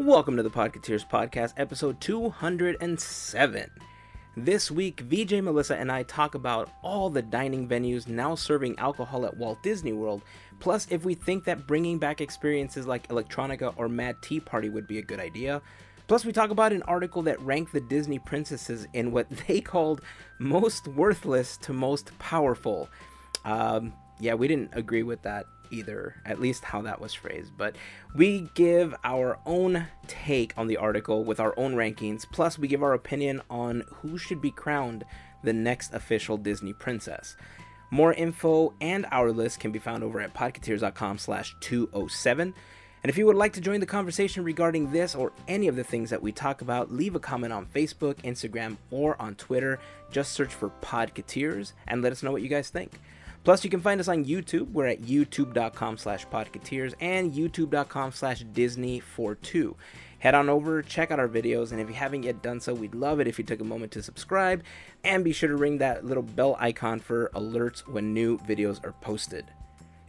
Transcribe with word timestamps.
Welcome 0.00 0.38
to 0.38 0.42
the 0.42 0.48
Podcateers 0.48 1.06
Podcast, 1.06 1.52
episode 1.58 2.00
207. 2.00 3.70
This 4.34 4.70
week, 4.70 5.00
VJ 5.00 5.42
Melissa 5.42 5.76
and 5.76 5.92
I 5.92 6.04
talk 6.04 6.34
about 6.34 6.70
all 6.82 7.10
the 7.10 7.20
dining 7.20 7.68
venues 7.68 8.08
now 8.08 8.34
serving 8.34 8.78
alcohol 8.78 9.26
at 9.26 9.36
Walt 9.36 9.62
Disney 9.62 9.92
World, 9.92 10.22
plus 10.58 10.86
if 10.88 11.04
we 11.04 11.12
think 11.14 11.44
that 11.44 11.66
bringing 11.66 11.98
back 11.98 12.22
experiences 12.22 12.86
like 12.86 13.08
Electronica 13.08 13.74
or 13.76 13.90
Mad 13.90 14.16
Tea 14.22 14.40
Party 14.40 14.70
would 14.70 14.86
be 14.86 14.96
a 14.96 15.02
good 15.02 15.20
idea. 15.20 15.60
Plus, 16.06 16.24
we 16.24 16.32
talk 16.32 16.48
about 16.48 16.72
an 16.72 16.82
article 16.84 17.20
that 17.24 17.38
ranked 17.42 17.74
the 17.74 17.80
Disney 17.82 18.18
princesses 18.18 18.86
in 18.94 19.12
what 19.12 19.28
they 19.46 19.60
called 19.60 20.00
most 20.38 20.88
worthless 20.88 21.58
to 21.58 21.74
most 21.74 22.18
powerful. 22.18 22.88
Um, 23.44 23.92
yeah, 24.18 24.32
we 24.32 24.48
didn't 24.48 24.70
agree 24.72 25.02
with 25.02 25.20
that 25.24 25.44
either, 25.70 26.16
at 26.24 26.40
least 26.40 26.64
how 26.64 26.82
that 26.82 27.00
was 27.00 27.14
phrased. 27.14 27.52
But 27.56 27.76
we 28.14 28.48
give 28.54 28.94
our 29.04 29.38
own 29.46 29.86
take 30.06 30.52
on 30.56 30.66
the 30.66 30.76
article 30.76 31.24
with 31.24 31.40
our 31.40 31.54
own 31.56 31.74
rankings, 31.74 32.26
plus, 32.30 32.58
we 32.58 32.68
give 32.68 32.82
our 32.82 32.94
opinion 32.94 33.42
on 33.48 33.84
who 34.02 34.18
should 34.18 34.40
be 34.40 34.50
crowned 34.50 35.04
the 35.42 35.52
next 35.52 35.94
official 35.94 36.36
Disney 36.36 36.72
princess. 36.72 37.36
More 37.90 38.12
info 38.12 38.72
and 38.80 39.06
our 39.10 39.32
list 39.32 39.58
can 39.58 39.72
be 39.72 39.78
found 39.78 40.04
over 40.04 40.20
at 40.20 40.34
podcateers.com 40.34 41.18
slash 41.18 41.56
207. 41.60 42.54
And 43.02 43.08
if 43.08 43.16
you 43.16 43.26
would 43.26 43.36
like 43.36 43.54
to 43.54 43.60
join 43.60 43.80
the 43.80 43.86
conversation 43.86 44.44
regarding 44.44 44.92
this 44.92 45.14
or 45.14 45.32
any 45.48 45.68
of 45.68 45.76
the 45.76 45.82
things 45.84 46.10
that 46.10 46.22
we 46.22 46.32
talk 46.32 46.60
about, 46.60 46.92
leave 46.92 47.14
a 47.14 47.20
comment 47.20 47.52
on 47.52 47.66
Facebook, 47.66 48.16
Instagram, 48.16 48.76
or 48.90 49.20
on 49.20 49.34
Twitter. 49.36 49.80
Just 50.10 50.32
search 50.32 50.52
for 50.52 50.70
Podcateers 50.82 51.72
and 51.88 52.02
let 52.02 52.12
us 52.12 52.22
know 52.22 52.30
what 52.30 52.42
you 52.42 52.48
guys 52.48 52.68
think. 52.68 53.00
Plus, 53.42 53.64
you 53.64 53.70
can 53.70 53.80
find 53.80 54.00
us 54.00 54.08
on 54.08 54.24
YouTube. 54.24 54.70
We're 54.70 54.86
at 54.86 55.02
youtube.com 55.02 55.96
slash 55.98 56.26
podcateers 56.26 56.94
and 57.00 57.32
youtube.com 57.32 58.12
slash 58.12 58.44
disney42. 58.44 59.74
Head 60.18 60.34
on 60.34 60.50
over, 60.50 60.82
check 60.82 61.10
out 61.10 61.18
our 61.18 61.28
videos, 61.28 61.72
and 61.72 61.80
if 61.80 61.88
you 61.88 61.94
haven't 61.94 62.24
yet 62.24 62.42
done 62.42 62.60
so, 62.60 62.74
we'd 62.74 62.94
love 62.94 63.20
it 63.20 63.26
if 63.26 63.38
you 63.38 63.44
took 63.44 63.62
a 63.62 63.64
moment 63.64 63.92
to 63.92 64.02
subscribe 64.02 64.62
and 65.02 65.24
be 65.24 65.32
sure 65.32 65.48
to 65.48 65.56
ring 65.56 65.78
that 65.78 66.04
little 66.04 66.22
bell 66.22 66.56
icon 66.60 67.00
for 67.00 67.30
alerts 67.34 67.88
when 67.88 68.12
new 68.12 68.36
videos 68.40 68.84
are 68.84 68.92
posted. 69.00 69.46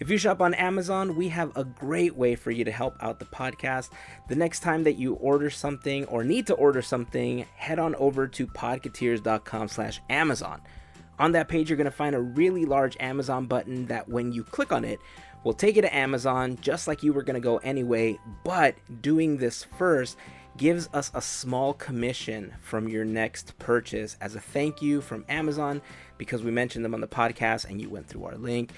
If 0.02 0.10
you 0.10 0.18
shop 0.18 0.42
on 0.42 0.54
Amazon, 0.56 1.16
we 1.16 1.30
have 1.30 1.56
a 1.56 1.64
great 1.64 2.18
way 2.18 2.36
for 2.36 2.52
you 2.52 2.66
to 2.66 2.72
help 2.72 2.96
out 3.02 3.20
the 3.20 3.26
podcast. 3.26 3.92
The 4.28 4.36
next 4.36 4.62
time 4.62 4.84
that 4.84 4.98
you 4.98 5.14
order 5.14 5.50
something 5.50 6.06
or 6.06 6.24
need 6.24 6.48
to 6.48 6.56
order 6.56 6.82
something, 6.82 7.46
head 7.56 7.80
on 7.80 7.96
over 7.96 8.28
to 8.28 8.48
podcateers.com 8.48 9.68
slash 9.68 10.02
Amazon. 10.10 10.62
On 11.22 11.34
that 11.34 11.48
page, 11.48 11.70
you're 11.70 11.78
going 11.78 11.86
to 11.86 11.92
find 11.92 12.16
a 12.16 12.20
really 12.20 12.66
large 12.66 12.98
Amazon 13.00 13.46
button 13.46 13.86
that 13.86 14.10
when 14.10 14.34
you 14.34 14.44
click 14.44 14.72
on 14.72 14.84
it, 14.84 15.00
will 15.44 15.54
take 15.54 15.76
you 15.76 15.84
to 15.84 15.96
Amazon 15.96 16.58
just 16.62 16.88
like 16.88 17.04
you 17.04 17.14
were 17.14 17.22
going 17.22 17.36
to 17.36 17.40
go 17.40 17.58
anyway. 17.58 18.18
But 18.44 18.74
doing 19.04 19.38
this 19.38 19.64
first 19.64 20.18
gives 20.58 20.90
us 20.96 21.12
a 21.14 21.22
small 21.22 21.76
commission 21.76 22.56
from 22.60 22.90
your 22.90 23.06
next 23.06 23.56
purchase 23.60 24.18
as 24.20 24.34
a 24.34 24.40
thank 24.40 24.82
you 24.82 25.00
from 25.00 25.24
Amazon 25.30 25.84
because 26.18 26.42
we 26.42 26.50
mentioned 26.50 26.84
them 26.84 26.96
on 26.96 27.02
the 27.02 27.08
podcast 27.08 27.70
and 27.70 27.80
you 27.80 27.88
went 27.88 28.08
through 28.08 28.26
our 28.26 28.36
link. 28.36 28.72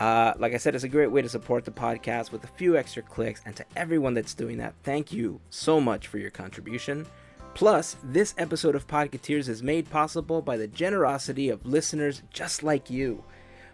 Uh, 0.00 0.32
like 0.38 0.54
I 0.54 0.56
said, 0.56 0.74
it's 0.74 0.84
a 0.84 0.88
great 0.88 1.12
way 1.12 1.20
to 1.20 1.28
support 1.28 1.66
the 1.66 1.70
podcast 1.70 2.32
with 2.32 2.44
a 2.44 2.48
few 2.56 2.78
extra 2.78 3.02
clicks. 3.02 3.42
And 3.44 3.54
to 3.56 3.66
everyone 3.76 4.14
that's 4.14 4.32
doing 4.32 4.56
that, 4.56 4.72
thank 4.84 5.12
you 5.12 5.38
so 5.50 5.82
much 5.82 6.06
for 6.06 6.16
your 6.16 6.30
contribution. 6.30 7.04
Plus, 7.54 7.96
this 8.02 8.34
episode 8.38 8.74
of 8.74 8.86
Podcateers 8.86 9.48
is 9.48 9.62
made 9.62 9.90
possible 9.90 10.40
by 10.40 10.56
the 10.56 10.68
generosity 10.68 11.48
of 11.48 11.66
listeners 11.66 12.22
just 12.32 12.62
like 12.62 12.88
you. 12.88 13.24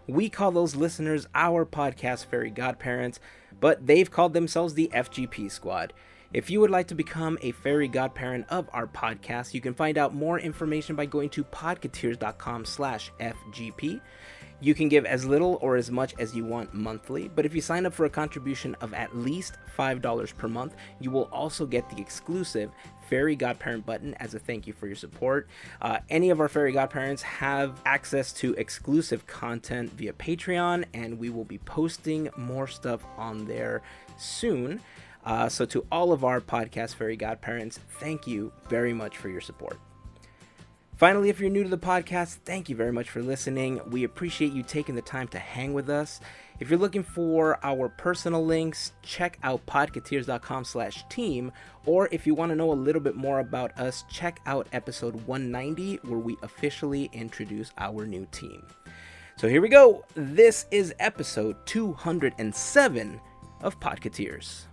We 0.07 0.29
call 0.29 0.51
those 0.51 0.75
listeners 0.75 1.27
our 1.35 1.65
podcast 1.65 2.25
fairy 2.25 2.49
godparents, 2.49 3.19
but 3.59 3.85
they've 3.85 4.09
called 4.09 4.33
themselves 4.33 4.73
the 4.73 4.89
FGP 4.93 5.51
Squad. 5.51 5.93
If 6.33 6.49
you 6.49 6.59
would 6.59 6.69
like 6.69 6.87
to 6.87 6.95
become 6.95 7.37
a 7.41 7.51
fairy 7.51 7.87
godparent 7.87 8.47
of 8.49 8.69
our 8.73 8.87
podcast, 8.87 9.53
you 9.53 9.61
can 9.61 9.73
find 9.73 9.97
out 9.97 10.13
more 10.13 10.39
information 10.39 10.95
by 10.95 11.05
going 11.05 11.29
to 11.29 11.43
podcateers.com 11.45 12.65
slash 12.65 13.11
FGP. 13.19 14.01
You 14.59 14.73
can 14.73 14.89
give 14.89 15.05
as 15.05 15.23
little 15.23 15.59
or 15.61 15.75
as 15.75 15.91
much 15.91 16.15
as 16.17 16.35
you 16.35 16.43
want 16.43 16.73
monthly, 16.73 17.27
but 17.27 17.45
if 17.45 17.53
you 17.53 17.61
sign 17.61 17.85
up 17.85 17.93
for 17.93 18.05
a 18.05 18.09
contribution 18.09 18.75
of 18.81 18.93
at 18.93 19.15
least 19.15 19.57
$5 19.77 20.37
per 20.37 20.47
month, 20.47 20.75
you 20.99 21.11
will 21.11 21.29
also 21.31 21.65
get 21.65 21.87
the 21.89 22.01
exclusive 22.01 22.71
Fairy 23.07 23.35
Godparent 23.35 23.85
button 23.85 24.13
as 24.15 24.33
a 24.33 24.39
thank 24.39 24.67
you 24.67 24.73
for 24.73 24.87
your 24.87 24.95
support. 24.95 25.47
Uh, 25.81 25.99
any 26.09 26.29
of 26.29 26.39
our 26.39 26.49
Fairy 26.49 26.71
Godparents 26.71 27.21
have 27.21 27.79
access 27.85 28.33
to 28.33 28.53
exclusive 28.55 29.27
content 29.27 29.91
via 29.93 30.13
Patreon, 30.13 30.85
and 30.93 31.19
we 31.19 31.29
will 31.29 31.45
be 31.45 31.59
posting 31.59 32.29
more 32.35 32.67
stuff 32.67 33.05
on 33.17 33.45
there 33.45 33.81
soon. 34.17 34.81
Uh, 35.23 35.49
so, 35.49 35.65
to 35.65 35.85
all 35.91 36.11
of 36.11 36.23
our 36.23 36.39
podcast 36.39 36.95
Fairy 36.95 37.17
Godparents, 37.17 37.79
thank 37.99 38.27
you 38.27 38.51
very 38.69 38.93
much 38.93 39.17
for 39.17 39.29
your 39.29 39.41
support. 39.41 39.77
Finally, 40.97 41.29
if 41.29 41.39
you're 41.39 41.51
new 41.51 41.61
to 41.63 41.69
the 41.69 41.77
podcast, 41.77 42.39
thank 42.43 42.69
you 42.69 42.75
very 42.75 42.91
much 42.91 43.11
for 43.11 43.21
listening. 43.21 43.79
We 43.91 44.03
appreciate 44.03 44.51
you 44.51 44.63
taking 44.63 44.95
the 44.95 45.01
time 45.03 45.27
to 45.27 45.37
hang 45.37 45.75
with 45.75 45.91
us. 45.91 46.19
If 46.59 46.71
you're 46.71 46.79
looking 46.79 47.03
for 47.03 47.59
our 47.63 47.87
personal 47.87 48.43
links, 48.43 48.93
check 49.03 49.37
out 49.43 49.63
podcateers.com 49.67 50.65
slash 50.65 51.07
team. 51.07 51.51
Or 51.85 52.09
if 52.11 52.25
you 52.25 52.33
want 52.33 52.49
to 52.49 52.55
know 52.55 52.71
a 52.71 52.73
little 52.73 52.99
bit 52.99 53.15
more 53.15 53.41
about 53.41 53.77
us, 53.79 54.05
check 54.09 54.39
out 54.47 54.67
episode 54.73 55.13
190 55.27 55.97
where 55.97 56.17
we 56.17 56.35
officially 56.41 57.11
introduce 57.13 57.71
our 57.77 58.07
new 58.07 58.27
team. 58.31 58.65
So 59.35 59.47
here 59.47 59.61
we 59.61 59.69
go. 59.69 60.03
This 60.15 60.65
is 60.71 60.95
episode 60.97 61.63
207 61.67 63.21
of 63.61 63.79
Podcateers. 63.79 64.66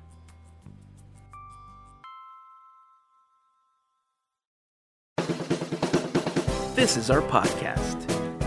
This 6.74 6.96
is 6.96 7.08
our 7.08 7.22
podcast. 7.22 8.00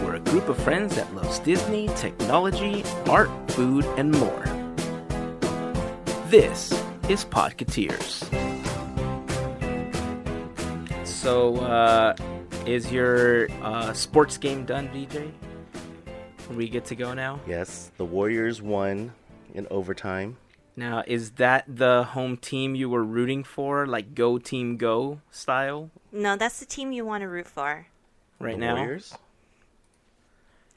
We're 0.03 0.15
a 0.15 0.19
group 0.19 0.49
of 0.49 0.57
friends 0.57 0.97
that 0.97 1.15
loves 1.15 1.39
Disney, 1.39 1.87
technology, 1.95 2.83
art, 3.07 3.29
food, 3.51 3.85
and 3.95 4.11
more. 4.11 4.43
This 6.27 6.73
is 7.07 7.23
Podcateers. 7.23 8.27
So, 11.07 11.55
uh, 11.59 12.17
is 12.65 12.91
your 12.91 13.49
uh, 13.63 13.93
sports 13.93 14.37
game 14.37 14.65
done, 14.65 14.89
VJ? 14.89 15.31
We 16.53 16.67
get 16.67 16.83
to 16.85 16.95
go 16.95 17.13
now? 17.13 17.39
Yes, 17.47 17.91
the 17.95 18.03
Warriors 18.03 18.61
won 18.61 19.13
in 19.53 19.67
overtime. 19.71 20.35
Now, 20.75 21.01
is 21.07 21.31
that 21.31 21.63
the 21.65 22.03
home 22.03 22.35
team 22.35 22.75
you 22.75 22.89
were 22.89 23.05
rooting 23.05 23.45
for, 23.45 23.87
like 23.87 24.13
go 24.13 24.37
team 24.37 24.75
go 24.75 25.21
style 25.31 25.91
No, 26.11 26.35
that's 26.35 26.59
the 26.59 26.65
team 26.65 26.91
you 26.91 27.05
want 27.05 27.21
to 27.21 27.29
root 27.29 27.47
for. 27.47 27.87
Right 28.39 28.55
the 28.55 28.59
now? 28.65 28.75
Warriors? 28.75 29.13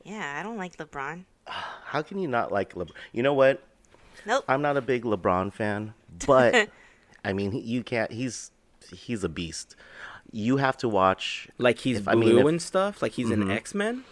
Yeah, 0.04 0.36
I 0.38 0.42
don't 0.42 0.56
like 0.56 0.76
LeBron. 0.76 1.24
How 1.46 2.02
can 2.02 2.18
you 2.18 2.28
not 2.28 2.52
like 2.52 2.74
LeBron? 2.74 2.92
You 3.12 3.22
know 3.22 3.34
what? 3.34 3.62
Nope. 4.26 4.44
I'm 4.48 4.62
not 4.62 4.76
a 4.76 4.80
big 4.82 5.04
LeBron 5.04 5.52
fan, 5.52 5.94
but 6.26 6.68
I 7.24 7.32
mean, 7.32 7.52
you 7.52 7.82
can't. 7.82 8.10
He's 8.12 8.50
he's 8.92 9.24
a 9.24 9.28
beast. 9.28 9.76
You 10.32 10.58
have 10.58 10.76
to 10.78 10.88
watch. 10.88 11.48
Like 11.58 11.78
he's 11.78 11.98
If- 11.98 12.04
blue 12.04 12.12
I 12.12 12.16
mean, 12.16 12.38
if- 12.38 12.46
and 12.46 12.62
stuff? 12.62 13.02
Like 13.02 13.12
he's 13.12 13.30
an 13.30 13.40
mm-hmm. 13.40 13.50
X 13.50 13.74
Men? 13.74 14.04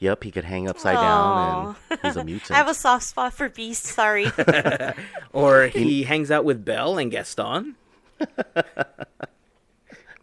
Yep, 0.00 0.24
he 0.24 0.30
could 0.32 0.44
hang 0.44 0.68
upside 0.68 0.96
down, 0.96 1.76
and 1.88 1.98
he's 2.02 2.16
a 2.16 2.24
mutant. 2.24 2.50
I 2.50 2.56
have 2.56 2.68
a 2.68 2.74
soft 2.74 3.04
spot 3.04 3.32
for 3.32 3.48
Beast. 3.48 3.84
Sorry. 3.84 4.30
Or 5.32 5.66
he 5.66 6.02
hangs 6.04 6.30
out 6.30 6.44
with 6.44 6.64
Belle 6.64 6.98
and 6.98 7.10
Gaston? 7.10 7.74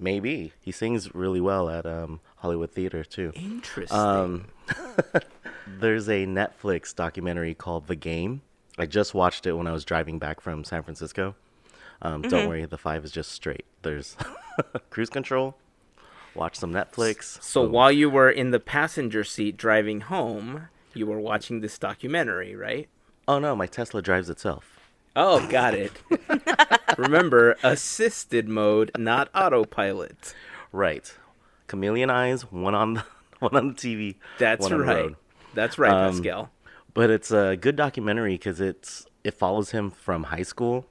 Maybe 0.02 0.52
he 0.60 0.72
sings 0.72 1.14
really 1.14 1.40
well 1.40 1.70
at 1.70 1.86
um, 1.86 2.22
Hollywood 2.38 2.72
Theater 2.72 3.04
too. 3.04 3.32
Interesting. 3.36 3.98
Um, 3.98 4.48
there's 5.68 6.10
a 6.10 6.26
Netflix 6.26 6.94
documentary 6.96 7.54
called 7.54 7.86
The 7.86 7.96
Game. 7.96 8.42
I 8.80 8.88
just 8.88 9.14
watched 9.14 9.46
it 9.46 9.54
when 9.54 9.68
I 9.68 9.72
was 9.72 9.86
driving 9.86 10.18
back 10.18 10.42
from 10.42 10.64
San 10.64 10.82
Francisco. 10.82 11.36
Um, 12.02 12.24
Don't 12.24 12.50
worry, 12.50 12.66
the 12.66 12.80
five 12.80 13.06
is 13.06 13.12
just 13.12 13.32
straight. 13.32 13.66
There's 13.84 14.18
cruise 14.90 15.12
control. 15.12 15.56
Watch 16.34 16.56
some 16.58 16.74
Netflix. 16.74 17.42
so 17.44 17.62
while 17.62 17.92
you 17.92 18.10
were 18.10 18.30
in 18.32 18.50
the 18.50 18.60
passenger 18.60 19.24
seat 19.24 19.56
driving 19.56 20.02
home, 20.02 20.70
you 20.96 21.06
were 21.06 21.20
watching 21.20 21.62
this 21.62 21.78
documentary, 21.78 22.56
right? 22.56 22.90
oh 23.28 23.38
no, 23.38 23.56
my 23.56 23.68
Tesla 23.68 24.02
drives 24.02 24.30
itself. 24.30 24.71
Oh, 25.16 25.46
got 25.48 25.74
it. 25.74 25.92
Remember, 26.98 27.58
assisted 27.64 28.48
mode, 28.48 28.92
not 28.98 29.30
autopilot. 29.36 30.34
Right, 30.72 31.14
chameleon 31.68 32.10
eyes. 32.10 32.44
One 32.52 32.76
on 32.76 32.94
the 32.96 33.04
one 33.40 33.56
on 33.56 33.68
the 33.70 33.74
TV. 33.74 34.16
That's 34.40 34.62
one 34.62 34.74
on 34.74 34.80
the 34.80 34.86
right. 34.86 35.16
That's 35.54 35.78
right, 35.78 35.92
Um, 35.92 36.12
Pascal. 36.14 36.50
But 36.94 37.10
it's 37.10 37.32
a 37.32 37.58
good 37.60 37.76
documentary 37.76 38.36
because 38.36 38.62
it's 38.62 39.06
it 39.24 39.34
follows 39.34 39.72
him 39.72 39.92
from 39.92 40.24
high 40.24 40.44
school, 40.44 40.86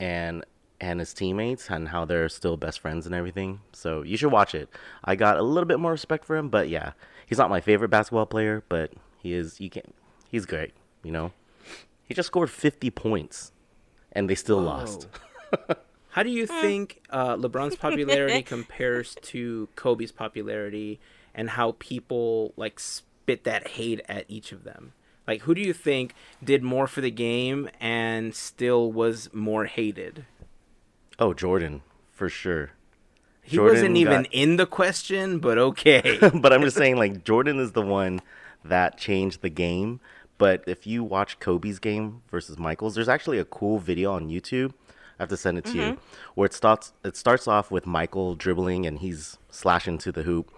and 0.00 0.44
and 0.80 0.98
his 0.98 1.14
teammates 1.14 1.70
and 1.70 1.88
how 1.88 2.04
they're 2.04 2.28
still 2.28 2.56
best 2.56 2.80
friends 2.80 3.06
and 3.06 3.14
everything. 3.14 3.60
So 3.72 4.02
you 4.02 4.16
should 4.16 4.32
watch 4.32 4.54
it. 4.54 4.68
I 5.04 5.14
got 5.14 5.36
a 5.36 5.42
little 5.42 5.66
bit 5.66 5.78
more 5.78 5.92
respect 5.92 6.24
for 6.24 6.36
him, 6.36 6.48
but 6.48 6.68
yeah, 6.68 6.92
he's 7.26 7.38
not 7.38 7.50
my 7.50 7.60
favorite 7.60 7.88
basketball 7.90 8.26
player, 8.26 8.64
but 8.68 8.92
he 9.18 9.32
is. 9.34 9.60
You 9.60 9.70
can 9.70 9.92
he's 10.30 10.44
great. 10.46 10.72
You 11.02 11.12
know, 11.12 11.32
he 12.04 12.14
just 12.14 12.26
scored 12.28 12.50
fifty 12.50 12.90
points, 12.90 13.52
and 14.12 14.28
they 14.28 14.34
still 14.34 14.60
lost. 14.60 15.08
How 16.10 16.22
do 16.22 16.28
you 16.30 16.46
think 16.46 17.02
uh, 17.08 17.36
LeBron's 17.36 17.76
popularity 17.76 18.42
compares 18.56 19.14
to 19.22 19.68
Kobe's 19.76 20.12
popularity, 20.12 21.00
and 21.34 21.48
how 21.50 21.74
people 21.78 22.52
like 22.56 22.78
spit 22.78 23.44
that 23.44 23.68
hate 23.68 24.02
at 24.08 24.26
each 24.28 24.52
of 24.52 24.64
them? 24.64 24.92
Like, 25.26 25.42
who 25.42 25.54
do 25.54 25.62
you 25.62 25.72
think 25.72 26.14
did 26.44 26.62
more 26.62 26.86
for 26.86 27.00
the 27.00 27.10
game 27.10 27.70
and 27.80 28.34
still 28.34 28.92
was 28.92 29.32
more 29.32 29.64
hated? 29.64 30.26
Oh, 31.18 31.32
Jordan, 31.32 31.82
for 32.10 32.28
sure. 32.28 32.72
He 33.42 33.56
Jordan 33.56 33.74
wasn't 33.74 33.96
even 33.96 34.22
got- 34.24 34.32
in 34.32 34.56
the 34.56 34.66
question, 34.66 35.38
but 35.38 35.56
okay. 35.58 36.18
but 36.34 36.52
I'm 36.52 36.62
just 36.62 36.76
saying, 36.76 36.96
like, 36.96 37.24
Jordan 37.24 37.58
is 37.58 37.72
the 37.72 37.82
one 37.82 38.20
that 38.64 38.98
changed 38.98 39.42
the 39.42 39.48
game. 39.48 40.00
But 40.42 40.64
if 40.66 40.88
you 40.88 41.04
watch 41.04 41.38
Kobe's 41.38 41.78
game 41.78 42.22
versus 42.28 42.58
Michael's, 42.58 42.96
there's 42.96 43.08
actually 43.08 43.38
a 43.38 43.44
cool 43.44 43.78
video 43.78 44.12
on 44.12 44.28
YouTube. 44.28 44.72
I 44.90 45.22
have 45.22 45.28
to 45.28 45.36
send 45.36 45.56
it 45.56 45.64
to 45.66 45.72
you, 45.72 45.82
mm-hmm. 45.82 46.00
where 46.34 46.46
it 46.46 46.52
starts. 46.52 46.92
It 47.04 47.16
starts 47.16 47.46
off 47.46 47.70
with 47.70 47.86
Michael 47.86 48.34
dribbling 48.34 48.84
and 48.84 48.98
he's 48.98 49.38
slashing 49.50 49.98
to 49.98 50.10
the 50.10 50.24
hoop, 50.24 50.50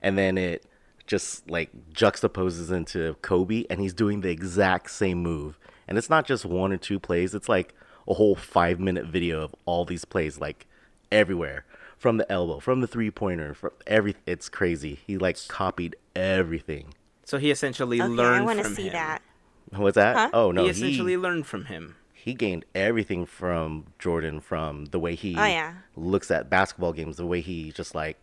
and 0.00 0.16
then 0.16 0.38
it 0.38 0.64
just 1.06 1.50
like 1.50 1.68
juxtaposes 1.92 2.72
into 2.74 3.14
Kobe, 3.20 3.66
and 3.68 3.78
he's 3.78 3.92
doing 3.92 4.22
the 4.22 4.30
exact 4.30 4.90
same 4.90 5.22
move. 5.22 5.58
And 5.86 5.98
it's 5.98 6.08
not 6.08 6.24
just 6.26 6.46
one 6.46 6.72
or 6.72 6.78
two 6.78 6.98
plays; 6.98 7.34
it's 7.34 7.50
like 7.50 7.74
a 8.08 8.14
whole 8.14 8.36
five 8.36 8.80
minute 8.80 9.04
video 9.04 9.42
of 9.42 9.54
all 9.66 9.84
these 9.84 10.06
plays, 10.06 10.40
like 10.40 10.66
everywhere 11.12 11.66
from 11.98 12.16
the 12.16 12.32
elbow, 12.32 12.58
from 12.58 12.80
the 12.80 12.86
three 12.86 13.10
pointer, 13.10 13.52
from 13.52 13.72
every. 13.86 14.16
It's 14.24 14.48
crazy. 14.48 14.98
He 15.06 15.18
like 15.18 15.36
copied 15.46 15.94
everything. 16.14 16.94
so 17.26 17.36
he 17.36 17.50
essentially 17.50 18.00
Okay, 18.00 18.06
I 18.10 18.16
learned 18.16 18.46
want 18.46 18.60
to 18.60 18.64
see 18.74 18.86
him. 18.86 18.92
that. 18.94 19.20
What's 19.70 19.94
that? 19.96 20.16
Huh? 20.16 20.30
Oh 20.32 20.50
no, 20.52 20.62
he 20.62 20.66
he 20.68 20.70
essentially 20.72 21.16
learned 21.16 21.46
from 21.46 21.66
him. 21.66 21.96
he 22.12 22.34
gained 22.34 22.64
everything 22.74 23.26
from 23.26 23.86
Jordan 23.98 24.40
from 24.40 24.86
the 24.86 24.98
way 24.98 25.14
he 25.14 25.36
Oh, 25.36 25.44
yeah. 25.44 25.74
looks 25.96 26.30
at 26.30 26.48
basketball 26.50 26.92
games, 26.92 27.16
the 27.16 27.26
way 27.26 27.40
he 27.40 27.72
just 27.72 27.94
like 27.94 28.16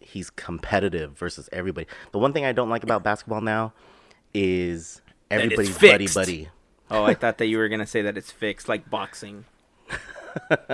he's 0.00 0.30
competitive 0.30 1.12
versus 1.18 1.48
everybody. 1.52 1.86
The 2.12 2.18
one 2.18 2.32
thing 2.32 2.44
I 2.44 2.52
don't 2.52 2.70
like 2.70 2.82
about 2.82 3.02
basketball 3.02 3.40
now 3.42 3.72
is 4.34 5.02
everybody's 5.30 5.76
buddy 5.78 6.06
buddy. 6.08 6.48
Oh, 6.90 7.04
I 7.04 7.14
thought 7.14 7.38
that 7.38 7.46
you 7.46 7.58
were 7.58 7.68
gonna 7.68 7.86
say 7.86 8.02
that 8.02 8.16
it's 8.16 8.30
fixed, 8.30 8.68
like 8.68 8.88
boxing. 8.90 9.44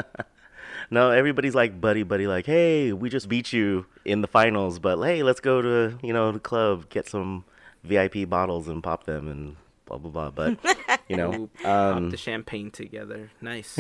No, 0.89 1.11
everybody's 1.11 1.55
like 1.57 1.81
buddy 1.81 2.05
buddy 2.05 2.29
like, 2.29 2.47
"Hey, 2.47 2.93
we 2.93 3.11
just 3.11 3.29
beat 3.29 3.53
you 3.53 3.87
in 4.05 4.21
the 4.21 4.29
finals, 4.29 4.79
but 4.79 5.03
hey, 5.03 5.25
let's 5.25 5.41
go 5.41 5.61
to, 5.61 5.99
you 6.01 6.13
know, 6.13 6.31
the 6.31 6.39
club, 6.39 6.89
get 6.91 7.09
some 7.09 7.45
VIP 7.83 8.29
bottles 8.29 8.69
and 8.69 8.85
pop 8.85 9.03
them 9.03 9.27
and 9.27 9.57
blah 9.87 9.99
blah 9.99 10.11
blah." 10.11 10.31
But, 10.31 11.01
you 11.09 11.17
know, 11.17 11.49
um 11.65 12.11
the 12.11 12.17
champagne 12.17 12.71
together. 12.71 13.31
Nice. 13.41 13.79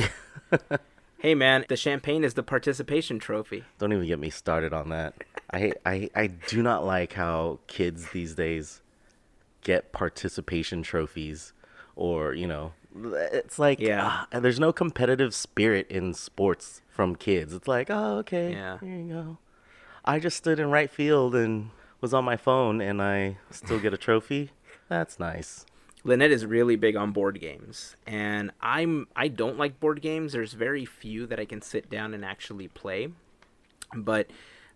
hey 1.19 1.35
man, 1.35 1.65
the 1.69 1.77
champagne 1.77 2.25
is 2.25 2.35
the 2.35 2.43
participation 2.43 3.19
trophy. 3.19 3.65
Don't 3.79 3.93
even 3.93 4.07
get 4.07 4.19
me 4.19 4.31
started 4.31 4.73
on 4.73 4.89
that. 4.91 5.15
I 5.53 5.73
I 5.85 6.09
I 6.15 6.27
do 6.29 6.63
not 6.63 6.85
like 6.85 7.13
how 7.15 7.59
kids 7.67 8.11
these 8.11 8.35
days 8.35 8.81
get 9.63 9.93
participation 9.93 10.83
trophies 10.83 11.53
or, 11.97 12.35
you 12.35 12.47
know, 12.47 12.73
it's 12.95 13.59
like 13.59 13.81
Yeah. 13.81 14.01
ah, 14.03 14.29
and 14.31 14.45
there's 14.45 14.61
no 14.61 14.73
competitive 14.73 15.35
spirit 15.35 15.87
in 15.91 16.15
sports 16.15 16.83
from 16.89 17.17
kids. 17.17 17.53
It's 17.53 17.67
like, 17.69 17.89
"Oh, 17.91 18.19
okay. 18.19 18.53
Yeah. 18.53 18.79
Here 18.79 18.97
you 18.97 19.09
go. 19.13 19.39
I 20.05 20.19
just 20.21 20.37
stood 20.37 20.61
in 20.61 20.71
right 20.71 20.91
field 20.91 21.35
and 21.35 21.71
was 22.01 22.15
on 22.15 22.25
my 22.25 22.37
phone 22.37 22.81
and 22.81 23.03
I 23.03 23.39
still 23.51 23.79
get 23.81 23.93
a 23.93 23.99
trophy. 23.99 24.51
That's 24.89 25.19
nice." 25.19 25.67
Lynette 26.07 26.31
is 26.31 26.47
really 26.47 26.77
big 26.77 26.95
on 26.95 27.11
board 27.11 27.41
games, 27.41 27.97
and 28.07 28.53
I'm 28.61 29.09
I 29.17 29.27
don't 29.27 29.59
like 29.59 29.81
board 29.81 30.01
games. 30.01 30.33
There's 30.33 30.53
very 30.53 30.85
few 30.85 31.27
that 31.27 31.41
I 31.41 31.45
can 31.45 31.61
sit 31.61 31.91
down 31.91 32.15
and 32.15 32.25
actually 32.25 32.69
play, 32.69 33.09
but 33.93 34.31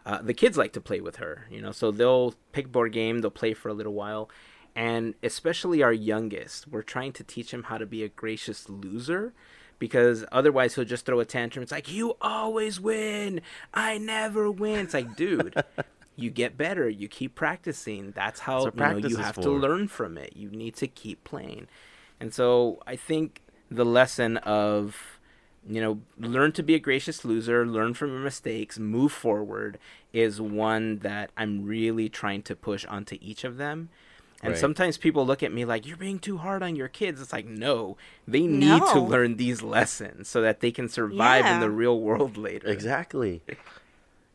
uh, 0.04 0.22
the 0.22 0.34
kids 0.34 0.58
like 0.58 0.72
to 0.72 0.80
play 0.80 1.00
with 1.00 1.16
her. 1.16 1.46
You 1.48 1.62
know, 1.62 1.70
so 1.70 1.92
they'll 1.92 2.34
pick 2.50 2.72
board 2.72 2.92
game, 2.92 3.20
they'll 3.20 3.30
play 3.30 3.54
for 3.54 3.68
a 3.68 3.72
little 3.72 3.94
while, 3.94 4.28
and 4.74 5.14
especially 5.22 5.84
our 5.84 5.92
youngest, 5.92 6.66
we're 6.66 6.82
trying 6.82 7.12
to 7.12 7.22
teach 7.22 7.54
him 7.54 7.62
how 7.64 7.78
to 7.78 7.86
be 7.86 8.02
a 8.02 8.08
gracious 8.08 8.68
loser. 8.68 9.32
Because 9.78 10.26
otherwise 10.30 10.74
he'll 10.74 10.84
just 10.84 11.06
throw 11.06 11.20
a 11.20 11.24
tantrum. 11.24 11.62
It's 11.62 11.72
like 11.72 11.90
you 11.90 12.14
always 12.20 12.78
win. 12.78 13.40
I 13.72 13.96
never 13.96 14.50
win. 14.50 14.80
It's 14.80 14.92
like, 14.92 15.16
dude, 15.16 15.54
you 16.20 16.30
get 16.30 16.56
better. 16.56 16.88
You 16.88 17.08
keep 17.08 17.34
practicing. 17.34 18.12
That's 18.12 18.40
how 18.40 18.64
what 18.64 18.74
you 18.74 18.80
know 18.80 18.96
you 18.96 19.06
is 19.06 19.18
have 19.18 19.40
to 19.40 19.50
learn 19.50 19.88
from 19.88 20.18
it. 20.18 20.36
You 20.36 20.50
need 20.50 20.76
to 20.76 20.86
keep 20.86 21.24
playing. 21.24 21.68
And 22.20 22.34
so 22.34 22.80
I 22.86 22.96
think 22.96 23.42
the 23.70 23.84
lesson 23.84 24.36
of 24.38 25.18
you 25.68 25.80
know 25.80 26.00
learn 26.18 26.52
to 26.52 26.62
be 26.62 26.74
a 26.74 26.78
gracious 26.78 27.24
loser, 27.24 27.66
learn 27.66 27.94
from 27.94 28.10
your 28.10 28.20
mistakes, 28.20 28.78
move 28.78 29.12
forward 29.12 29.78
is 30.12 30.40
one 30.40 30.98
that 30.98 31.30
I'm 31.36 31.64
really 31.64 32.08
trying 32.08 32.42
to 32.42 32.56
push 32.56 32.84
onto 32.86 33.16
each 33.20 33.44
of 33.44 33.56
them. 33.56 33.88
And 34.42 34.52
Right. 34.52 34.58
sometimes 34.58 34.96
people 34.96 35.26
look 35.26 35.42
at 35.42 35.52
me 35.52 35.66
like 35.66 35.86
you're 35.86 35.98
being 35.98 36.18
too 36.18 36.38
hard 36.38 36.62
on 36.62 36.74
your 36.74 36.88
kids. 36.88 37.20
It's 37.20 37.32
like 37.32 37.46
no, 37.46 37.96
they 38.26 38.46
need 38.46 38.82
to 38.86 39.00
learn 39.00 39.36
these 39.36 39.62
lessons 39.62 40.28
so 40.28 40.40
that 40.40 40.60
they 40.60 40.70
can 40.70 40.88
survive 40.88 41.44
in 41.46 41.60
the 41.60 41.70
real 41.70 42.00
world 42.00 42.36
later. 42.36 42.68
Exactly. 42.68 43.42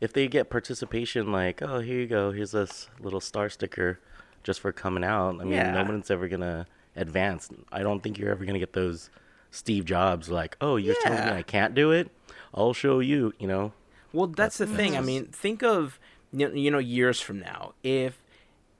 If 0.00 0.12
they 0.12 0.28
get 0.28 0.50
participation, 0.50 1.32
like, 1.32 1.62
oh, 1.62 1.80
here 1.80 2.00
you 2.00 2.06
go, 2.06 2.32
here's 2.32 2.50
this 2.52 2.88
little 3.00 3.20
star 3.20 3.48
sticker 3.48 3.98
just 4.42 4.60
for 4.60 4.70
coming 4.72 5.02
out. 5.04 5.40
I 5.40 5.44
mean, 5.44 5.52
Yeah. 5.52 5.72
no 5.72 5.84
one's 5.84 6.10
ever 6.10 6.28
gonna 6.28 6.66
advance. 6.94 7.48
I 7.72 7.82
don't 7.82 8.02
think 8.02 8.18
you're 8.18 8.30
ever 8.30 8.44
gonna 8.44 8.58
get 8.58 8.74
those 8.74 9.10
Steve 9.50 9.84
Jobs 9.86 10.28
like, 10.28 10.56
oh, 10.60 10.76
you're 10.76 10.96
telling 11.02 11.24
me 11.24 11.32
I 11.32 11.42
can't 11.42 11.74
do 11.74 11.90
it. 11.92 12.10
I'll 12.54 12.74
show 12.74 13.00
you. 13.00 13.32
You 13.38 13.48
know, 13.48 13.72
Well, 14.12 14.26
that's 14.28 14.58
the 14.58 14.66
thing. 14.66 14.96
I 14.96 15.00
mean, 15.00 15.26
think 15.26 15.62
of 15.62 15.98
you 16.32 16.70
know 16.70 16.78
years 16.78 17.20
from 17.20 17.38
now 17.40 17.72
if 17.82 18.22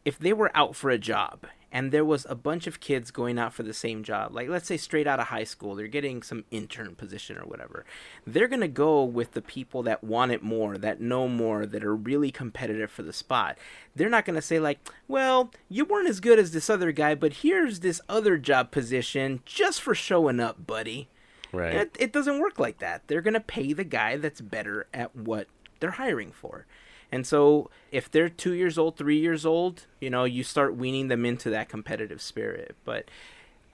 if 0.04 0.18
they 0.18 0.32
were 0.32 0.50
out 0.54 0.76
for 0.76 0.90
a 0.90 0.98
job 0.98 1.46
and 1.76 1.92
there 1.92 2.06
was 2.06 2.24
a 2.30 2.34
bunch 2.34 2.66
of 2.66 2.80
kids 2.80 3.10
going 3.10 3.38
out 3.38 3.52
for 3.52 3.62
the 3.62 3.74
same 3.74 4.02
job, 4.02 4.34
like 4.34 4.48
let's 4.48 4.66
say 4.66 4.78
straight 4.78 5.06
out 5.06 5.20
of 5.20 5.26
high 5.26 5.44
school, 5.44 5.74
they're 5.74 5.88
getting 5.88 6.22
some 6.22 6.46
intern 6.50 6.94
position 6.94 7.36
or 7.36 7.44
whatever. 7.44 7.84
They're 8.26 8.48
going 8.48 8.62
to 8.62 8.66
go 8.68 9.04
with 9.04 9.32
the 9.32 9.42
people 9.42 9.82
that 9.82 10.02
want 10.02 10.32
it 10.32 10.42
more, 10.42 10.78
that 10.78 11.02
know 11.02 11.28
more, 11.28 11.66
that 11.66 11.84
are 11.84 11.94
really 11.94 12.30
competitive 12.30 12.90
for 12.90 13.02
the 13.02 13.12
spot. 13.12 13.58
They're 13.94 14.08
not 14.08 14.24
going 14.24 14.36
to 14.36 14.42
say 14.42 14.58
like, 14.58 14.78
"Well, 15.06 15.50
you 15.68 15.84
weren't 15.84 16.08
as 16.08 16.20
good 16.20 16.38
as 16.38 16.52
this 16.52 16.70
other 16.70 16.92
guy, 16.92 17.14
but 17.14 17.34
here's 17.34 17.80
this 17.80 18.00
other 18.08 18.38
job 18.38 18.70
position 18.70 19.42
just 19.44 19.82
for 19.82 19.94
showing 19.94 20.40
up, 20.40 20.66
buddy." 20.66 21.08
right? 21.52 21.74
It, 21.74 21.96
it 21.98 22.10
doesn't 22.10 22.40
work 22.40 22.58
like 22.58 22.78
that. 22.78 23.02
They're 23.06 23.20
going 23.20 23.34
to 23.34 23.40
pay 23.40 23.74
the 23.74 23.84
guy 23.84 24.16
that's 24.16 24.40
better 24.40 24.86
at 24.94 25.14
what 25.14 25.46
they're 25.80 25.90
hiring 25.90 26.32
for. 26.32 26.64
And 27.12 27.26
so 27.26 27.70
if 27.92 28.10
they're 28.10 28.28
two 28.28 28.52
years 28.52 28.78
old, 28.78 28.96
three 28.96 29.18
years 29.18 29.46
old, 29.46 29.86
you 30.00 30.10
know, 30.10 30.24
you 30.24 30.42
start 30.42 30.76
weaning 30.76 31.08
them 31.08 31.24
into 31.24 31.50
that 31.50 31.68
competitive 31.68 32.20
spirit. 32.20 32.76
But 32.84 33.08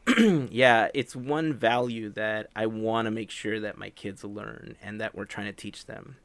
yeah, 0.50 0.88
it's 0.94 1.16
one 1.16 1.52
value 1.52 2.10
that 2.10 2.48
I 2.54 2.66
want 2.66 3.06
to 3.06 3.10
make 3.10 3.30
sure 3.30 3.60
that 3.60 3.78
my 3.78 3.90
kids 3.90 4.24
learn 4.24 4.76
and 4.82 5.00
that 5.00 5.14
we're 5.14 5.24
trying 5.24 5.46
to 5.46 5.52
teach 5.52 5.86
them. 5.86 6.16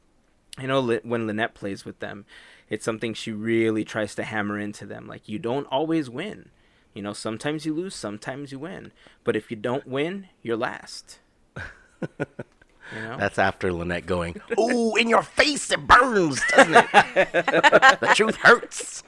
I 0.58 0.66
know 0.66 0.98
when 1.04 1.26
Lynette 1.26 1.54
plays 1.54 1.84
with 1.84 2.00
them, 2.00 2.24
it's 2.68 2.84
something 2.84 3.14
she 3.14 3.30
really 3.30 3.84
tries 3.84 4.14
to 4.16 4.24
hammer 4.24 4.58
into 4.58 4.86
them. 4.86 5.06
Like, 5.06 5.28
you 5.28 5.38
don't 5.38 5.66
always 5.66 6.10
win. 6.10 6.50
You 6.94 7.02
know, 7.02 7.12
sometimes 7.12 7.64
you 7.64 7.72
lose, 7.72 7.94
sometimes 7.94 8.50
you 8.50 8.58
win. 8.58 8.90
But 9.22 9.36
if 9.36 9.50
you 9.50 9.56
don't 9.56 9.86
win, 9.86 10.26
you're 10.42 10.56
last. 10.56 11.20
You 12.94 13.02
know? 13.02 13.16
That's 13.18 13.38
after 13.38 13.72
Lynette 13.72 14.06
going, 14.06 14.40
"Ooh, 14.58 14.96
in 14.96 15.08
your 15.08 15.22
face, 15.22 15.70
it 15.70 15.86
burns, 15.86 16.40
doesn't 16.50 16.74
it? 16.74 16.90
the 18.00 18.12
truth 18.14 18.36
hurts." 18.36 19.02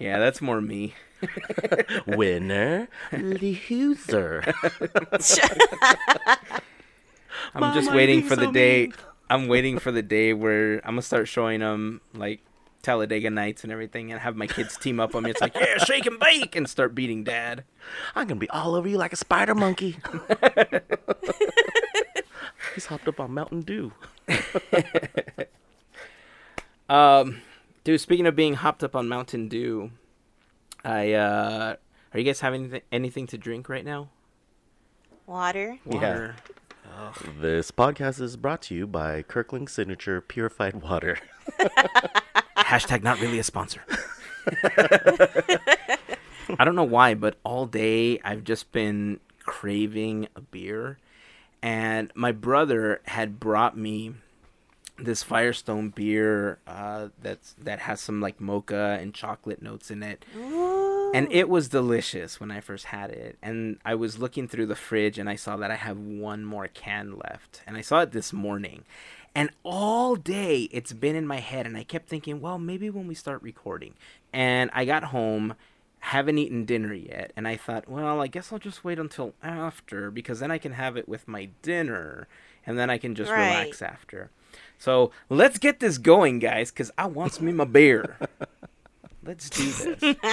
yeah, 0.00 0.18
that's 0.18 0.40
more 0.40 0.60
me. 0.60 0.94
Winner, 2.06 2.88
loser. 3.12 4.42
I'm 7.54 7.60
Mom, 7.60 7.74
just 7.74 7.92
waiting 7.92 8.20
being 8.20 8.28
for 8.28 8.36
the 8.36 8.46
so 8.46 8.52
day. 8.52 8.82
mean. 8.86 8.94
I'm 9.28 9.48
waiting 9.48 9.78
for 9.78 9.90
the 9.90 10.02
day 10.02 10.32
where 10.32 10.76
I'm 10.78 10.92
gonna 10.92 11.02
start 11.02 11.26
showing 11.28 11.60
them 11.60 12.00
like 12.14 12.40
Talladega 12.82 13.30
Nights 13.30 13.64
and 13.64 13.72
everything, 13.72 14.12
and 14.12 14.20
have 14.20 14.36
my 14.36 14.46
kids 14.46 14.76
team 14.76 15.00
up 15.00 15.14
on 15.14 15.24
me. 15.24 15.30
It's 15.30 15.40
like, 15.40 15.54
yeah, 15.54 15.78
shake 15.78 16.06
and 16.06 16.20
bake, 16.20 16.54
and 16.54 16.68
start 16.68 16.94
beating 16.94 17.24
dad. 17.24 17.64
I'm 18.14 18.26
gonna 18.28 18.38
be 18.38 18.48
all 18.50 18.74
over 18.74 18.88
you 18.88 18.98
like 18.98 19.12
a 19.12 19.16
spider 19.16 19.54
monkey. 19.54 19.96
He's 22.76 22.86
hopped 22.86 23.08
up 23.08 23.18
on 23.18 23.32
Mountain 23.34 23.62
Dew. 23.62 23.92
Um, 26.88 27.42
dude, 27.82 28.00
speaking 28.00 28.26
of 28.26 28.36
being 28.36 28.54
hopped 28.54 28.84
up 28.84 28.94
on 28.94 29.08
Mountain 29.08 29.48
Dew, 29.48 29.90
I 30.84 31.14
uh, 31.14 31.76
are 32.14 32.18
you 32.18 32.24
guys 32.24 32.40
having 32.40 32.62
anything, 32.66 32.82
anything 32.92 33.26
to 33.28 33.38
drink 33.38 33.68
right 33.68 33.84
now? 33.84 34.08
Water. 35.26 35.78
Yeah. 35.84 35.94
Water. 35.94 36.36
This 37.40 37.72
podcast 37.72 38.20
is 38.20 38.36
brought 38.36 38.62
to 38.62 38.74
you 38.74 38.86
by 38.86 39.22
Kirkland 39.22 39.68
Signature 39.68 40.20
Purified 40.20 40.80
Water. 40.80 41.18
Hashtag 42.56 43.02
not 43.02 43.20
really 43.20 43.40
a 43.40 43.44
sponsor. 43.44 43.82
I 46.58 46.64
don't 46.64 46.76
know 46.76 46.84
why, 46.84 47.14
but 47.14 47.36
all 47.44 47.66
day 47.66 48.20
I've 48.24 48.44
just 48.44 48.70
been 48.70 49.18
craving 49.42 50.28
a 50.36 50.40
beer. 50.40 50.98
And 51.62 52.12
my 52.14 52.32
brother 52.32 53.00
had 53.04 53.40
brought 53.40 53.76
me 53.76 54.14
this 54.98 55.22
Firestone 55.22 55.90
beer 55.90 56.58
uh, 56.66 57.08
that's 57.20 57.54
that 57.58 57.80
has 57.80 58.00
some 58.00 58.20
like 58.20 58.40
mocha 58.40 58.98
and 59.00 59.12
chocolate 59.12 59.62
notes 59.62 59.90
in 59.90 60.02
it. 60.02 60.24
Ooh. 60.36 61.12
And 61.14 61.28
it 61.30 61.48
was 61.48 61.68
delicious 61.68 62.40
when 62.40 62.50
I 62.50 62.60
first 62.60 62.86
had 62.86 63.10
it. 63.10 63.38
And 63.42 63.78
I 63.84 63.94
was 63.94 64.18
looking 64.18 64.48
through 64.48 64.66
the 64.66 64.74
fridge 64.74 65.18
and 65.18 65.28
I 65.28 65.36
saw 65.36 65.56
that 65.56 65.70
I 65.70 65.76
have 65.76 65.98
one 65.98 66.44
more 66.44 66.68
can 66.68 67.16
left. 67.16 67.62
And 67.66 67.76
I 67.76 67.80
saw 67.80 68.00
it 68.00 68.12
this 68.12 68.32
morning. 68.32 68.84
And 69.34 69.50
all 69.62 70.16
day 70.16 70.62
it's 70.72 70.92
been 70.92 71.14
in 71.14 71.26
my 71.26 71.40
head. 71.40 71.66
And 71.66 71.76
I 71.76 71.84
kept 71.84 72.08
thinking, 72.08 72.40
well, 72.40 72.58
maybe 72.58 72.90
when 72.90 73.06
we 73.06 73.14
start 73.14 73.42
recording. 73.42 73.94
And 74.32 74.70
I 74.74 74.84
got 74.84 75.04
home, 75.04 75.54
haven't 76.06 76.38
eaten 76.38 76.64
dinner 76.64 76.94
yet. 76.94 77.32
And 77.36 77.48
I 77.48 77.56
thought, 77.56 77.88
well, 77.88 78.20
I 78.20 78.28
guess 78.28 78.52
I'll 78.52 78.58
just 78.60 78.84
wait 78.84 78.98
until 78.98 79.34
after 79.42 80.10
because 80.10 80.38
then 80.38 80.50
I 80.52 80.58
can 80.58 80.72
have 80.72 80.96
it 80.96 81.08
with 81.08 81.26
my 81.26 81.48
dinner. 81.62 82.28
And 82.64 82.78
then 82.78 82.90
I 82.90 82.98
can 82.98 83.14
just 83.14 83.30
Right. 83.32 83.48
relax 83.48 83.82
after. 83.82 84.30
So 84.78 85.10
let's 85.28 85.58
get 85.58 85.80
this 85.80 85.98
going, 85.98 86.38
guys, 86.38 86.70
because 86.70 86.90
I 86.96 87.06
wants 87.06 87.40
me 87.40 87.50
my 87.52 87.64
beer. 87.64 88.18
let's 89.24 89.50
do 89.50 89.70
this. 89.72 90.16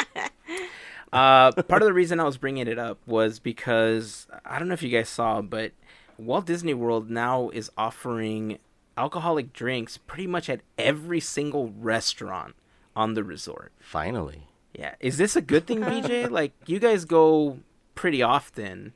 Uh, 1.12 1.52
part 1.52 1.84
of 1.84 1.86
the 1.86 1.94
reason 1.94 2.20
I 2.20 2.24
was 2.24 2.38
bringing 2.38 2.66
it 2.68 2.80
up 2.80 2.98
was 3.06 3.38
because 3.38 4.26
I 4.44 4.58
don't 4.58 4.68
know 4.68 4.74
if 4.74 4.82
you 4.82 4.90
guys 4.90 5.10
saw, 5.10 5.44
but 5.44 5.72
Walt 6.18 6.48
Disney 6.48 6.74
World 6.74 7.08
now 7.12 7.50
is 7.50 7.70
offering 7.78 8.58
alcoholic 8.98 9.54
drinks 9.54 10.00
pretty 10.00 10.26
much 10.26 10.50
at 10.50 10.62
every 10.76 11.20
single 11.20 11.72
restaurant 11.80 12.56
on 12.96 13.14
the 13.14 13.24
resort. 13.24 13.72
Finally. 13.80 14.48
Yeah, 14.74 14.96
is 15.00 15.18
this 15.18 15.36
a 15.36 15.42
good 15.42 15.68
thing, 15.68 15.84
VJ? 15.84 16.32
like 16.32 16.54
you 16.66 16.80
guys 16.80 17.06
go 17.06 17.60
pretty 17.96 18.24
often. 18.24 18.94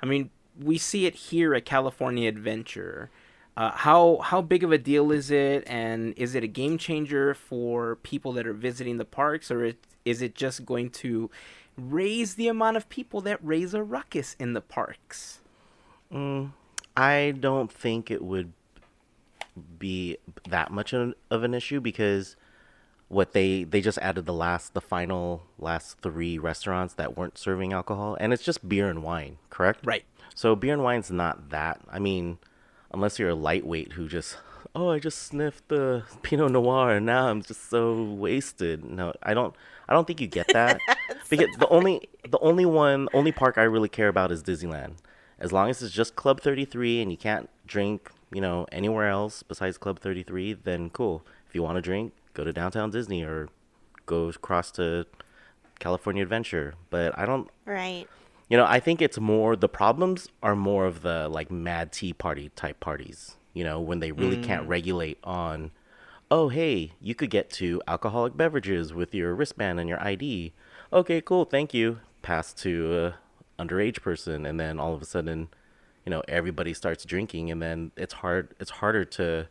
I 0.00 0.06
mean, 0.06 0.30
we 0.58 0.78
see 0.78 1.06
it 1.06 1.14
here 1.14 1.54
at 1.54 1.64
California 1.64 2.28
Adventure. 2.28 3.10
Uh, 3.56 3.72
how 3.72 4.18
how 4.22 4.40
big 4.40 4.62
of 4.62 4.70
a 4.70 4.78
deal 4.78 5.10
is 5.10 5.30
it, 5.30 5.64
and 5.66 6.14
is 6.16 6.34
it 6.34 6.44
a 6.44 6.46
game 6.46 6.78
changer 6.78 7.34
for 7.34 7.96
people 7.96 8.32
that 8.32 8.46
are 8.46 8.52
visiting 8.52 8.98
the 8.98 9.04
parks, 9.04 9.50
or 9.50 9.64
it, 9.64 9.78
is 10.04 10.22
it 10.22 10.34
just 10.34 10.64
going 10.64 10.88
to 10.90 11.28
raise 11.76 12.36
the 12.36 12.48
amount 12.48 12.76
of 12.76 12.88
people 12.88 13.20
that 13.20 13.38
raise 13.42 13.74
a 13.74 13.82
ruckus 13.82 14.36
in 14.38 14.52
the 14.52 14.60
parks? 14.60 15.40
Mm, 16.12 16.52
I 16.96 17.34
don't 17.38 17.70
think 17.70 18.10
it 18.10 18.22
would 18.22 18.52
be 19.78 20.18
that 20.48 20.70
much 20.70 20.92
of 20.92 21.14
of 21.30 21.42
an 21.42 21.52
issue 21.52 21.80
because 21.80 22.36
what 23.08 23.32
they 23.32 23.64
they 23.64 23.80
just 23.80 23.98
added 23.98 24.26
the 24.26 24.32
last 24.32 24.74
the 24.74 24.80
final 24.80 25.42
last 25.58 25.98
three 26.00 26.38
restaurants 26.38 26.94
that 26.94 27.16
weren't 27.16 27.38
serving 27.38 27.72
alcohol 27.72 28.16
and 28.20 28.32
it's 28.32 28.42
just 28.42 28.68
beer 28.68 28.88
and 28.88 29.02
wine, 29.02 29.38
correct? 29.50 29.80
Right. 29.84 30.04
So 30.34 30.54
beer 30.54 30.74
and 30.74 30.82
wine's 30.82 31.10
not 31.10 31.50
that. 31.50 31.80
I 31.90 31.98
mean, 31.98 32.38
unless 32.92 33.18
you're 33.18 33.30
a 33.30 33.34
lightweight 33.34 33.92
who 33.92 34.08
just 34.08 34.36
oh 34.74 34.90
I 34.90 34.98
just 34.98 35.22
sniffed 35.22 35.68
the 35.68 36.04
Pinot 36.22 36.52
Noir 36.52 36.90
and 36.92 37.06
now 37.06 37.28
I'm 37.28 37.42
just 37.42 37.70
so 37.70 38.02
wasted. 38.02 38.84
No, 38.84 39.14
I 39.22 39.34
don't. 39.34 39.54
I 39.88 39.94
don't 39.94 40.06
think 40.06 40.20
you 40.20 40.26
get 40.26 40.48
that 40.52 40.78
because 41.30 41.48
the 41.58 41.68
only 41.68 42.08
the 42.28 42.38
only 42.40 42.66
one 42.66 43.08
only 43.14 43.32
park 43.32 43.56
I 43.56 43.62
really 43.62 43.88
care 43.88 44.08
about 44.08 44.30
is 44.30 44.42
Disneyland. 44.42 44.96
As 45.40 45.52
long 45.52 45.70
as 45.70 45.82
it's 45.82 45.94
just 45.94 46.16
Club 46.16 46.40
33 46.40 47.00
and 47.00 47.10
you 47.12 47.16
can't 47.16 47.48
drink, 47.64 48.10
you 48.32 48.40
know, 48.40 48.66
anywhere 48.72 49.08
else 49.08 49.42
besides 49.44 49.78
Club 49.78 50.00
33, 50.00 50.54
then 50.54 50.90
cool. 50.90 51.24
If 51.48 51.54
you 51.54 51.62
want 51.62 51.76
to 51.76 51.80
drink, 51.80 52.12
go 52.38 52.44
to 52.44 52.52
downtown 52.52 52.90
Disney 52.90 53.24
or 53.24 53.48
go 54.06 54.28
across 54.28 54.70
to 54.70 55.06
California 55.80 56.22
Adventure. 56.22 56.74
But 56.88 57.18
I 57.18 57.26
don't 57.26 57.50
Right. 57.66 58.06
you 58.48 58.56
know, 58.56 58.64
I 58.64 58.78
think 58.78 59.02
it's 59.02 59.18
more 59.18 59.56
the 59.56 59.68
problems 59.68 60.28
are 60.40 60.54
more 60.54 60.86
of 60.86 61.02
the 61.02 61.28
like 61.28 61.50
mad 61.50 61.92
tea 61.92 62.12
party 62.12 62.50
type 62.54 62.78
parties. 62.78 63.36
You 63.54 63.64
know, 63.64 63.80
when 63.80 63.98
they 63.98 64.12
really 64.12 64.40
can't 64.40 64.66
mm. 64.66 64.68
regulate 64.68 65.18
on, 65.24 65.72
oh 66.30 66.48
hey, 66.48 66.92
you 67.00 67.14
could 67.16 67.30
get 67.30 67.50
to 67.54 67.82
alcoholic 67.88 68.36
beverages 68.36 68.94
with 68.94 69.14
your 69.14 69.34
wristband 69.34 69.80
and 69.80 69.88
your 69.88 70.00
ID. 70.02 70.52
Okay, 70.92 71.20
cool, 71.20 71.44
thank 71.44 71.74
you. 71.74 71.98
Pass 72.22 72.52
to 72.54 73.14
a 73.58 73.62
underage 73.62 74.00
person, 74.00 74.46
and 74.46 74.60
then 74.60 74.78
all 74.78 74.94
of 74.94 75.02
a 75.02 75.04
sudden, 75.04 75.48
you 76.06 76.10
know, 76.10 76.22
everybody 76.28 76.72
starts 76.72 77.04
drinking, 77.04 77.50
and 77.50 77.60
then 77.60 77.90
it's 77.96 78.14
hard. 78.14 78.54
It's 78.60 78.70
harder 78.70 79.04
to 79.04 79.48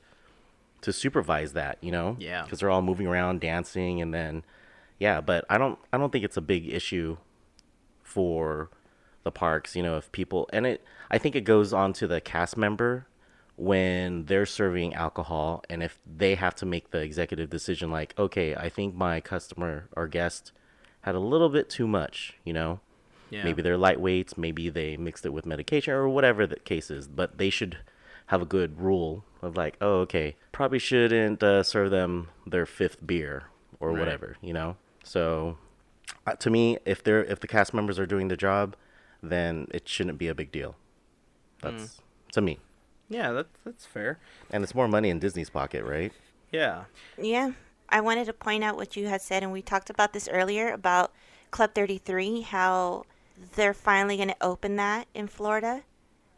to 0.82 0.94
supervise 0.94 1.54
that. 1.54 1.78
You 1.82 1.92
know, 1.92 2.16
Yeah. 2.20 2.44
because 2.44 2.60
they're 2.60 2.70
all 2.70 2.82
moving 2.82 3.08
around, 3.08 3.42
dancing, 3.42 4.02
and 4.02 4.14
then 4.14 4.44
yeah. 5.00 5.22
But 5.22 5.46
I 5.50 5.58
don't. 5.58 5.78
I 5.92 5.98
don't 5.98 6.12
think 6.12 6.24
it's 6.26 6.38
a 6.38 6.42
big 6.42 6.68
issue 6.72 7.18
for 8.04 8.70
the 9.24 9.32
parks, 9.32 9.76
you 9.76 9.84
know, 9.84 9.98
if 9.98 10.10
people 10.12 10.50
and 10.54 10.66
it 10.66 10.84
I 11.12 11.18
think 11.18 11.36
it 11.36 11.42
goes 11.42 11.74
on 11.74 11.92
to 11.94 12.08
the 12.08 12.22
cast 12.22 12.56
member 12.56 13.06
when 13.58 14.26
they're 14.26 14.46
serving 14.46 14.94
alcohol 14.94 15.64
and 15.70 15.82
if 15.84 16.00
they 16.06 16.36
have 16.36 16.56
to 16.56 16.66
make 16.66 16.92
the 16.92 17.00
executive 17.02 17.50
decision 17.50 17.92
like, 17.92 18.14
okay, 18.18 18.56
I 18.56 18.70
think 18.70 18.96
my 18.96 19.20
customer 19.20 19.90
or 19.98 20.08
guest 20.08 20.52
had 21.02 21.16
a 21.16 21.20
little 21.20 21.50
bit 21.50 21.70
too 21.70 21.88
much, 21.88 22.36
you 22.46 22.54
know. 22.54 22.80
Yeah. 23.30 23.44
Maybe 23.44 23.62
they're 23.62 23.78
lightweights, 23.78 24.38
maybe 24.38 24.70
they 24.70 24.96
mixed 24.96 25.26
it 25.26 25.34
with 25.34 25.46
medication 25.46 25.94
or 25.94 26.08
whatever 26.08 26.48
the 26.48 26.56
case 26.60 26.90
is, 26.90 27.08
but 27.10 27.38
they 27.38 27.50
should 27.50 27.78
have 28.28 28.42
a 28.42 28.46
good 28.46 28.80
rule 28.80 29.24
of 29.42 29.56
like, 29.58 29.78
oh, 29.82 30.00
okay, 30.02 30.36
probably 30.52 30.80
shouldn't 30.80 31.42
uh, 31.44 31.64
serve 31.64 31.92
them 31.92 32.30
their 32.46 32.66
fifth 32.66 33.06
beer 33.06 33.46
or 33.80 33.90
Right. 33.92 34.00
whatever, 34.00 34.38
you 34.42 34.54
know. 34.54 34.76
So, 35.04 35.58
uh, 36.26 36.34
to 36.34 36.50
me, 36.50 36.78
if 36.86 37.04
they're 37.04 37.24
if 37.24 37.40
the 37.40 37.48
cast 37.48 37.74
members 37.74 37.98
are 38.00 38.06
doing 38.06 38.28
the 38.28 38.38
job, 38.38 38.76
then 39.22 39.68
it 39.72 39.88
shouldn't 39.88 40.18
be 40.18 40.28
a 40.28 40.36
big 40.36 40.52
deal. 40.52 40.76
That's 41.62 42.02
to 42.34 42.42
me, 42.42 42.60
Yeah, 43.10 43.32
that's 43.32 43.50
that's 43.66 43.86
fair. 43.86 44.20
and 44.52 44.64
it's 44.64 44.76
more 44.76 44.88
money 44.88 45.10
in 45.10 45.20
Disney's 45.20 45.50
pocket, 45.50 45.84
right? 45.84 46.12
Yeah. 46.52 46.86
Yeah. 47.22 47.52
I 47.90 48.02
wanted 48.02 48.26
to 48.26 48.34
point 48.34 48.64
out 48.66 48.76
what 48.76 48.96
you 48.98 49.08
had 49.08 49.22
said, 49.22 49.44
and 49.44 49.52
we 49.54 49.62
talked 49.62 49.90
about 49.90 50.12
this 50.14 50.28
earlier 50.28 50.72
about 50.74 51.14
Club 51.52 51.74
33, 51.74 52.42
how 52.42 53.06
they're 53.56 53.74
finally 53.74 54.18
going 54.18 54.28
to 54.30 54.36
open 54.42 54.76
that 54.76 55.08
in 55.14 55.28
Florida, 55.30 55.84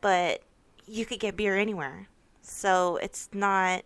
but 0.01 0.43
you 0.89 1.05
could 1.05 1.19
get 1.19 1.37
beer 1.37 1.55
anywhere. 1.55 2.07
So 2.41 2.97
it's 2.97 3.29
not 3.33 3.83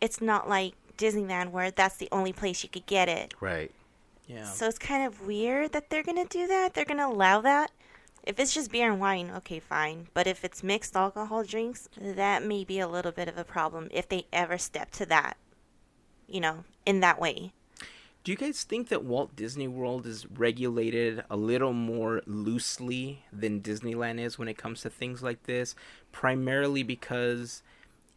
it's 0.00 0.20
not 0.20 0.48
like 0.48 0.74
Disneyland 0.96 1.50
where 1.50 1.70
that's 1.70 1.96
the 1.96 2.08
only 2.12 2.32
place 2.32 2.62
you 2.62 2.68
could 2.68 2.86
get 2.86 3.08
it. 3.08 3.34
Right. 3.40 3.70
Yeah. 4.26 4.44
So 4.44 4.66
it's 4.66 4.78
kind 4.78 5.06
of 5.06 5.26
weird 5.26 5.72
that 5.72 5.90
they're 5.90 6.02
going 6.02 6.22
to 6.24 6.28
do 6.28 6.46
that. 6.46 6.74
They're 6.74 6.84
going 6.84 6.98
to 6.98 7.06
allow 7.06 7.40
that. 7.40 7.70
If 8.24 8.38
it's 8.38 8.52
just 8.52 8.70
beer 8.70 8.90
and 8.90 9.00
wine, 9.00 9.32
okay, 9.38 9.58
fine. 9.58 10.08
But 10.12 10.26
if 10.26 10.44
it's 10.44 10.62
mixed 10.62 10.94
alcohol 10.94 11.44
drinks, 11.44 11.88
that 11.96 12.44
may 12.44 12.62
be 12.62 12.78
a 12.78 12.88
little 12.88 13.12
bit 13.12 13.28
of 13.28 13.38
a 13.38 13.44
problem 13.44 13.88
if 13.90 14.08
they 14.08 14.26
ever 14.32 14.58
step 14.58 14.90
to 14.92 15.06
that, 15.06 15.38
you 16.26 16.40
know, 16.40 16.64
in 16.84 17.00
that 17.00 17.18
way. 17.18 17.52
Do 18.28 18.32
you 18.32 18.36
guys 18.36 18.62
think 18.62 18.90
that 18.90 19.04
Walt 19.04 19.34
Disney 19.36 19.68
World 19.68 20.04
is 20.04 20.26
regulated 20.26 21.24
a 21.30 21.36
little 21.38 21.72
more 21.72 22.20
loosely 22.26 23.24
than 23.32 23.62
Disneyland 23.62 24.20
is 24.20 24.38
when 24.38 24.48
it 24.48 24.58
comes 24.58 24.82
to 24.82 24.90
things 24.90 25.22
like 25.22 25.44
this? 25.44 25.74
Primarily 26.12 26.82
because 26.82 27.62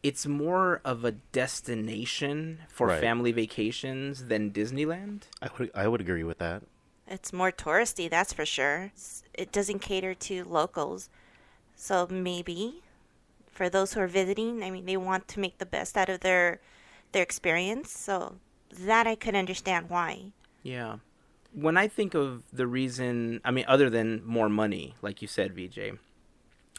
it's 0.03 0.25
more 0.27 0.81
of 0.83 1.05
a 1.05 1.13
destination 1.13 2.59
for 2.67 2.87
Right. 2.87 2.99
family 2.99 3.31
vacations 3.31 4.25
than 4.25 4.51
Disneyland. 4.51 5.21
I 5.41 5.49
would 5.57 5.71
I 5.73 5.87
would 5.87 6.01
agree 6.01 6.25
with 6.25 6.39
that. 6.39 6.63
It's 7.07 7.31
more 7.31 7.53
touristy, 7.53 8.09
that's 8.09 8.33
for 8.33 8.45
sure. 8.45 8.91
It 9.33 9.53
doesn't 9.53 9.79
cater 9.79 10.13
to 10.13 10.43
locals. 10.43 11.07
So 11.77 12.05
maybe 12.11 12.83
for 13.49 13.69
those 13.69 13.93
who 13.93 14.01
are 14.01 14.07
visiting, 14.07 14.61
I 14.61 14.71
mean, 14.71 14.85
they 14.85 14.97
want 14.97 15.29
to 15.29 15.39
make 15.39 15.57
the 15.59 15.65
best 15.65 15.95
out 15.95 16.09
of 16.09 16.19
their 16.19 16.59
their 17.13 17.23
experience. 17.23 17.91
So 17.97 18.35
that 18.79 19.07
I 19.07 19.15
could 19.15 19.35
understand 19.35 19.89
why. 19.89 20.31
Yeah. 20.63 20.97
When 21.53 21.77
I 21.77 21.87
think 21.87 22.13
of 22.13 22.43
the 22.53 22.67
reason, 22.67 23.41
I 23.43 23.51
mean, 23.51 23.65
other 23.67 23.89
than 23.89 24.25
more 24.25 24.49
money, 24.49 24.95
like 25.01 25.21
you 25.21 25.27
said, 25.27 25.53
VJ, 25.53 25.97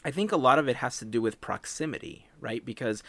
I 0.03 0.11
think 0.11 0.31
a 0.31 0.37
lot 0.37 0.59
of 0.59 0.67
it 0.67 0.77
has 0.77 0.97
to 0.97 1.05
do 1.05 1.21
with 1.21 1.39
proximity, 1.41 2.27
right? 2.41 2.65
Because 2.65 3.03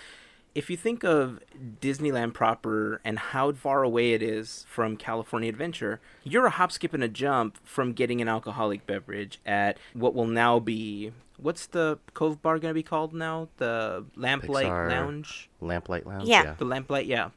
if 0.55 0.71
you 0.71 0.77
think 0.77 1.03
of 1.03 1.41
Disneyland 1.81 2.35
proper 2.35 3.01
and 3.05 3.19
how 3.19 3.53
far 3.53 3.83
away 3.83 4.13
it 4.13 4.23
is 4.23 4.65
from 4.69 4.97
California 4.97 5.49
Adventure, 5.49 6.01
you're 6.23 6.47
a 6.47 6.51
hop, 6.51 6.71
skip, 6.71 6.95
and 6.95 7.03
a 7.03 7.09
jump 7.09 7.59
from 7.65 7.93
getting 7.93 8.21
an 8.21 8.29
alcoholic 8.29 8.87
beverage 8.87 9.41
at 9.45 9.79
what 9.95 10.15
will 10.15 10.27
now 10.27 10.61
be. 10.61 11.13
What's 11.37 11.67
the 11.67 11.99
Cove 12.13 12.41
Bar 12.41 12.61
going 12.61 12.71
to 12.71 12.75
be 12.75 12.85
called 12.85 13.13
now? 13.13 13.49
The 13.57 14.05
Lamplight 14.17 14.67
Pixar. 14.67 14.91
Lounge? 14.91 15.51
Lamplight 15.61 16.07
Lounge. 16.07 16.29
Yeah. 16.29 16.55
The 16.57 16.65
lamplight, 16.65 17.07
yeah. 17.07 17.31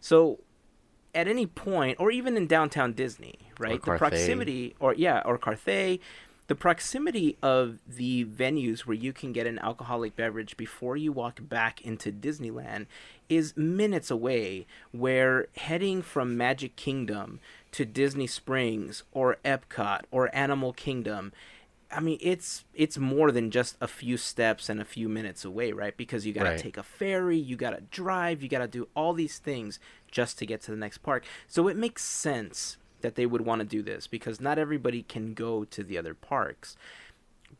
So 0.00 0.38
at 1.14 1.28
any 1.28 1.46
point, 1.46 1.98
or 2.00 2.10
even 2.10 2.36
in 2.36 2.46
downtown 2.46 2.92
Disney, 2.92 3.34
right? 3.58 3.82
the 3.84 3.92
proximity, 3.92 4.74
or 4.80 4.94
yeah, 4.94 5.22
or 5.24 5.38
Carthay, 5.38 5.98
the 6.46 6.54
proximity 6.54 7.36
of 7.42 7.78
the 7.86 8.24
venues 8.24 8.80
where 8.80 8.96
you 8.96 9.12
can 9.12 9.32
get 9.32 9.46
an 9.46 9.58
alcoholic 9.60 10.16
beverage 10.16 10.56
before 10.56 10.96
you 10.96 11.12
walk 11.12 11.38
back 11.48 11.80
into 11.82 12.10
Disneyland 12.10 12.86
is 13.28 13.56
minutes 13.56 14.10
away. 14.10 14.66
Where 14.92 15.46
heading 15.56 16.02
from 16.02 16.36
Magic 16.36 16.76
Kingdom 16.76 17.40
to 17.72 17.84
Disney 17.84 18.26
Springs 18.26 19.04
or 19.12 19.36
Epcot 19.44 20.02
or 20.10 20.34
Animal 20.34 20.72
Kingdom, 20.72 21.32
I 21.92 21.98
mean, 22.00 22.18
it's 22.20 22.64
it's 22.74 22.98
more 22.98 23.32
than 23.32 23.50
just 23.50 23.76
a 23.80 23.88
few 23.88 24.16
steps 24.16 24.68
and 24.68 24.80
a 24.80 24.84
few 24.84 25.08
minutes 25.08 25.44
away, 25.44 25.72
right? 25.72 25.96
Because 25.96 26.24
you 26.24 26.32
got 26.32 26.44
to 26.44 26.50
Right. 26.50 26.58
take 26.58 26.76
a 26.76 26.84
ferry, 26.84 27.36
you 27.36 27.56
got 27.56 27.70
to 27.70 27.80
drive, 27.90 28.42
you 28.42 28.48
got 28.48 28.58
to 28.60 28.68
do 28.68 28.88
all 28.94 29.12
these 29.12 29.38
things 29.38 29.80
just 30.10 30.38
to 30.38 30.46
get 30.46 30.60
to 30.62 30.70
the 30.70 30.76
next 30.76 30.98
park. 30.98 31.24
So 31.46 31.68
it 31.68 31.76
makes 31.76 32.04
sense 32.04 32.76
that 33.00 33.14
they 33.14 33.26
would 33.26 33.42
want 33.42 33.60
to 33.60 33.66
do 33.66 33.82
this 33.82 34.06
because 34.06 34.40
not 34.40 34.58
everybody 34.58 35.02
can 35.02 35.34
go 35.34 35.64
to 35.64 35.82
the 35.82 35.98
other 35.98 36.14
parks. 36.14 36.76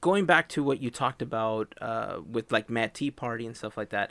Going 0.01 0.25
back 0.25 0.49
to 0.51 0.63
what 0.63 0.81
you 0.81 0.91
talked 0.91 1.23
about 1.23 1.75
uh, 1.81 2.21
with 2.31 2.53
like 2.53 2.71
Mad 2.71 2.95
Tea 2.95 3.11
Party 3.11 3.47
and 3.47 3.57
stuff 3.57 3.77
like 3.77 3.91
that, 3.91 4.11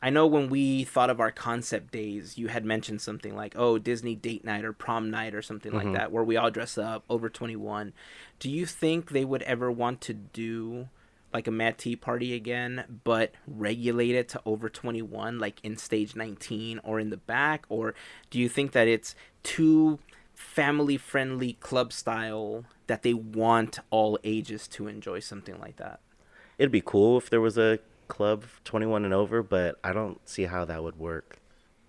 I 0.00 0.10
know 0.10 0.26
when 0.26 0.48
we 0.48 0.84
thought 0.84 1.10
of 1.10 1.18
our 1.18 1.32
concept 1.32 1.90
days, 1.90 2.38
you 2.38 2.46
had 2.48 2.64
mentioned 2.64 3.00
something 3.00 3.34
like, 3.34 3.54
oh, 3.56 3.78
Disney 3.78 4.14
date 4.14 4.44
night 4.44 4.64
or 4.64 4.72
prom 4.72 5.10
night 5.10 5.34
or 5.34 5.42
something 5.42 5.72
like 5.72 5.92
that, 5.92 6.12
where 6.12 6.22
we 6.22 6.36
all 6.36 6.52
dress 6.52 6.78
up 6.78 7.02
over 7.10 7.28
21. 7.28 7.92
Do 8.38 8.48
you 8.48 8.64
think 8.64 9.10
they 9.10 9.24
would 9.24 9.42
ever 9.42 9.72
want 9.72 10.00
to 10.02 10.14
do 10.14 10.88
like 11.32 11.46
a 11.46 11.50
Mad 11.50 11.78
Tea 11.78 11.96
Party 11.96 12.34
again, 12.34 13.00
but 13.04 13.32
regulate 13.46 14.14
it 14.14 14.28
to 14.30 14.40
over 14.44 14.68
21, 14.68 15.38
like 15.38 15.60
in 15.62 15.76
stage 15.76 16.16
19 16.16 16.80
or 16.82 16.98
in 16.98 17.10
the 17.10 17.16
back? 17.16 17.66
Or 17.68 17.94
do 18.30 18.38
you 18.38 18.48
think 18.48 18.72
that 18.72 18.88
it's 18.88 19.14
too 19.42 19.98
family 20.34 20.96
friendly 20.96 21.54
club 21.54 21.92
style 21.92 22.64
that 22.86 23.02
they 23.02 23.14
want 23.14 23.78
all 23.90 24.18
ages 24.24 24.68
to 24.68 24.86
enjoy 24.86 25.20
something 25.20 25.58
like 25.58 25.76
that? 25.76 26.00
It'd 26.56 26.72
be 26.72 26.82
cool 26.84 27.18
if 27.18 27.30
there 27.30 27.40
was 27.40 27.58
a 27.58 27.78
club 28.08 28.44
21 28.64 29.04
and 29.04 29.14
over, 29.14 29.42
but 29.42 29.78
I 29.84 29.92
don't 29.92 30.26
see 30.28 30.44
how 30.44 30.64
that 30.64 30.82
would 30.82 30.98
work, 30.98 31.38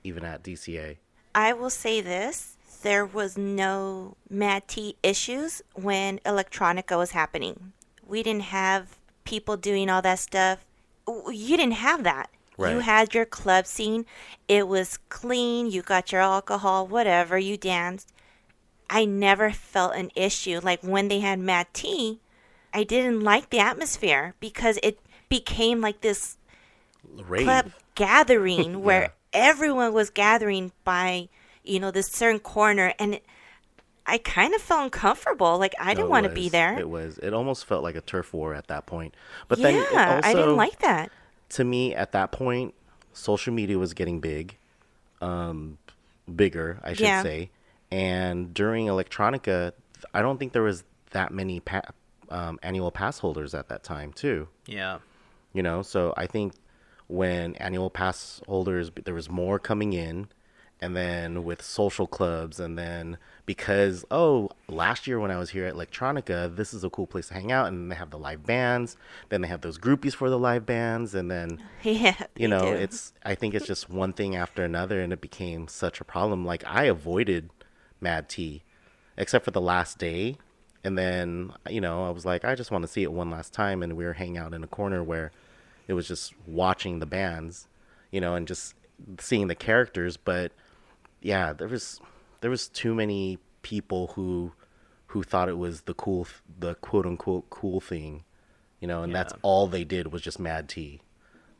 even 0.03 0.24
at 0.24 0.43
DCA. 0.43 0.98
I 1.34 1.53
will 1.53 1.69
say 1.69 2.01
this 2.01 2.58
there 2.81 3.05
was 3.05 3.38
no 3.38 4.15
Mad 4.29 4.67
Tea 4.67 4.96
issues 5.03 5.62
when 5.74 6.19
electronica 6.19 6.98
was 6.98 7.12
happening. 7.12 7.74
We 8.05 8.24
didn't 8.24 8.43
have 8.43 8.98
people 9.29 9.57
doing 9.57 9.89
all 9.89 10.01
that 10.01 10.19
stuff. 10.19 10.65
You 11.07 11.55
didn't 11.57 11.74
have 11.74 12.03
that. 12.03 12.29
You 12.57 12.79
had 12.79 13.13
your 13.13 13.25
club 13.25 13.65
scene. 13.65 14.05
It 14.50 14.67
was 14.67 14.98
clean. 15.07 15.71
You 15.71 15.81
got 15.81 16.12
your 16.12 16.19
alcohol, 16.21 16.86
whatever. 16.88 17.38
You 17.38 17.55
danced. 17.55 18.12
I 18.89 19.05
never 19.05 19.51
felt 19.51 19.95
an 19.95 20.12
issue. 20.13 20.59
Like 20.62 20.81
when 20.83 21.07
they 21.07 21.19
had 21.21 21.39
Mad 21.39 21.67
Tea, 21.74 22.19
I 22.74 22.83
didn't 22.83 23.21
like 23.21 23.50
the 23.50 23.59
atmosphere 23.59 24.33
because 24.41 24.77
it 24.83 25.00
became 25.29 25.79
like 25.79 26.01
this 26.01 26.38
Rave. 27.27 27.45
club 27.45 27.71
gathering 27.95 28.83
where 28.83 29.01
Yeah. 29.03 29.09
everyone 29.50 29.93
was 29.93 30.09
gathering 30.09 30.71
by 30.83 31.29
you 31.63 31.79
know 31.79 31.91
this 31.91 32.07
certain 32.07 32.39
corner 32.39 32.93
and 33.00 33.15
it, 33.15 33.25
i 34.09 34.17
kind 34.17 34.53
of 34.53 34.61
felt 34.61 34.83
uncomfortable 34.83 35.57
like 35.57 35.73
i 35.79 35.93
didn't 35.93 36.07
it 36.07 36.09
want 36.09 36.25
to 36.25 36.31
be 36.33 36.49
there 36.49 36.77
It 36.79 36.89
was. 36.89 37.17
It 37.19 37.33
almost 37.33 37.65
felt 37.65 37.83
like 37.83 37.95
a 37.95 38.01
turf 38.01 38.33
war 38.33 38.53
at 38.55 38.67
that 38.67 38.85
point. 38.85 39.13
But 39.47 39.59
yeah 39.59 39.63
then 39.71 39.75
it 39.75 39.87
also, 39.93 40.27
i 40.27 40.33
didn't 40.33 40.55
like 40.57 40.79
that 40.79 41.11
to 41.49 41.63
me 41.63 41.95
at 41.95 42.11
that 42.11 42.31
point, 42.31 42.73
social 43.13 43.53
media 43.53 43.77
was 43.79 43.93
getting 43.95 44.19
big, 44.19 44.55
um, 45.21 45.77
bigger, 46.35 46.79
I 46.83 46.93
should 46.93 47.05
Yeah. 47.07 47.23
say. 47.23 47.49
And 47.91 48.53
during 48.53 48.85
Electronica, 48.85 49.71
I 50.13 50.21
don't 50.21 50.37
think 50.37 50.53
there 50.53 50.61
was 50.61 50.83
that 51.11 51.31
many 51.33 51.59
pa- 51.59 51.81
um, 52.29 52.59
annual 52.61 52.91
pass 52.91 53.17
holders 53.17 53.55
at 53.55 53.67
that 53.69 53.83
time, 53.83 54.13
too. 54.13 54.47
Yeah. 54.67 54.99
You 55.53 55.63
know, 55.63 55.81
so 55.81 56.13
I 56.15 56.27
think 56.27 56.53
when 57.07 57.55
annual 57.55 57.89
pass 57.89 58.41
holders, 58.47 58.91
there 59.03 59.15
was 59.15 59.27
more 59.27 59.57
coming 59.57 59.93
in, 59.93 60.27
and 60.79 60.95
then 60.95 61.43
with 61.43 61.63
social 61.63 62.05
clubs, 62.05 62.59
and 62.59 62.77
then 62.77 63.17
because 63.49 64.05
oh, 64.11 64.47
last 64.67 65.07
year 65.07 65.19
when 65.19 65.31
I 65.31 65.39
was 65.39 65.49
here 65.49 65.65
at 65.65 65.73
Electronica, 65.73 66.55
this 66.55 66.71
is 66.71 66.83
a 66.83 66.89
cool 66.91 67.07
place 67.07 67.29
to 67.29 67.33
hang 67.33 67.51
out, 67.51 67.65
and 67.65 67.91
they 67.91 67.95
have 67.95 68.11
the 68.11 68.19
live 68.19 68.45
bands, 68.45 68.95
then 69.29 69.41
they 69.41 69.47
have 69.47 69.61
those 69.61 69.79
groupies 69.79 70.13
for 70.13 70.29
the 70.29 70.37
live 70.37 70.67
bands, 70.67 71.15
and 71.15 71.31
then 71.31 71.59
yeah 71.83 72.27
you 72.35 72.47
know 72.47 72.59
do. 72.59 72.73
it's 72.73 73.11
i 73.25 73.33
think 73.33 73.55
it's 73.55 73.65
just 73.65 73.89
one 73.89 74.13
thing 74.13 74.35
after 74.35 74.63
another 74.63 75.01
and 75.01 75.11
it 75.11 75.19
became 75.19 75.67
such 75.67 75.99
a 75.99 76.03
problem 76.03 76.45
like 76.45 76.63
i 76.67 76.83
avoided 76.83 77.49
mad 77.99 78.29
tea 78.29 78.62
except 79.17 79.43
for 79.43 79.51
the 79.51 79.62
last 79.62 79.97
day 79.97 80.38
and 80.83 80.95
then 80.95 81.51
you 81.69 81.81
know 81.81 82.03
i 82.03 82.12
was 82.12 82.25
like 82.25 82.45
i 82.45 82.53
just 82.53 82.69
want 82.69 82.83
to 82.83 82.88
see 82.88 83.01
it 83.01 83.12
one 83.12 83.31
last 83.31 83.51
time 83.51 83.81
and 83.81 83.97
we 83.97 84.05
were 84.05 84.13
hanging 84.13 84.38
out 84.38 84.53
in 84.53 84.63
a 84.63 84.67
corner 84.67 85.01
where 85.03 85.31
it 85.88 85.93
was 85.93 86.07
just 86.07 86.33
watching 86.45 86.99
the 86.99 87.05
bands 87.07 87.67
you 88.12 88.21
know 88.21 88.35
and 88.35 88.47
just 88.47 88.75
seeing 89.17 89.47
the 89.47 89.55
characters 89.55 90.17
but 90.17 90.51
yeah 91.21 91.51
there 91.51 91.67
was 91.67 91.99
there 92.41 92.49
was 92.49 92.67
too 92.67 92.93
many 92.93 93.39
people 93.62 94.08
who 94.15 94.52
who 95.08 95.23
thought 95.23 95.49
it 95.49 95.58
was 95.58 95.82
the 95.82 95.93
cool 95.93 96.28
the 96.60 96.75
quote 96.75 97.06
unquote 97.06 97.49
cool 97.49 97.80
thing 97.80 98.23
you 98.80 98.88
know 98.88 99.04
and 99.04 99.13
that's 99.13 99.34
all 99.41 99.67
they 99.67 99.84
did 99.84 100.12
was 100.12 100.21
just 100.21 100.39
mad 100.39 100.69
tea 100.69 101.02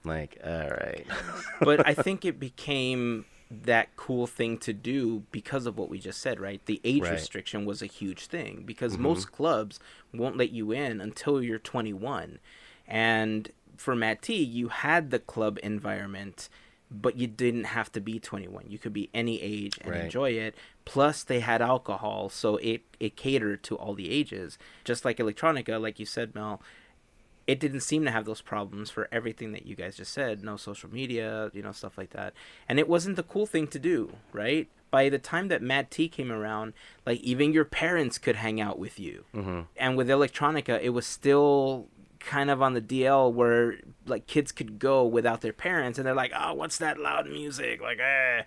like 0.04 0.38
all 0.46 0.70
right 0.70 1.06
but 1.62 1.86
I 1.86 1.94
think 1.94 2.24
it 2.26 2.40
became 2.40 3.26
that 3.52 3.96
cool 3.96 4.28
thing 4.28 4.58
to 4.60 4.74
do 4.74 5.24
because 5.32 5.66
of 5.66 5.78
what 5.78 5.90
we 5.90 5.98
just 5.98 6.22
said, 6.22 6.40
right? 6.40 6.64
The 6.66 6.80
age 6.84 7.04
Right. 7.04 7.14
restriction 7.14 7.66
was 7.66 7.82
a 7.82 7.88
huge 7.88 8.28
thing 8.28 8.64
because 8.66 8.94
mm-hmm. 8.94 9.04
most 9.04 9.32
clubs 9.32 9.80
won't 10.14 10.38
let 10.38 10.52
you 10.52 10.72
in 10.72 11.02
until 11.02 11.42
you're 11.42 11.58
21. 11.58 12.40
And 12.88 13.52
for 13.76 13.96
Mad 13.96 14.22
Tea, 14.22 14.44
you 14.44 14.68
had 14.68 15.10
the 15.10 15.20
club 15.20 15.58
environment, 15.64 16.48
but 16.92 17.16
you 17.16 17.28
didn't 17.28 17.66
have 17.66 17.92
to 17.92 18.02
be 18.02 18.20
21. 18.20 18.66
You 18.68 18.80
could 18.80 18.94
be 18.94 19.10
any 19.14 19.42
age 19.42 19.78
and 19.82 19.92
Right. 19.92 20.04
enjoy 20.06 20.32
it. 20.32 20.56
Plus, 20.86 21.24
they 21.24 21.40
had 21.40 21.62
alcohol, 21.62 22.30
so 22.30 22.58
it, 22.58 22.82
it 23.00 23.16
catered 23.16 23.62
to 23.64 23.76
all 23.76 23.94
the 23.94 24.10
ages. 24.10 24.58
Just 24.84 25.06
like 25.06 25.18
Electronica, 25.18 25.80
like 25.80 26.00
you 26.00 26.06
said, 26.06 26.34
Mel, 26.34 26.62
it 27.50 27.60
didn't 27.60 27.82
seem 27.82 28.06
to 28.06 28.12
have 28.12 28.26
those 28.26 28.42
problems 28.42 28.92
for 28.92 29.08
everything 29.12 29.54
that 29.54 29.66
you 29.66 29.76
guys 29.76 29.98
just 29.98 30.14
said 30.14 30.44
no 30.44 30.56
social 30.56 30.88
media 30.92 31.50
you 31.52 31.64
know 31.64 31.72
stuff 31.72 31.98
like 31.98 32.12
that 32.12 32.32
and 32.68 32.78
it 32.78 32.88
wasn't 32.88 33.16
the 33.16 33.24
cool 33.24 33.48
thing 33.48 33.66
to 33.66 33.80
do 33.80 34.14
right 34.32 34.70
by 34.92 35.10
the 35.10 35.18
time 35.18 35.48
that 35.48 35.60
mad 35.60 35.90
tea 35.90 36.08
came 36.08 36.32
around 36.32 36.74
like 37.08 37.20
even 37.22 37.52
your 37.52 37.66
parents 37.66 38.20
could 38.20 38.36
hang 38.36 38.62
out 38.62 38.78
with 38.78 39.00
you 39.00 39.26
mm-hmm. 39.34 39.62
and 39.78 39.98
with 39.98 40.08
electronica 40.10 40.80
it 40.80 40.90
was 40.90 41.08
still 41.08 41.88
kind 42.20 42.52
of 42.52 42.62
on 42.62 42.74
the 42.76 42.82
dl 42.82 43.34
where 43.34 43.78
like 44.10 44.28
kids 44.28 44.52
could 44.52 44.80
go 44.80 45.06
without 45.06 45.42
their 45.42 45.54
parents 45.54 45.98
and 45.98 46.06
they're 46.06 46.14
like 46.14 46.32
oh 46.38 46.54
what's 46.54 46.78
that 46.78 47.00
loud 47.00 47.30
music 47.30 47.82
like 47.82 48.00
eh 48.00 48.44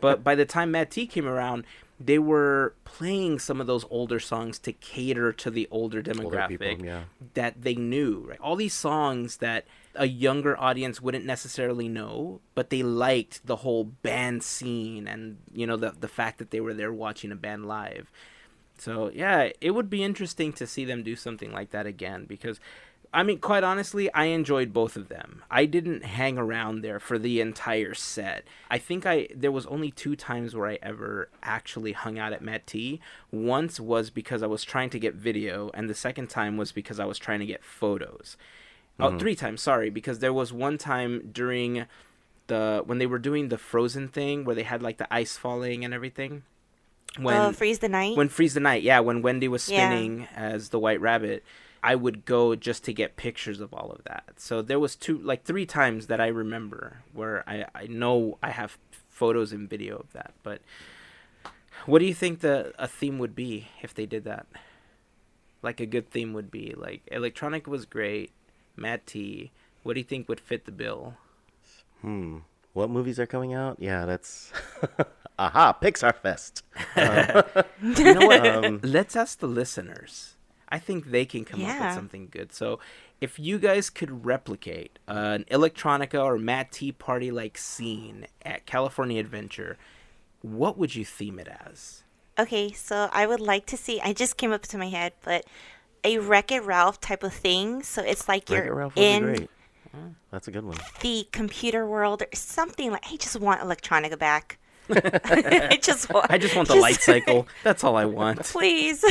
but 0.00 0.24
by 0.24 0.34
the 0.34 0.44
time 0.44 0.70
mad 0.70 0.90
tea 0.90 1.06
came 1.06 1.26
around 1.26 1.64
they 2.00 2.18
were 2.18 2.74
playing 2.84 3.38
some 3.38 3.60
of 3.60 3.66
those 3.66 3.84
older 3.88 4.18
songs 4.18 4.58
to 4.58 4.72
cater 4.72 5.32
to 5.32 5.50
the 5.50 5.68
older 5.70 6.02
demographic 6.02 6.48
people, 6.48 6.84
yeah. 6.84 7.04
that 7.34 7.62
they 7.62 7.74
knew. 7.74 8.26
Right? 8.28 8.40
All 8.40 8.56
these 8.56 8.74
songs 8.74 9.36
that 9.38 9.66
a 9.94 10.06
younger 10.06 10.58
audience 10.60 11.00
wouldn't 11.00 11.24
necessarily 11.24 11.88
know, 11.88 12.40
but 12.54 12.70
they 12.70 12.82
liked 12.82 13.46
the 13.46 13.56
whole 13.56 13.84
band 13.84 14.42
scene 14.42 15.06
and 15.06 15.38
you 15.52 15.66
know 15.66 15.76
the 15.76 15.94
the 15.98 16.08
fact 16.08 16.38
that 16.38 16.50
they 16.50 16.60
were 16.60 16.74
there 16.74 16.92
watching 16.92 17.30
a 17.30 17.36
band 17.36 17.66
live. 17.66 18.10
So 18.76 19.10
yeah, 19.14 19.50
it 19.60 19.70
would 19.70 19.88
be 19.88 20.02
interesting 20.02 20.52
to 20.54 20.66
see 20.66 20.84
them 20.84 21.04
do 21.04 21.14
something 21.14 21.52
like 21.52 21.70
that 21.70 21.86
again 21.86 22.24
because 22.24 22.58
I 23.14 23.22
mean, 23.22 23.38
quite 23.38 23.62
honestly, 23.62 24.12
I 24.12 24.24
enjoyed 24.24 24.72
both 24.72 24.96
of 24.96 25.08
them. 25.08 25.44
I 25.48 25.66
didn't 25.66 26.04
hang 26.04 26.36
around 26.36 26.82
there 26.82 26.98
for 26.98 27.16
the 27.16 27.40
entire 27.40 27.94
set. 27.94 28.44
I 28.68 28.78
think 28.78 29.06
I 29.06 29.28
there 29.32 29.52
was 29.52 29.66
only 29.66 29.92
two 29.92 30.16
times 30.16 30.56
where 30.56 30.68
I 30.68 30.78
ever 30.82 31.28
actually 31.40 31.92
hung 31.92 32.18
out 32.18 32.32
at 32.32 32.42
Mad 32.42 32.66
Tea. 32.66 33.00
Once 33.30 33.78
was 33.78 34.10
because 34.10 34.42
I 34.42 34.48
was 34.48 34.64
trying 34.64 34.90
to 34.90 34.98
get 34.98 35.14
video, 35.14 35.70
and 35.74 35.88
the 35.88 35.94
second 35.94 36.28
time 36.28 36.56
was 36.56 36.72
because 36.72 36.98
I 36.98 37.04
was 37.04 37.18
trying 37.18 37.38
to 37.38 37.46
get 37.46 37.62
photos. 37.62 38.36
Oh, 38.98 39.08
mm-hmm. 39.08 39.18
three 39.18 39.36
times, 39.36 39.62
sorry, 39.62 39.90
because 39.90 40.18
there 40.18 40.32
was 40.32 40.52
one 40.52 40.76
time 40.76 41.30
during 41.32 41.86
the 42.48 42.82
when 42.84 42.98
they 42.98 43.06
were 43.06 43.20
doing 43.20 43.48
the 43.48 43.58
Frozen 43.58 44.08
thing 44.08 44.44
where 44.44 44.56
they 44.56 44.64
had 44.64 44.82
like 44.82 44.98
the 44.98 45.12
ice 45.14 45.36
falling 45.36 45.84
and 45.84 45.94
everything. 45.94 46.42
Oh, 47.16 47.22
when 47.22 47.36
oh 47.36 47.52
freeze 47.52 47.78
the 47.78 47.88
night 47.88 48.16
when 48.16 48.28
Freeze 48.28 48.54
the 48.54 48.60
Night, 48.60 48.82
yeah, 48.82 48.98
when 48.98 49.22
Wendy 49.22 49.46
was 49.46 49.68
Yeah. 49.68 49.88
spinning 49.88 50.26
as 50.34 50.70
the 50.70 50.80
White 50.80 51.00
Rabbit, 51.00 51.44
I 51.84 51.94
would 51.94 52.24
go 52.24 52.56
just 52.56 52.82
to 52.84 52.92
get 52.92 53.16
pictures 53.16 53.60
of 53.60 53.74
all 53.74 53.90
of 53.92 54.02
that. 54.04 54.24
So 54.38 54.62
there 54.62 54.80
was 54.80 54.96
two, 54.96 55.18
like 55.18 55.44
three 55.44 55.66
times 55.66 56.06
that 56.08 56.20
I 56.20 56.28
remember 56.28 57.04
where 57.12 57.44
I 57.46 57.66
I 57.74 57.86
know 57.86 58.38
I 58.42 58.50
have 58.50 58.78
photos 59.10 59.52
and 59.52 59.68
video 59.68 59.96
of 59.98 60.12
that. 60.14 60.32
But 60.42 60.60
what 61.86 61.98
do 62.00 62.06
you 62.06 62.14
think 62.14 62.40
the 62.40 62.72
a 62.78 62.88
theme 62.88 63.18
would 63.18 63.34
be 63.36 63.68
if 63.82 63.92
they 63.94 64.06
did 64.06 64.24
that? 64.24 64.46
Like 65.62 65.78
a 65.80 65.86
good 65.86 66.10
theme 66.10 66.32
would 66.32 66.50
be 66.50 66.74
like 66.76 67.02
electronic 67.12 67.66
was 67.66 67.84
great, 67.84 68.30
Mad 68.76 69.06
Tea. 69.06 69.50
What 69.82 69.92
do 69.94 70.00
you 70.00 70.04
think 70.04 70.28
would 70.28 70.40
fit 70.40 70.64
the 70.64 70.72
bill? 70.72 71.14
hmm 72.00 72.38
what 72.74 72.90
movies 72.90 73.18
are 73.18 73.26
coming 73.26 73.54
out 73.54 73.76
yeah 73.80 74.04
that's 74.04 74.52
aha 75.38 75.72
pixar 75.80 76.14
fest 76.14 76.62
You 76.96 78.14
know 78.14 78.26
what? 78.26 78.46
Um, 78.46 78.80
Let's 78.82 79.16
ask 79.16 79.38
the 79.38 79.46
listeners. 79.48 80.33
I 80.74 80.78
think 80.78 81.12
they 81.12 81.24
can 81.24 81.44
come 81.44 81.64
up 81.64 81.80
with 81.80 81.94
something 81.94 82.28
good. 82.30 82.52
So, 82.52 82.80
if 83.20 83.38
you 83.38 83.60
guys 83.60 83.90
could 83.90 84.26
replicate 84.26 84.98
uh, 85.06 85.38
an 85.38 85.44
electronica 85.44 86.22
or 86.22 86.36
Mad 86.36 86.72
Tea 86.72 86.90
party 86.90 87.30
like 87.30 87.56
scene 87.56 88.26
at 88.42 88.66
California 88.66 89.20
Adventure, 89.20 89.78
what 90.42 90.76
would 90.76 90.96
you 90.96 91.04
theme 91.04 91.38
it 91.38 91.48
as? 91.64 92.02
Okay, 92.38 92.72
so 92.72 93.08
I 93.12 93.26
would 93.26 93.40
like 93.40 93.66
to 93.66 93.76
see. 93.76 94.00
I 94.00 94.12
just 94.12 94.36
came 94.36 94.50
up 94.50 94.62
to 94.62 94.78
my 94.78 94.88
head, 94.88 95.12
but 95.22 95.46
a 96.02 96.18
Wreck 96.18 96.50
It 96.50 96.64
Ralph 96.64 97.00
type 97.00 97.22
of 97.22 97.32
thing. 97.32 97.84
So 97.84 98.02
it's 98.02 98.26
like 98.28 98.50
Wreck-It 98.50 98.66
you're 98.66 98.74
Ralph 98.74 98.96
would 98.96 99.00
be 99.00 99.06
in 99.06 99.22
great. 99.22 99.50
That's 100.32 100.48
a 100.48 100.50
good 100.50 100.64
one. 100.64 100.76
the 101.00 101.28
computer 101.30 101.86
world 101.86 102.22
or 102.22 102.28
something 102.34 102.90
like. 102.90 103.04
I 103.12 103.16
just 103.16 103.38
want 103.38 103.60
electronica 103.60 104.18
back. 104.18 104.58
I 104.90 105.78
just 105.80 106.10
want. 106.12 106.30
I 106.30 106.38
just 106.38 106.56
want 106.56 106.66
the 106.66 106.74
light 106.74 107.00
cycle. 107.00 107.46
That's 107.62 107.84
all 107.84 107.96
I 107.96 108.06
want. 108.06 108.42
Please. 108.42 109.04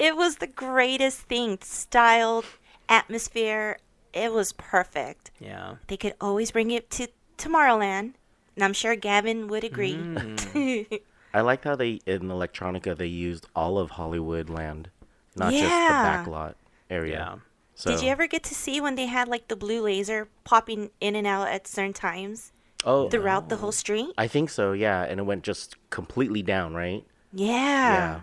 It 0.00 0.16
was 0.16 0.36
the 0.36 0.46
greatest 0.48 1.20
thing. 1.20 1.58
Styled, 1.62 2.44
atmosphere. 2.88 3.78
It 4.12 4.32
was 4.32 4.52
perfect. 4.54 5.30
Yeah. 5.38 5.76
They 5.86 5.96
could 5.96 6.14
always 6.20 6.50
bring 6.50 6.72
it 6.72 6.90
to 6.90 7.06
Tomorrowland. 7.38 8.14
And 8.56 8.64
I'm 8.64 8.72
sure 8.72 8.96
Gavin 8.96 9.46
would 9.48 9.62
agree. 9.62 9.94
Mm. 9.94 11.00
I 11.34 11.40
liked 11.42 11.62
how 11.64 11.76
they 11.76 12.00
in 12.06 12.22
Electronica 12.22 12.96
they 12.96 13.06
used 13.06 13.46
all 13.54 13.78
of 13.78 13.90
Hollywood 13.92 14.50
land, 14.50 14.90
not 15.36 15.52
just 15.52 15.62
the 15.62 15.68
Yeah. 15.68 16.24
backlot 16.26 16.54
area. 16.90 17.12
Yeah. 17.12 17.36
So, 17.76 17.92
Did 17.92 18.02
you 18.02 18.08
ever 18.10 18.26
get 18.26 18.42
to 18.44 18.54
see 18.54 18.80
when 18.80 18.96
they 18.96 19.06
had 19.06 19.28
like 19.28 19.48
the 19.48 19.56
blue 19.56 19.80
laser 19.82 20.28
popping 20.44 20.90
in 21.00 21.14
and 21.14 21.26
out 21.26 21.48
at 21.48 21.66
certain 21.68 21.92
times 21.94 22.52
Oh, 22.84 23.08
throughout 23.08 23.48
the 23.48 23.56
whole 23.56 23.72
street? 23.72 24.10
I 24.18 24.26
think 24.26 24.50
so. 24.50 24.72
Yeah, 24.72 25.02
and 25.02 25.20
it 25.20 25.22
went 25.22 25.44
just 25.44 25.76
completely 25.90 26.42
down, 26.42 26.74
right? 26.74 27.04
Yeah. 27.32 27.46
Yeah. 27.54 28.20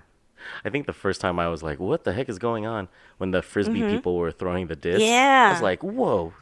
I 0.66 0.70
think 0.70 0.86
the 0.88 0.94
first 0.94 1.22
time 1.22 1.40
I 1.40 1.48
was 1.50 1.64
like, 1.64 1.80
"What 1.80 2.04
the 2.04 2.14
heck 2.14 2.30
is 2.30 2.40
going 2.40 2.66
on?" 2.66 2.88
When 3.18 3.32
the 3.32 3.42
frisbee 3.42 3.84
people 3.88 4.18
were 4.18 4.32
throwing 4.32 4.68
the 4.68 4.76
disc, 4.76 5.02
I 5.02 5.06
Mm-hmm. 5.06 5.54
Was 5.54 5.62
like, 5.62 5.84
"Whoa, 5.84 6.34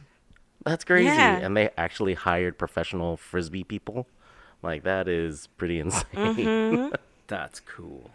that's 0.64 0.84
crazy!" 0.84 1.06
Yeah. 1.06 1.38
And 1.38 1.56
they 1.56 1.70
actually 1.76 2.14
hired 2.14 2.58
professional 2.58 3.16
frisbee 3.16 3.64
people. 3.64 4.06
Like 4.62 4.82
that 4.84 5.08
is 5.08 5.48
pretty 5.58 5.80
insane. 5.84 6.04
Mm-hmm. 6.14 6.94
That's 7.28 7.58
cool. 7.60 8.10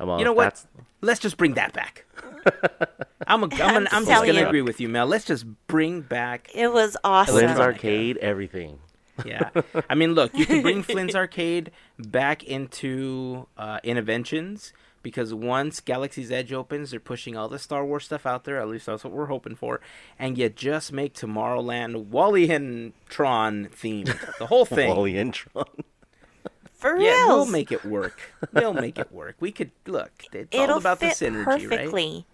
I'm 0.00 0.08
all, 0.08 0.18
You 0.18 0.24
know 0.24 0.32
what? 0.32 0.44
That's, 0.44 0.66
Let's 1.00 1.20
just 1.20 1.36
bring 1.36 1.54
that 1.54 1.72
back. 1.72 2.04
I'm, 3.26 3.42
a, 3.42 3.46
I'm, 3.46 3.48
gonna, 3.50 3.88
I'm 3.92 4.04
just 4.04 4.26
gonna 4.26 4.40
you. 4.40 4.46
agree 4.46 4.62
with 4.62 4.80
you, 4.80 4.88
Mel. 4.88 5.06
Let's 5.06 5.24
just 5.24 5.44
bring 5.68 6.00
back. 6.00 6.50
It 6.54 6.72
was 6.72 6.96
awesome. 7.04 7.36
Flynn's 7.36 7.58
Arcade, 7.60 8.16
everything. 8.18 8.78
Yeah, 9.24 9.50
I 9.88 9.94
mean, 9.94 10.14
look, 10.14 10.34
you 10.36 10.44
can 10.46 10.62
bring 10.62 10.82
Flynn's 10.82 11.14
Arcade 11.14 11.70
back 11.98 12.42
into 12.42 13.46
uh, 13.56 13.78
Innoventions 13.84 14.72
because 15.02 15.34
once 15.34 15.80
Galaxy's 15.80 16.30
Edge 16.30 16.52
opens, 16.52 16.90
they're 16.90 17.00
pushing 17.00 17.36
all 17.36 17.48
the 17.48 17.58
Star 17.58 17.84
Wars 17.84 18.04
stuff 18.04 18.26
out 18.26 18.44
there. 18.44 18.60
At 18.60 18.68
least 18.68 18.86
that's 18.86 19.04
what 19.04 19.12
we're 19.12 19.26
hoping 19.26 19.54
for. 19.54 19.80
And 20.18 20.38
you 20.38 20.48
just 20.48 20.92
make 20.92 21.14
Tomorrowland 21.14 22.06
WALL-E 22.06 22.50
and 22.50 22.92
Tron 23.08 23.66
themed, 23.68 24.16
the 24.38 24.46
whole 24.46 24.64
thing. 24.66 24.88
WALL-E 24.88 25.16
and 25.18 25.34
Tron. 25.34 25.64
For 26.74 26.94
real. 26.94 27.02
Yeah, 27.04 27.26
we'll 27.28 27.46
make 27.46 27.70
it 27.70 27.84
work. 27.84 28.20
We'll 28.52 28.72
make 28.74 28.98
it 28.98 29.12
work. 29.12 29.36
We 29.38 29.52
could 29.52 29.70
look. 29.86 30.10
It's 30.32 30.54
all 30.56 30.62
It'll 30.64 30.78
about 30.78 30.98
the 31.00 31.10
fit 31.10 31.32
synergy, 31.32 31.46
right? 31.46 31.68
perfectly. 31.68 32.26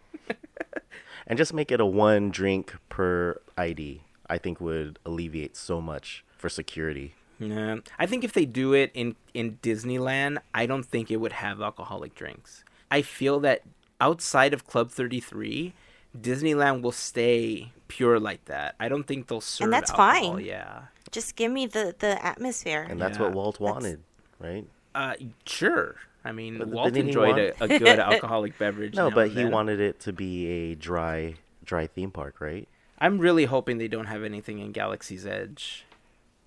and 1.27 1.37
just 1.37 1.53
make 1.53 1.71
it 1.71 1.81
a 1.81 1.87
one 1.87 2.31
drink 2.31 2.75
per 2.89 3.41
ID. 3.59 4.03
I 4.31 4.39
think 4.39 4.61
would 4.61 4.99
alleviate 5.05 5.57
so 5.57 5.81
much 5.81 6.25
for 6.37 6.49
security. 6.49 7.15
Yeah, 7.39 7.77
I 7.99 8.07
think 8.07 8.25
if 8.25 8.33
they 8.33 8.45
do 8.47 8.73
it 8.73 8.91
in 8.95 9.15
in 9.35 9.59
Disneyland, 9.63 10.39
I 10.55 10.67
don't 10.67 10.83
think 10.85 11.11
it 11.11 11.17
would 11.19 11.33
have 11.35 11.61
alcoholic 11.61 12.15
drinks. 12.15 12.65
I 12.91 13.03
feel 13.03 13.39
that 13.41 13.63
outside 14.01 14.53
of 14.55 14.67
Club 14.67 14.91
33, 14.91 15.73
Disneyland 16.19 16.83
will 16.83 16.93
stay 16.93 17.73
pure 17.89 18.19
like 18.19 18.45
that. 18.47 18.75
I 18.81 18.89
don't 18.89 19.05
think 19.05 19.27
they'll 19.29 19.41
serve 19.41 19.67
And 19.67 19.73
that's 19.73 19.91
alcohol, 19.91 20.35
fine. 20.37 20.45
Yeah. 20.45 20.83
Just 21.11 21.37
give 21.37 21.51
me 21.53 21.67
the, 21.67 21.95
the 21.99 22.23
atmosphere. 22.25 22.87
And 22.89 23.01
that's 23.01 23.19
Yeah, 23.19 23.25
what 23.25 23.33
Walt 23.33 23.55
that's- 23.59 23.73
wanted, 23.73 24.01
right? 24.41 24.67
Uh 24.95 25.15
sure. 25.47 25.97
I 26.25 26.33
mean, 26.33 26.59
But 26.59 26.69
Walt 26.69 26.97
enjoyed 26.97 27.37
want- 27.37 27.41
a, 27.61 27.75
a 27.75 27.79
good 27.79 27.99
alcoholic 27.99 28.59
beverage. 28.59 28.95
No, 28.95 29.11
but 29.11 29.29
he 29.29 29.35
then. 29.35 29.51
wanted 29.53 29.81
it 29.81 30.01
to 30.01 30.13
be 30.13 30.47
a 30.47 30.75
dry 30.75 31.35
dry 31.65 31.87
theme 31.87 32.11
park, 32.11 32.41
right? 32.41 32.67
I'm 32.99 33.19
really 33.19 33.45
hoping 33.45 33.79
they 33.79 33.87
don't 33.89 34.07
have 34.07 34.25
anything 34.25 34.59
in 34.59 34.73
Galaxy's 34.73 35.25
Edge. 35.25 35.85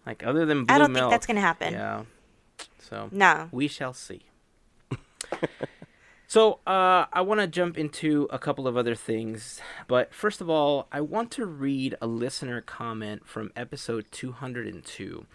Like 0.06 0.26
other 0.26 0.46
than 0.46 0.66
Blue 0.66 0.76
I 0.76 0.78
don't 0.80 0.92
Milk. 0.94 1.04
think 1.04 1.12
that's 1.12 1.28
gonna 1.28 1.42
happen. 1.42 1.74
Yeah. 1.74 2.04
So 2.80 3.10
No. 3.12 3.50
we 3.52 3.68
shall 3.68 3.94
see. 3.94 4.24
so 6.28 6.60
uh, 6.66 7.06
I 7.12 7.22
want 7.22 7.42
to 7.42 7.48
jump 7.48 7.78
into 7.78 8.28
a 8.32 8.40
couple 8.40 8.68
of 8.68 8.78
other 8.78 8.96
things, 8.96 9.60
but 9.88 10.14
first 10.14 10.40
of 10.42 10.50
all, 10.50 10.88
I 10.92 11.02
want 11.02 11.30
to 11.32 11.46
read 11.46 11.96
a 12.02 12.08
listener 12.08 12.62
comment 12.62 13.28
from 13.28 13.52
episode 13.56 14.06
202. 14.12 15.26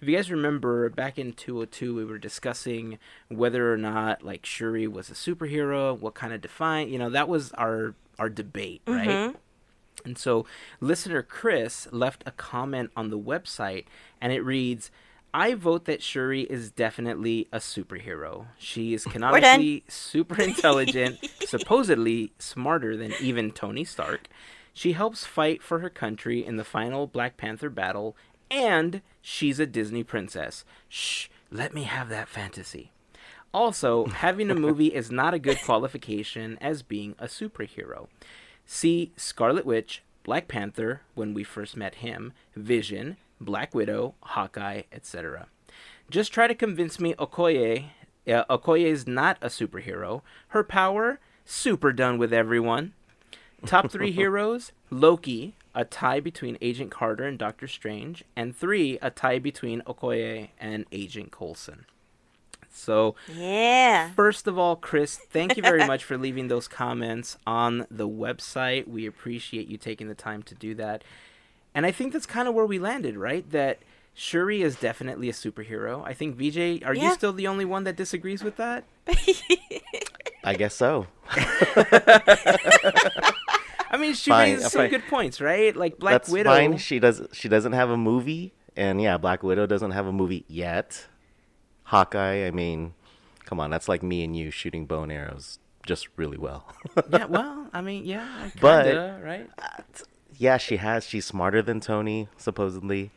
If 0.00 0.08
you 0.08 0.16
guys 0.16 0.30
remember, 0.30 0.88
back 0.90 1.18
in 1.18 1.32
202, 1.32 1.94
we 1.94 2.04
were 2.04 2.18
discussing 2.18 2.98
whether 3.28 3.72
or 3.72 3.76
not 3.76 4.22
like 4.22 4.44
Shuri 4.46 4.86
was 4.86 5.08
a 5.10 5.14
superhero, 5.14 5.98
what 5.98 6.14
kind 6.14 6.32
of 6.32 6.40
define, 6.40 6.88
you 6.88 6.98
know, 6.98 7.10
that 7.10 7.28
was 7.28 7.52
our 7.52 7.94
our 8.18 8.28
debate, 8.28 8.80
right? 8.86 9.34
And 10.04 10.18
so, 10.18 10.44
listener 10.80 11.22
Chris 11.22 11.88
left 11.90 12.22
a 12.26 12.30
comment 12.30 12.90
on 12.96 13.10
the 13.10 13.18
website, 13.18 13.86
and 14.20 14.32
it 14.32 14.44
reads, 14.44 14.90
I 15.32 15.54
vote 15.54 15.86
that 15.86 16.00
Shuri 16.00 16.42
is 16.42 16.70
definitely 16.70 17.48
a 17.52 17.58
superhero. 17.58 18.46
She 18.56 18.94
is 18.94 19.04
canonically 19.04 19.82
super 19.88 20.40
intelligent, 20.40 21.18
supposedly 21.46 22.32
smarter 22.38 22.96
than 22.96 23.12
even 23.20 23.50
Tony 23.50 23.84
Stark. 23.84 24.28
She 24.72 24.92
helps 24.92 25.26
fight 25.26 25.60
for 25.60 25.80
her 25.80 25.90
country 25.90 26.44
in 26.44 26.56
the 26.56 26.64
final 26.64 27.08
Black 27.08 27.36
Panther 27.36 27.68
battle, 27.68 28.16
and 28.48 29.02
she's 29.20 29.58
a 29.58 29.66
Disney 29.66 30.04
princess. 30.04 30.64
Shh, 30.88 31.26
let 31.50 31.74
me 31.74 31.82
have 31.82 32.08
that 32.10 32.28
fantasy. 32.28 32.92
Also, 33.52 34.06
having 34.06 34.50
a 34.50 34.54
movie 34.66 34.94
is 34.94 35.10
not 35.10 35.34
a 35.34 35.38
good 35.40 35.60
qualification 35.64 36.58
as 36.60 36.82
being 36.82 37.14
a 37.18 37.26
superhero. 37.26 38.06
See 38.66 39.12
Scarlet 39.16 39.66
Witch, 39.66 40.02
Black 40.22 40.48
Panther, 40.48 41.02
when 41.14 41.34
we 41.34 41.44
first 41.44 41.76
met 41.76 41.96
him, 41.96 42.32
Vision, 42.56 43.16
Black 43.40 43.74
Widow, 43.74 44.14
Hawkeye, 44.22 44.82
etc. 44.92 45.48
Just 46.10 46.32
try 46.32 46.46
to 46.46 46.54
convince 46.54 46.98
me 46.98 47.14
Okoye, 47.14 47.86
uh, 48.26 48.44
Okoye 48.46 48.86
is 48.86 49.06
not 49.06 49.36
a 49.40 49.48
superhero. 49.48 50.22
Her 50.48 50.64
power, 50.64 51.20
super 51.44 51.92
done 51.92 52.18
with 52.18 52.32
everyone. 52.32 52.92
Top 53.66 53.90
three 53.90 54.12
heroes 54.20 54.72
Loki, 54.90 55.54
a 55.74 55.84
tie 55.84 56.20
between 56.20 56.58
Agent 56.60 56.90
Carter 56.90 57.24
and 57.24 57.38
Doctor 57.38 57.66
Strange, 57.66 58.24
and 58.36 58.56
three, 58.56 58.98
a 59.02 59.10
tie 59.10 59.38
between 59.38 59.82
Okoye 59.82 60.50
and 60.58 60.86
Agent 60.92 61.32
Coulson. 61.32 61.86
So, 62.76 63.14
Yeah. 63.32 64.10
First 64.16 64.46
of 64.46 64.58
all, 64.58 64.74
Chris, 64.76 65.16
thank 65.16 65.56
you 65.56 65.62
very 65.62 65.86
much 65.92 66.02
for 66.04 66.18
leaving 66.18 66.48
those 66.48 66.66
comments 66.68 67.38
on 67.46 67.86
the 67.90 68.08
website. 68.08 68.88
We 68.88 69.06
appreciate 69.06 69.68
you 69.68 69.76
taking 69.78 70.08
the 70.08 70.14
time 70.14 70.42
to 70.44 70.54
do 70.54 70.74
that. 70.74 71.04
And 71.74 71.86
I 71.86 71.92
think 71.92 72.12
that's 72.12 72.26
kind 72.26 72.46
of 72.48 72.54
where 72.54 72.66
we 72.66 72.78
landed, 72.78 73.16
right? 73.16 73.48
That 73.50 73.78
Shuri 74.12 74.62
is 74.62 74.76
definitely 74.76 75.28
a 75.28 75.32
superhero. 75.32 76.02
I 76.06 76.14
think 76.14 76.36
VJ, 76.36 76.84
are 76.84 76.94
you 76.94 77.12
still 77.14 77.32
the 77.32 77.46
only 77.46 77.64
one 77.64 77.84
that 77.84 77.96
disagrees 77.96 78.42
with 78.44 78.56
that? 78.56 78.84
I 80.44 80.54
guess 80.54 80.74
so. 80.74 81.06
I 83.90 83.96
mean, 83.98 84.14
she 84.14 84.30
Fine, 84.30 84.52
raised 84.54 84.64
uh, 84.66 84.68
some 84.68 84.80
fine. 84.82 84.90
good 84.90 85.06
points, 85.08 85.40
right? 85.40 85.74
Like 85.74 85.98
Black 85.98 86.12
That's 86.12 86.28
Widow. 86.28 86.50
fine. 86.50 86.76
She 86.78 86.98
does. 86.98 87.22
She 87.32 87.48
doesn't 87.48 87.72
have 87.72 87.90
a 87.90 87.96
movie, 87.96 88.52
and 88.76 89.00
yeah, 89.00 89.16
Black 89.18 89.42
Widow 89.42 89.66
doesn't 89.66 89.92
have 89.92 90.06
a 90.06 90.12
movie 90.12 90.44
yet. 90.48 91.06
Hawkeye. 91.84 92.46
I 92.46 92.50
mean, 92.50 92.94
come 93.44 93.60
on, 93.60 93.70
that's 93.70 93.88
like 93.88 94.02
me 94.02 94.24
and 94.24 94.36
you 94.36 94.50
shooting 94.50 94.86
bow 94.86 95.02
and 95.02 95.12
arrows 95.12 95.58
just 95.86 96.08
really 96.16 96.38
well. 96.38 96.64
yeah, 97.10 97.26
well, 97.26 97.68
I 97.72 97.80
mean, 97.80 98.04
yeah, 98.04 98.50
kinda, 98.56 98.58
But- 99.20 99.22
right? 99.24 99.50
yeah, 100.36 100.56
she 100.56 100.76
has. 100.78 101.06
She's 101.06 101.26
smarter 101.26 101.62
than 101.62 101.80
Tony, 101.80 102.28
supposedly. 102.36 103.10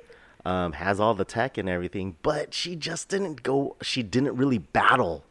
Um, 0.45 0.73
has 0.73 0.99
all 0.99 1.13
the 1.13 1.25
tech 1.25 1.57
and 1.57 1.67
everything, 1.67 2.15
but 2.21 2.53
she 2.53 2.75
just 2.77 3.09
didn't 3.09 3.43
go. 3.43 3.75
She 3.81 4.01
didn't 4.01 4.37
really 4.37 4.59
battle. 4.59 5.25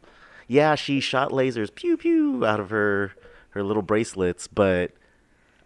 Yeah, 0.47 0.75
she 0.75 0.99
shot 0.99 1.31
lasers, 1.31 1.73
pew 1.73 1.97
pew, 1.97 2.45
out 2.45 2.59
of 2.59 2.69
her 2.69 3.13
her 3.51 3.63
little 3.63 3.81
bracelets, 3.81 4.45
but 4.47 4.91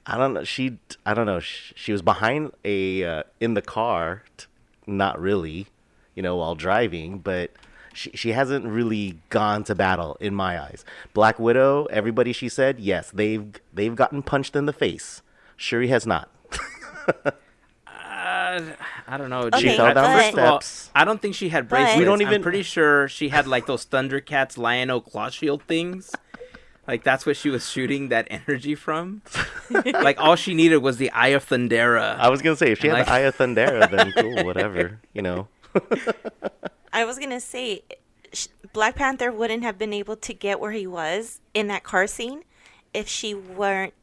I 0.06 0.18
don't 0.18 0.34
know. 0.34 0.44
She, 0.46 0.78
I 1.06 1.14
don't 1.14 1.26
know. 1.26 1.42
She, 1.42 1.74
she 1.76 1.92
was 1.92 2.02
behind 2.02 2.52
a 2.64 3.04
uh, 3.04 3.24
in 3.42 3.54
the 3.56 3.62
car, 3.62 4.24
t- 4.38 4.46
not 4.88 5.20
really, 5.20 5.68
you 6.16 6.22
know, 6.24 6.36
while 6.38 6.56
driving, 6.56 7.20
but 7.20 7.52
she 7.94 8.12
she 8.14 8.32
hasn't 8.32 8.66
really 8.66 9.20
gone 9.30 9.64
to 9.66 9.76
battle 9.76 10.18
in 10.20 10.34
my 10.36 10.60
eyes. 10.62 10.86
Black 11.14 11.40
Widow, 11.40 11.86
everybody 11.86 12.32
she 12.34 12.48
said, 12.50 12.80
yes, 12.80 13.12
they've 13.12 13.52
they've 13.74 13.96
gotten 13.96 14.22
punched 14.24 14.56
in 14.56 14.66
the 14.66 14.74
face. 14.74 15.22
Shuri 15.58 15.88
has 15.90 16.08
not. 16.08 16.30
Uh, 17.88 18.62
I 19.08 19.18
don't 19.18 19.30
know. 19.30 19.50
She 19.58 19.76
fell 19.76 19.88
I- 19.88 19.94
down 19.94 20.16
the 20.18 20.22
first 20.24 20.34
of 20.34 20.40
all, 20.40 20.62
steps. 20.62 20.90
I 20.96 21.06
don't 21.06 21.22
think 21.22 21.36
she 21.36 21.50
had 21.50 21.68
But- 21.68 21.78
bracelets. 21.78 21.98
We 22.00 22.06
don't 22.06 22.22
I'm 22.22 22.28
even- 22.28 22.44
pretty 22.44 22.64
sure 22.64 23.08
she 23.08 23.30
had 23.30 23.48
like 23.48 23.66
those 23.66 23.86
Thundercats 23.86 24.58
Lion-O 24.58 25.02
claw 25.02 25.30
shield 25.30 25.64
things. 25.64 26.12
Like 26.88 27.04
that's 27.04 27.26
what 27.26 27.38
she 27.38 27.50
was 27.50 27.70
shooting 27.70 28.10
that 28.10 28.28
energy 28.30 28.76
from. 28.76 29.22
like 29.86 30.20
all 30.20 30.36
she 30.36 30.54
needed 30.54 30.78
was 30.78 30.98
the 30.98 31.12
Eye 31.12 31.30
of 31.30 31.48
Thundera. 31.48 32.18
I 32.18 32.30
was 32.30 32.42
gonna 32.42 32.56
say 32.56 32.72
if 32.72 32.80
she 32.80 32.88
had 32.88 32.94
Like- 32.98 33.06
the 33.06 33.12
Eye 33.12 33.20
of 33.20 33.38
Thundera, 33.38 33.90
then 33.90 34.12
cool, 34.14 34.44
whatever, 34.46 35.00
you 35.14 35.22
know. 35.22 35.48
I 36.94 37.06
was 37.06 37.18
gonna 37.18 37.40
say, 37.40 37.84
Black 38.74 38.96
Panther 38.96 39.32
wouldn't 39.32 39.64
have 39.64 39.78
been 39.78 39.94
able 39.94 40.16
to 40.18 40.34
get 40.34 40.60
where 40.60 40.72
he 40.72 40.88
was 40.88 41.40
in 41.54 41.68
that 41.68 41.84
car 41.84 42.08
scene 42.08 42.44
if 42.94 43.08
she 43.08 43.34
weren't 43.34 43.94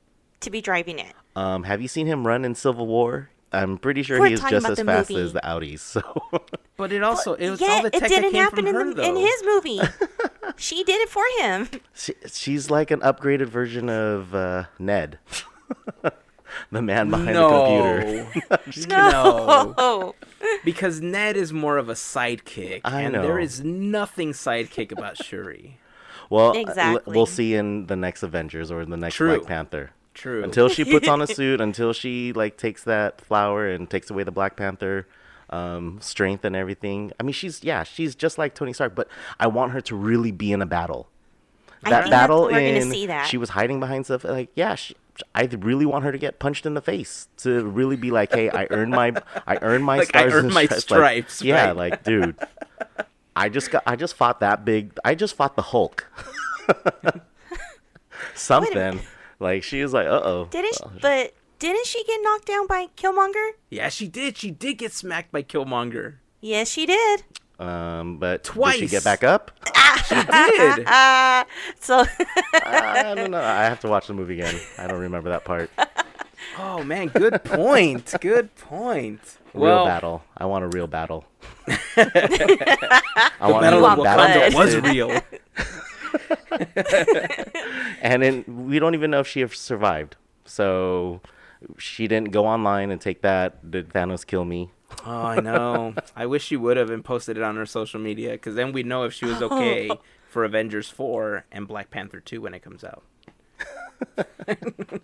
to 0.40 0.50
be 0.50 0.60
driving 0.60 0.98
it. 0.98 1.14
Um, 1.36 1.64
have 1.64 1.80
you 1.82 1.88
seen 1.88 2.06
him 2.06 2.26
run 2.26 2.44
in 2.44 2.54
Civil 2.54 2.86
War? 2.86 3.30
I'm 3.52 3.78
pretty 3.78 4.02
sure 4.02 4.20
We're 4.20 4.26
he 4.28 4.34
is 4.34 4.40
just 4.40 4.68
as 4.68 4.80
fast 4.80 5.10
movie. 5.10 5.22
as 5.22 5.32
the 5.32 5.40
Audis. 5.40 5.80
So 5.80 6.02
But 6.76 6.92
it 6.92 7.02
also 7.02 7.34
it 7.34 7.48
was 7.50 7.60
yeah, 7.60 7.68
all 7.68 7.82
the 7.82 7.88
it 7.88 7.92
tech 7.92 8.02
that 8.02 8.08
didn't 8.08 8.32
came 8.32 8.42
happen 8.42 8.66
from 8.66 8.74
her 8.74 8.80
in 8.82 8.94
the 8.94 9.02
in 9.02 9.16
his 9.16 9.42
movie. 9.44 9.80
she 10.56 10.84
did 10.84 11.00
it 11.00 11.08
for 11.08 11.24
him. 11.40 11.68
she, 11.94 12.14
she's 12.30 12.70
like 12.70 12.90
an 12.90 13.00
upgraded 13.00 13.46
version 13.46 13.88
of 13.88 14.34
uh, 14.34 14.64
Ned, 14.78 15.18
the 16.70 16.82
man 16.82 17.10
behind 17.10 17.34
the 17.36 17.48
computer. 17.48 18.88
no, 18.88 19.74
Oh, 19.78 20.14
because 20.64 21.00
Ned 21.00 21.36
is 21.36 21.52
more 21.52 21.78
of 21.78 21.88
a 21.88 21.94
sidekick, 21.94 22.80
I 22.84 23.02
and 23.02 23.12
know. 23.14 23.22
there 23.22 23.38
is 23.38 23.62
nothing 23.64 24.32
sidekick 24.32 24.92
about 24.92 25.22
Shuri. 25.22 25.78
Well, 26.30 26.50
uh, 26.50 26.60
Exactly. 26.60 27.14
we'll 27.16 27.26
see 27.26 27.54
in 27.54 27.86
the 27.86 27.96
next 27.96 28.22
Avengers 28.22 28.70
or 28.70 28.82
in 28.82 28.90
the 28.90 28.96
next 28.96 29.14
True. 29.14 29.36
Black 29.36 29.46
Panther. 29.48 29.90
True. 30.14 30.42
Until 30.44 30.68
she 30.68 30.84
puts 30.84 31.08
on 31.08 31.22
a 31.22 31.26
suit, 31.38 31.60
until 31.60 31.92
she 31.92 32.32
like 32.32 32.56
takes 32.56 32.84
that 32.84 33.20
flower 33.20 33.68
and 33.68 33.88
takes 33.88 34.10
away 34.10 34.24
the 34.24 34.32
Black 34.32 34.56
Panther 34.56 35.06
um, 35.50 35.98
strength 36.02 36.44
and 36.44 36.54
everything. 36.56 37.12
I 37.18 37.22
mean, 37.22 37.32
she's 37.32 37.62
yeah, 37.64 37.82
she's 37.84 38.14
just 38.14 38.36
like 38.36 38.54
Tony 38.54 38.72
Stark, 38.72 38.94
but 38.94 39.08
I 39.40 39.46
want 39.46 39.72
her 39.72 39.80
to 39.82 39.94
really 39.96 40.32
be 40.32 40.52
in 40.52 40.60
a 40.60 40.66
battle. 40.66 41.08
I 41.84 41.90
That 41.90 42.02
think 42.02 42.10
battle 42.10 42.42
we're 42.46 42.58
in 42.58 42.90
see 42.90 43.06
that. 43.06 43.28
she 43.28 43.38
was 43.38 43.50
hiding 43.50 43.78
behind 43.80 44.04
stuff. 44.06 44.24
Like 44.24 44.50
yeah, 44.56 44.74
she, 44.74 44.96
I 45.34 45.44
really 45.44 45.86
want 45.86 46.04
her 46.04 46.12
to 46.12 46.18
get 46.18 46.38
punched 46.38 46.66
in 46.66 46.74
the 46.74 46.80
face 46.80 47.28
to 47.38 47.64
really 47.64 47.96
be 47.96 48.10
like, 48.10 48.32
hey, 48.32 48.50
I 48.50 48.66
earned 48.70 48.92
my 48.92 49.14
I 49.46 49.58
earned 49.62 49.84
my 49.84 49.98
Like, 49.98 50.14
I 50.14 50.20
stars 50.20 50.34
earned 50.34 50.44
and 50.46 50.54
my 50.54 50.64
stripes. 50.66 50.82
stripes, 50.84 51.40
Like, 51.40 51.48
yeah, 51.48 51.72
like 51.72 52.04
dude. 52.04 52.36
I 53.36 53.48
just 53.48 53.70
got 53.70 53.82
I 53.86 53.96
just 53.96 54.14
fought 54.14 54.40
that 54.40 54.64
big 54.64 54.92
I 55.04 55.14
just 55.14 55.34
fought 55.36 55.56
the 55.56 55.62
Hulk. 55.62 56.06
Something. 58.34 59.00
Like 59.40 59.62
she 59.62 59.82
was 59.82 59.92
like, 59.92 60.06
uh 60.06 60.20
oh. 60.22 60.48
didn't 60.50 60.74
she, 60.74 60.82
but 61.00 61.34
didn't 61.58 61.86
she 61.86 62.04
get 62.04 62.20
knocked 62.22 62.46
down 62.46 62.66
by 62.66 62.86
Killmonger? 62.96 63.50
yeah, 63.70 63.88
she 63.88 64.08
did. 64.08 64.36
She 64.36 64.50
did 64.50 64.78
get 64.78 64.92
smacked 64.92 65.32
by 65.32 65.42
Killmonger. 65.42 66.16
Yes, 66.40 66.68
she 66.68 66.86
did. 66.86 67.24
Um, 67.58 68.18
but 68.18 68.44
did 68.44 68.74
she 68.74 68.86
get 68.86 69.04
back 69.04 69.24
up? 69.24 69.50
She 70.06 70.14
did. 70.14 70.86
Uh, 70.86 71.44
so 71.80 72.04
I 72.54 73.12
don't 73.16 73.30
know. 73.30 73.42
I 73.42 73.64
have 73.64 73.80
to 73.80 73.88
watch 73.88 74.06
the 74.06 74.14
movie 74.14 74.40
again. 74.40 74.60
I 74.78 74.86
don't 74.86 75.00
remember 75.00 75.30
that 75.30 75.44
part. 75.44 75.70
Oh 76.58 76.82
man, 76.84 77.08
good 77.08 77.42
point. 77.44 78.14
Good 78.20 78.54
point. 78.56 79.38
Real 79.54 79.62
well, 79.62 79.84
battle. 79.84 80.22
I 80.36 80.46
want 80.46 80.64
a 80.64 80.68
real 80.68 80.86
battle. 80.86 81.24
I 81.96 82.06
want 83.40 83.66
a 83.66 83.70
Battle 83.70 83.80
You 83.80 83.86
of 83.86 83.98
want 83.98 84.02
to. 84.02 84.40
Wakanda 84.40 84.54
was 84.54 84.76
real. 84.76 85.20
And 88.00 88.22
then 88.22 88.44
we 88.66 88.78
don't 88.78 88.94
even 88.94 89.10
know 89.10 89.20
if 89.20 89.26
she 89.26 89.40
have 89.40 89.54
survived. 89.54 90.16
So 90.44 91.20
she 91.76 92.06
didn't 92.06 92.30
go 92.30 92.46
online 92.46 92.90
and 92.90 93.00
take 93.00 93.22
that. 93.22 93.70
Did 93.70 93.90
Thanos 93.90 94.26
kill 94.26 94.44
me? 94.44 94.70
Oh, 95.04 95.10
I 95.10 95.40
know. 95.40 95.94
I 96.16 96.26
wish 96.26 96.44
she 96.44 96.56
would 96.56 96.76
have 96.76 96.90
and 96.90 97.04
posted 97.04 97.36
it 97.36 97.42
on 97.42 97.56
her 97.56 97.66
social 97.66 98.00
media 98.00 98.32
because 98.32 98.54
then 98.54 98.72
we'd 98.72 98.86
know 98.86 99.04
if 99.04 99.12
she 99.12 99.26
was 99.26 99.42
okay 99.42 99.88
oh. 99.92 100.00
for 100.28 100.44
Avengers 100.44 100.88
4 100.88 101.46
and 101.52 101.68
Black 101.68 101.90
Panther 101.90 102.20
2 102.20 102.40
when 102.40 102.54
it 102.54 102.62
comes 102.62 102.84
out. 102.84 103.02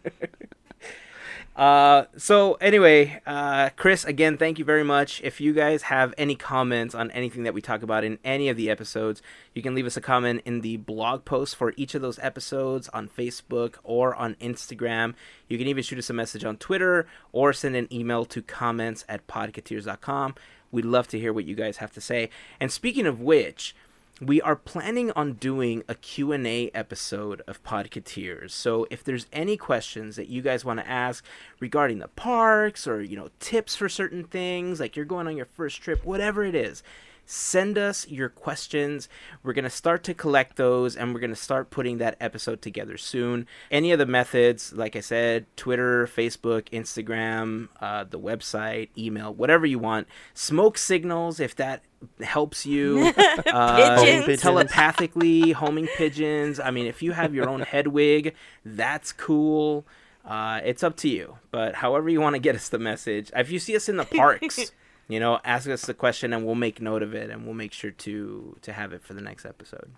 uh, 1.57 2.07
so, 2.17 2.55
anyway, 2.55 3.21
uh, 3.27 3.71
Chris, 3.77 4.05
again, 4.05 4.37
thank 4.37 4.59
you 4.59 4.65
very 4.65 4.83
much. 4.83 5.21
If 5.23 5.41
you 5.41 5.53
guys 5.53 5.83
have 5.83 6.13
any 6.19 6.35
comments 6.35 6.97
on 6.97 7.13
anything 7.13 7.45
that 7.45 7.55
we 7.55 7.61
talk 7.61 7.83
about 7.83 8.03
in 8.03 8.19
any 8.25 8.49
of 8.49 8.57
the 8.57 8.71
episodes, 8.71 9.23
you 9.55 9.63
can 9.63 9.75
leave 9.75 9.87
us 9.87 9.97
a 9.97 10.01
comment 10.01 10.43
in 10.45 10.63
the 10.63 10.79
blog 10.79 11.25
post 11.25 11.55
for 11.55 11.73
each 11.77 11.95
of 11.95 12.03
those 12.03 12.19
episodes 12.19 12.89
on 12.89 13.09
Facebook 13.09 13.77
or 13.85 14.17
on 14.17 14.35
Instagram. 14.37 15.15
You 15.49 15.57
can 15.57 15.69
even 15.69 15.85
shoot 15.85 15.99
us 15.99 16.11
a 16.11 16.15
message 16.15 16.45
on 16.45 16.57
Twitter 16.57 17.07
or 17.31 17.53
send 17.53 17.77
an 17.77 17.93
email 17.93 18.25
to 18.25 18.43
comments 18.43 19.05
at 19.09 19.27
podcateers.com. 19.29 20.35
We'd 20.73 20.85
love 20.85 21.07
to 21.09 21.21
hear 21.21 21.33
what 21.33 21.45
you 21.45 21.55
guys 21.55 21.77
have 21.77 21.93
to 21.93 22.01
say. 22.01 22.31
And 22.59 22.73
speaking 22.73 23.07
of 23.07 23.21
which, 23.21 23.77
we 24.21 24.41
are 24.43 24.55
planning 24.55 25.11
on 25.13 25.33
doing 25.35 25.83
a 25.89 25.95
q&a 25.95 26.71
episode 26.73 27.43
of 27.49 27.63
podcateers. 27.65 28.53
So 28.53 28.87
if 28.91 29.03
there's 29.03 29.27
any 29.33 29.57
questions 29.57 30.17
that 30.17 30.29
you 30.29 30.41
guys 30.41 30.65
want 30.65 30.79
to 30.81 30.89
ask 30.89 31.25
regarding 31.59 31.99
the 31.99 32.09
parks 32.09 32.87
or 32.87 33.03
you 33.03 33.17
know 33.17 33.31
tips 33.41 33.75
for 33.75 33.89
certain 33.89 34.25
things 34.25 34.79
like 34.79 34.95
you're 34.95 35.05
going 35.05 35.27
on 35.27 35.37
your 35.37 35.47
first 35.47 35.83
trip 35.83 36.05
whatever 36.05 36.45
it 36.45 36.55
is 36.55 36.83
send 37.27 37.79
us 37.79 38.07
your 38.09 38.29
questions. 38.29 39.09
We're 39.43 39.53
going 39.53 39.65
to 39.65 39.71
start 39.71 40.05
to 40.05 40.15
collect 40.15 40.57
those 40.57 40.97
and 40.97 41.15
we're 41.15 41.21
going 41.21 41.31
to 41.31 41.37
start 41.37 41.71
putting 41.71 41.99
that 41.99 42.17
episode 42.21 42.63
together 42.63 42.97
soon. 42.97 43.47
Any 43.71 43.93
of 43.93 43.99
the 43.99 44.07
methods 44.07 44.73
like 44.73 44.97
i 44.97 45.01
said 45.01 45.47
twitter 45.57 46.07
facebook 46.07 46.69
instagram 46.71 47.69
uh, 47.81 48.05
the 48.05 48.19
website 48.19 48.89
email 48.97 49.33
whatever 49.33 49.67
you 49.67 49.79
want. 49.79 50.07
Smoke 50.35 50.79
signals 50.79 51.41
if 51.41 51.55
that 51.57 51.83
helps 52.21 52.67
you 52.67 53.13
uh, 53.19 53.77
Pigeons. 54.01 54.25
Pigeons. 54.27 54.41
telepathically 54.41 55.53
homing 55.53 55.87
pigeons. 55.97 56.61
I 56.61 56.71
mean, 56.71 56.87
if 56.87 57.03
you 57.03 57.13
have 57.13 57.35
your 57.35 57.49
own 57.49 57.61
head 57.73 57.89
wig, 57.89 58.35
that's 58.65 59.13
cool. 59.13 59.87
Uh, 60.25 60.61
it's 60.65 60.83
up 60.83 60.97
to 60.99 61.09
you. 61.09 61.37
But 61.51 61.77
however 61.77 62.09
you 62.09 62.21
want 62.21 62.35
to 62.35 62.41
get 62.41 62.55
us 62.55 62.69
the 62.69 62.79
message, 62.79 63.31
if 63.35 63.51
you 63.51 63.59
see 63.59 63.77
us 63.77 63.89
in 63.89 63.97
the 63.97 64.05
parks, 64.05 64.73
you 65.09 65.21
know, 65.21 65.39
ask 65.45 65.69
us 65.69 65.83
the 65.83 65.95
question 65.95 66.33
and 66.33 66.47
we'll 66.47 66.55
make 66.55 66.81
note 66.81 67.03
of 67.03 67.15
it 67.15 67.31
and 67.31 67.45
we'll 67.45 67.55
make 67.55 67.73
sure 67.73 67.91
to 67.91 68.57
to 68.63 68.73
have 68.73 68.93
it 68.93 69.03
for 69.03 69.15
the 69.15 69.21
next 69.21 69.45
episode. 69.45 69.91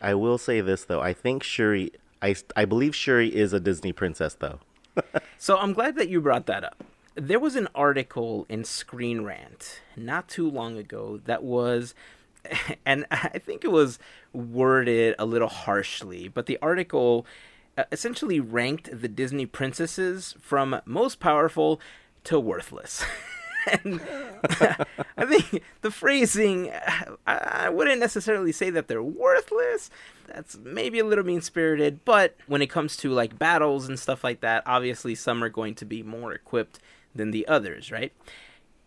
I 0.00 0.14
will 0.14 0.38
say 0.38 0.60
this 0.60 0.84
though. 0.84 1.00
I 1.00 1.12
think 1.12 1.42
Shuri. 1.42 1.92
I 2.22 2.34
I 2.54 2.66
believe 2.66 2.94
Shuri 2.94 3.34
is 3.34 3.52
a 3.54 3.60
Disney 3.60 3.92
princess 3.92 4.34
though. 4.34 4.60
So 5.38 5.56
I'm 5.56 5.72
glad 5.72 5.96
that 5.96 6.10
you 6.10 6.20
brought 6.20 6.44
that 6.46 6.64
up. 6.64 6.84
There 7.14 7.40
was 7.40 7.56
an 7.56 7.68
article 7.74 8.46
in 8.48 8.64
Screen 8.64 9.22
Rant 9.22 9.80
not 9.96 10.28
too 10.28 10.48
long 10.48 10.78
ago 10.78 11.20
that 11.24 11.42
was, 11.42 11.94
and 12.86 13.04
I 13.10 13.38
think 13.38 13.64
it 13.64 13.72
was 13.72 13.98
worded 14.32 15.16
a 15.18 15.26
little 15.26 15.48
harshly, 15.48 16.28
but 16.28 16.46
the 16.46 16.58
article 16.62 17.26
uh, 17.76 17.84
essentially 17.90 18.38
ranked 18.38 19.00
the 19.00 19.08
Disney 19.08 19.46
princesses 19.46 20.36
from 20.40 20.80
most 20.84 21.18
powerful 21.18 21.80
to 22.24 22.38
worthless. 22.38 23.04
and 23.66 24.00
I 25.16 25.26
think 25.26 25.62
the 25.82 25.90
phrasing, 25.90 26.70
I, 27.26 27.66
I 27.66 27.68
wouldn't 27.70 28.00
necessarily 28.00 28.52
say 28.52 28.70
that 28.70 28.88
they're 28.88 29.02
worthless. 29.02 29.90
That's 30.28 30.58
maybe 30.58 31.00
a 31.00 31.04
little 31.04 31.24
mean 31.24 31.40
spirited, 31.40 32.04
but 32.04 32.36
when 32.46 32.62
it 32.62 32.70
comes 32.70 32.96
to 32.98 33.10
like 33.10 33.38
battles 33.38 33.88
and 33.88 33.98
stuff 33.98 34.22
like 34.22 34.40
that, 34.40 34.62
obviously 34.64 35.14
some 35.16 35.42
are 35.42 35.48
going 35.48 35.74
to 35.76 35.84
be 35.84 36.02
more 36.02 36.32
equipped 36.32 36.78
than 37.14 37.30
the 37.30 37.46
others, 37.48 37.90
right? 37.90 38.12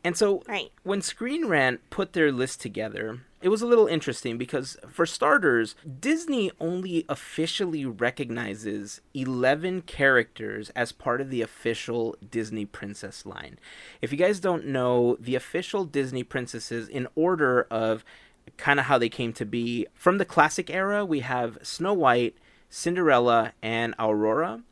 And 0.04 0.18
so 0.18 0.44
Right. 0.48 0.72
when 0.84 1.02
Screen 1.02 1.46
Rant 1.48 1.80
put 1.90 2.14
their 2.14 2.32
list 2.32 2.60
together, 2.62 3.20
it 3.42 3.50
was 3.50 3.62
a 3.62 3.66
little 3.68 3.88
interesting 3.88 4.38
because, 4.38 4.78
for 4.90 5.06
starters, 5.06 5.76
Disney 6.00 6.52
only 6.60 7.06
officially 7.10 7.86
recognizes 7.86 9.02
11 9.14 9.82
characters 9.84 10.70
as 10.76 10.92
part 10.92 11.22
of 11.22 11.30
the 11.30 11.42
official 11.42 12.16
Disney 12.30 12.66
princess 12.66 13.26
line. 13.26 13.60
If 14.02 14.12
you 14.12 14.18
guys 14.18 14.40
don't 14.40 14.66
know, 14.68 15.18
the 15.20 15.36
official 15.36 15.84
Disney 15.86 16.24
princesses, 16.24 16.88
in 16.88 17.08
order 17.16 17.68
of 17.70 18.04
kind 18.58 18.80
of 18.80 18.86
how 18.88 18.98
they 18.98 19.10
came 19.10 19.32
to 19.34 19.46
be, 19.46 19.88
from 19.94 20.18
the 20.18 20.26
classic 20.26 20.70
era, 20.70 21.06
we 21.06 21.22
have 21.22 21.58
Snow 21.64 21.94
White, 21.94 22.36
Cinderella, 22.70 23.54
and 23.62 23.94
Aurora. 24.00 24.64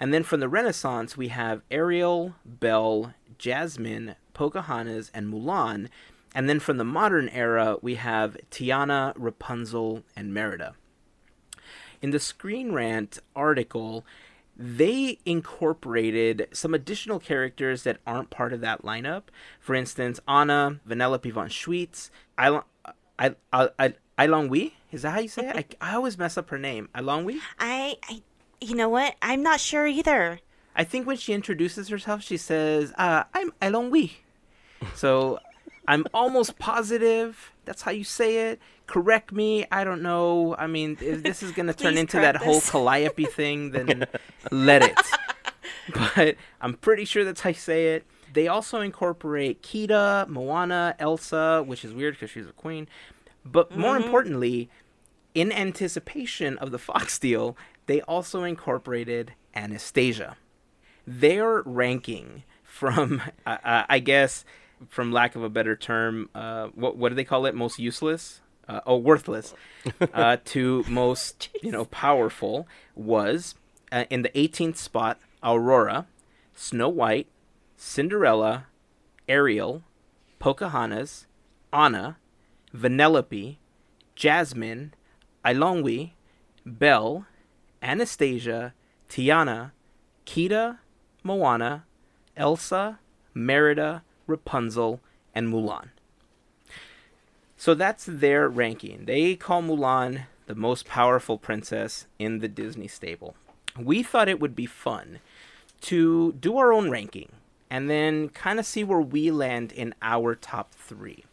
And 0.00 0.14
then 0.14 0.22
from 0.22 0.40
the 0.40 0.48
Renaissance, 0.48 1.16
we 1.16 1.28
have 1.28 1.60
Ariel, 1.70 2.34
Belle, 2.44 3.12
Jasmine, 3.36 4.16
Pocahontas, 4.32 5.10
and 5.12 5.32
Mulan. 5.32 5.88
And 6.34 6.48
then 6.48 6.58
from 6.58 6.78
the 6.78 6.84
modern 6.84 7.28
era, 7.28 7.76
we 7.82 7.96
have 7.96 8.38
Tiana, 8.50 9.12
Rapunzel, 9.16 10.02
and 10.16 10.32
Merida. 10.32 10.74
In 12.00 12.10
the 12.10 12.18
Screen 12.18 12.72
Rant 12.72 13.18
article, 13.36 14.06
they 14.56 15.18
incorporated 15.26 16.48
some 16.52 16.72
additional 16.72 17.18
characters 17.18 17.82
that 17.82 17.98
aren't 18.06 18.30
part 18.30 18.54
of 18.54 18.62
that 18.62 18.82
lineup. 18.82 19.24
For 19.58 19.74
instance, 19.74 20.18
Anna, 20.26 20.80
Vanellope 20.88 21.30
von 21.32 21.48
Schweetz, 21.48 22.08
Ilon, 22.38 22.62
I, 23.18 23.34
I, 23.52 23.68
I, 23.78 23.94
Ilongwi? 24.18 24.72
Is 24.92 25.02
that 25.02 25.10
how 25.10 25.20
you 25.20 25.28
say 25.28 25.48
it? 25.48 25.76
I, 25.80 25.90
I 25.90 25.94
always 25.94 26.16
mess 26.16 26.38
up 26.38 26.48
her 26.50 26.58
name. 26.58 26.88
Ilongwi? 26.94 27.38
I, 27.58 27.96
I, 28.08 28.22
you 28.60 28.74
know 28.74 28.88
what? 28.88 29.16
I'm 29.22 29.42
not 29.42 29.60
sure 29.60 29.86
either. 29.86 30.40
I 30.76 30.84
think 30.84 31.06
when 31.06 31.16
she 31.16 31.32
introduces 31.32 31.88
herself, 31.88 32.22
she 32.22 32.36
says, 32.36 32.92
uh, 32.96 33.24
"I'm 33.34 33.52
Eilonwy." 33.60 34.12
So 34.94 35.38
I'm 35.86 36.06
almost 36.14 36.58
positive 36.58 37.52
that's 37.70 37.82
how 37.82 37.92
you 37.92 38.02
say 38.02 38.50
it. 38.50 38.60
Correct 38.88 39.30
me. 39.30 39.64
I 39.70 39.84
don't 39.84 40.02
know. 40.02 40.56
I 40.58 40.66
mean, 40.66 40.98
if 41.00 41.22
this 41.22 41.40
is 41.40 41.52
gonna 41.52 41.72
turn 41.84 41.96
into 41.96 42.16
that 42.16 42.34
correct 42.34 42.44
whole. 42.44 42.60
Calliope 42.84 43.26
thing, 43.26 43.70
then 43.70 44.06
let 44.50 44.82
it. 44.82 44.98
But 45.94 46.34
I'm 46.60 46.74
pretty 46.74 47.04
sure 47.04 47.24
that's 47.24 47.42
how 47.42 47.50
you 47.50 47.54
say 47.54 47.94
it. 47.94 48.04
They 48.32 48.48
also 48.48 48.80
incorporate 48.80 49.62
Kida, 49.62 50.26
Moana, 50.26 50.96
Elsa, 50.98 51.62
which 51.64 51.84
is 51.84 51.92
weird 51.92 52.14
because 52.14 52.30
she's 52.30 52.48
a 52.48 52.52
queen. 52.52 52.88
But 53.44 53.76
more 53.76 53.96
importantly, 53.96 54.68
in 55.34 55.52
anticipation 55.52 56.58
of 56.58 56.72
the 56.72 56.78
Fox 56.78 57.20
deal, 57.20 57.56
they 57.90 58.00
also 58.02 58.44
incorporated 58.44 59.32
Anastasia. 59.52 60.36
Their 61.08 61.62
ranking 61.62 62.44
from, 62.62 63.20
uh, 63.46 63.82
I 63.88 63.98
guess, 63.98 64.44
from 64.88 65.10
lack 65.10 65.34
of 65.34 65.42
a 65.42 65.48
better 65.48 65.74
term, 65.74 66.30
uh, 66.32 66.68
what 66.68 66.96
what 66.96 67.08
do 67.08 67.16
they 67.16 67.24
call 67.24 67.46
it? 67.46 67.54
Most 67.56 67.80
useless, 67.80 68.42
uh, 68.68 68.80
oh, 68.86 68.96
worthless, 68.96 69.54
uh, 70.14 70.36
to 70.44 70.84
most 70.88 71.48
you 71.64 71.72
know 71.72 71.84
powerful 71.86 72.68
was 72.94 73.56
uh, 73.90 74.04
in 74.08 74.22
the 74.22 74.30
18th 74.30 74.76
spot 74.76 75.18
Aurora, 75.42 76.06
Snow 76.54 76.88
White, 76.88 77.26
Cinderella, 77.76 78.66
Ariel, 79.28 79.82
Pocahontas, 80.38 81.26
Anna, 81.72 82.18
Vanellope, 82.72 83.56
Jasmine, 84.14 84.94
Eilonwy, 85.44 86.12
Belle, 86.64 87.26
Anastasia, 87.82 88.74
Tiana, 89.08 89.72
Kida, 90.26 90.78
Moana, 91.22 91.84
Elsa, 92.36 92.98
Merida, 93.34 94.02
Rapunzel, 94.26 95.00
and 95.34 95.52
Mulan. 95.52 95.88
So 97.56 97.74
that's 97.74 98.06
their 98.06 98.48
ranking. 98.48 99.04
They 99.04 99.34
call 99.36 99.62
Mulan 99.62 100.26
the 100.46 100.54
most 100.54 100.86
powerful 100.86 101.38
princess 101.38 102.06
in 102.18 102.38
the 102.38 102.48
Disney 102.48 102.88
stable. 102.88 103.34
We 103.78 104.02
thought 104.02 104.28
it 104.28 104.40
would 104.40 104.56
be 104.56 104.66
fun 104.66 105.20
to 105.82 106.32
do 106.32 106.56
our 106.58 106.72
own 106.72 106.90
ranking 106.90 107.30
and 107.70 107.88
then 107.88 108.30
kind 108.30 108.58
of 108.58 108.66
see 108.66 108.82
where 108.82 109.00
we 109.00 109.30
land 109.30 109.72
in 109.72 109.94
our 110.02 110.34
top 110.34 110.72
three. 110.72 111.24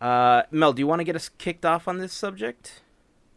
Uh, 0.00 0.42
Mel, 0.50 0.72
do 0.72 0.80
you 0.80 0.86
want 0.86 1.00
to 1.00 1.04
get 1.04 1.14
us 1.14 1.30
kicked 1.38 1.64
off 1.64 1.86
on 1.86 1.98
this 1.98 2.12
subject? 2.12 2.80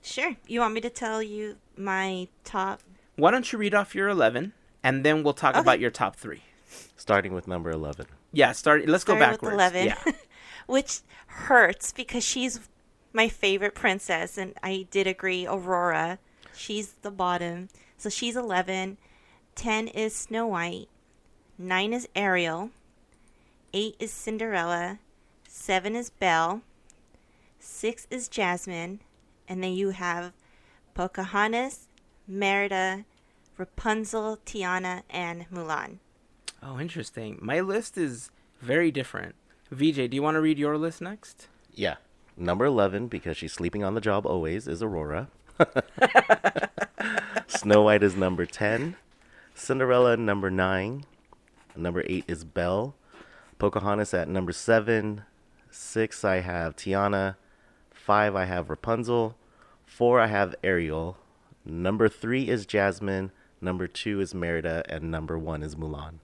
Sure. 0.04 0.36
You 0.48 0.60
want 0.60 0.74
me 0.74 0.82
to 0.82 0.90
tell 0.90 1.24
you 1.24 1.56
my 1.78 2.28
top? 2.44 2.82
Why 3.16 3.32
don't 3.32 3.52
you 3.52 3.58
read 3.58 3.74
off 3.74 3.96
your 3.96 4.10
11 4.10 4.54
and 4.84 5.04
then 5.06 5.24
we'll 5.24 5.34
talk 5.34 5.52
Okay. 5.56 5.62
about 5.62 5.80
your 5.80 5.92
top 5.92 6.16
three. 6.16 6.44
Starting 6.98 7.34
with 7.34 7.48
number 7.48 7.72
11. 7.72 8.06
Yeah, 8.32 8.52
start. 8.52 8.86
Let's 8.88 9.04
go 9.04 9.14
Starting 9.16 9.32
backwards. 9.34 9.56
With 9.56 9.74
11, 9.76 9.86
Yeah. 9.86 10.14
which 10.68 11.00
hurts 11.28 11.92
because 11.94 12.24
she's 12.24 12.60
my 13.14 13.30
favorite 13.30 13.76
princess, 13.76 14.38
and 14.38 14.54
I 14.64 14.88
did 14.92 15.06
agree. 15.08 15.46
Aurora, 15.48 16.18
she's 16.56 16.94
the 17.02 17.12
bottom, 17.12 17.70
so 17.98 18.10
she's 18.10 18.36
11. 18.36 18.98
10 19.56 19.88
is 19.90 20.16
Snow 20.16 20.48
White. 20.48 20.88
9 21.60 21.94
is 21.94 22.08
Ariel. 22.16 22.72
8 23.74 23.96
is 24.00 24.12
Cinderella. 24.12 25.00
7 25.48 25.96
is 25.96 26.10
Belle. 26.10 26.62
6 27.60 28.08
is 28.10 28.28
Jasmine. 28.28 29.00
And 29.48 29.64
then 29.64 29.74
you 29.74 29.90
have 29.90 30.34
Pocahontas, 30.94 31.88
Merida, 32.28 33.06
Rapunzel, 33.58 34.40
Tiana, 34.46 35.04
and 35.10 35.46
Mulan. 35.52 35.98
Oh, 36.62 36.80
interesting. 36.80 37.40
My 37.42 37.60
list 37.60 37.98
is 37.98 38.32
very 38.62 38.92
different. 38.92 39.36
VJ, 39.72 40.10
do 40.10 40.16
you 40.16 40.24
want 40.24 40.36
to 40.36 40.42
read 40.42 40.58
your 40.58 40.78
list 40.78 41.02
next? 41.02 41.48
Yeah. 41.74 41.96
Number 42.38 42.66
11, 42.66 43.08
because 43.08 43.38
she's 43.38 43.54
sleeping 43.54 43.84
on 43.84 43.94
the 43.94 44.02
job 44.02 44.26
always, 44.26 44.68
is 44.68 44.82
Aurora. 44.82 45.28
Snow 47.48 47.84
White 47.84 48.02
is 48.04 48.16
number 48.16 48.46
10. 48.46 48.96
Cinderella, 49.54 50.18
number 50.18 50.50
9. 50.50 51.06
Number 51.76 52.04
8 52.08 52.26
is 52.28 52.44
Belle. 52.44 52.96
Pocahontas 53.60 54.14
at 54.14 54.28
number 54.28 54.52
7. 54.52 55.24
6, 55.70 56.24
I 56.24 56.38
have 56.38 56.76
Tiana. 56.76 57.36
5, 58.04 58.36
I 58.36 58.44
have 58.44 58.70
Rapunzel. 58.70 59.38
4, 59.86 60.20
I 60.20 60.28
have 60.28 60.56
Ariel. 60.62 61.16
Number 61.64 62.10
3 62.10 62.50
is 62.50 62.66
Jasmine. 62.66 63.32
Number 63.62 63.88
2 63.88 64.20
is 64.20 64.36
Merida. 64.36 64.84
And 64.90 65.10
number 65.10 65.40
1 65.40 65.64
is 65.64 65.76
Mulan. 65.76 66.16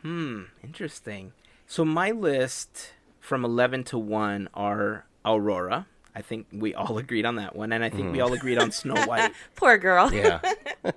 Hmm, 0.00 0.44
interesting. 0.64 1.32
So 1.66 1.84
my 1.84 2.12
list 2.12 2.94
from 3.20 3.44
11 3.44 3.84
to 3.84 3.98
1 3.98 4.48
are 4.54 5.04
Aurora. 5.22 5.86
I 6.14 6.22
think 6.22 6.46
we 6.50 6.72
all 6.74 6.96
agreed 7.04 7.26
on 7.26 7.36
that 7.36 7.54
one, 7.54 7.72
and 7.72 7.84
I 7.84 7.90
think 7.90 8.10
we 8.10 8.20
all 8.20 8.32
agreed 8.32 8.58
on 8.58 8.72
Snow 8.72 8.96
White. 9.06 9.32
Poor 9.54 9.76
girl. 9.76 10.12
Yeah. 10.12 10.40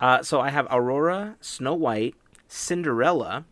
Uh, 0.00 0.22
so 0.22 0.40
I 0.40 0.50
have 0.50 0.68
Aurora, 0.70 1.34
Snow 1.40 1.74
White, 1.74 2.14
Cinderella, 2.46 3.44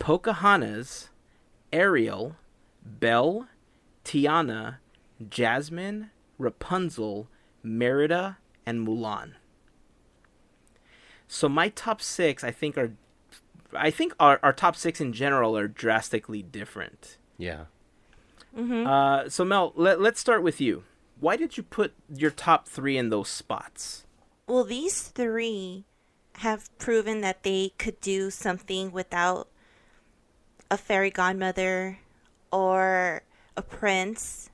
Pocahontas, 0.00 1.10
Ariel, 1.72 2.34
Belle, 2.84 3.46
Tiana, 4.04 4.78
Jasmine, 5.28 6.10
Rapunzel, 6.38 7.28
Merida, 7.62 8.38
and 8.64 8.86
Mulan. 8.86 9.32
So 11.26 11.48
my 11.48 11.68
top 11.68 12.00
six, 12.00 12.42
I 12.42 12.50
think, 12.50 12.78
are, 12.78 12.92
I 13.74 13.90
think 13.90 14.14
our, 14.18 14.40
our 14.42 14.52
top 14.52 14.76
six 14.76 15.00
in 15.00 15.12
general 15.12 15.56
are 15.56 15.68
drastically 15.68 16.42
different. 16.42 17.18
yeah. 17.36 17.64
Uh, 18.56 19.28
so 19.28 19.44
Mel, 19.44 19.72
let, 19.76 20.00
let's 20.00 20.18
start 20.18 20.42
with 20.42 20.60
you. 20.60 20.82
Why 21.20 21.36
did 21.36 21.56
you 21.56 21.62
put 21.62 21.94
your 22.12 22.30
top 22.30 22.66
three 22.66 22.96
in 22.96 23.10
those 23.10 23.28
spots? 23.28 24.04
Well, 24.46 24.64
these 24.64 25.02
three 25.02 25.84
have 26.38 26.76
proven 26.78 27.20
that 27.20 27.42
they 27.42 27.72
could 27.78 28.00
do 28.00 28.30
something 28.30 28.90
without 28.90 29.48
a 30.70 30.76
fairy 30.76 31.10
godmother 31.10 31.98
or 32.50 33.22
a 33.56 33.62
prince, 33.62 34.50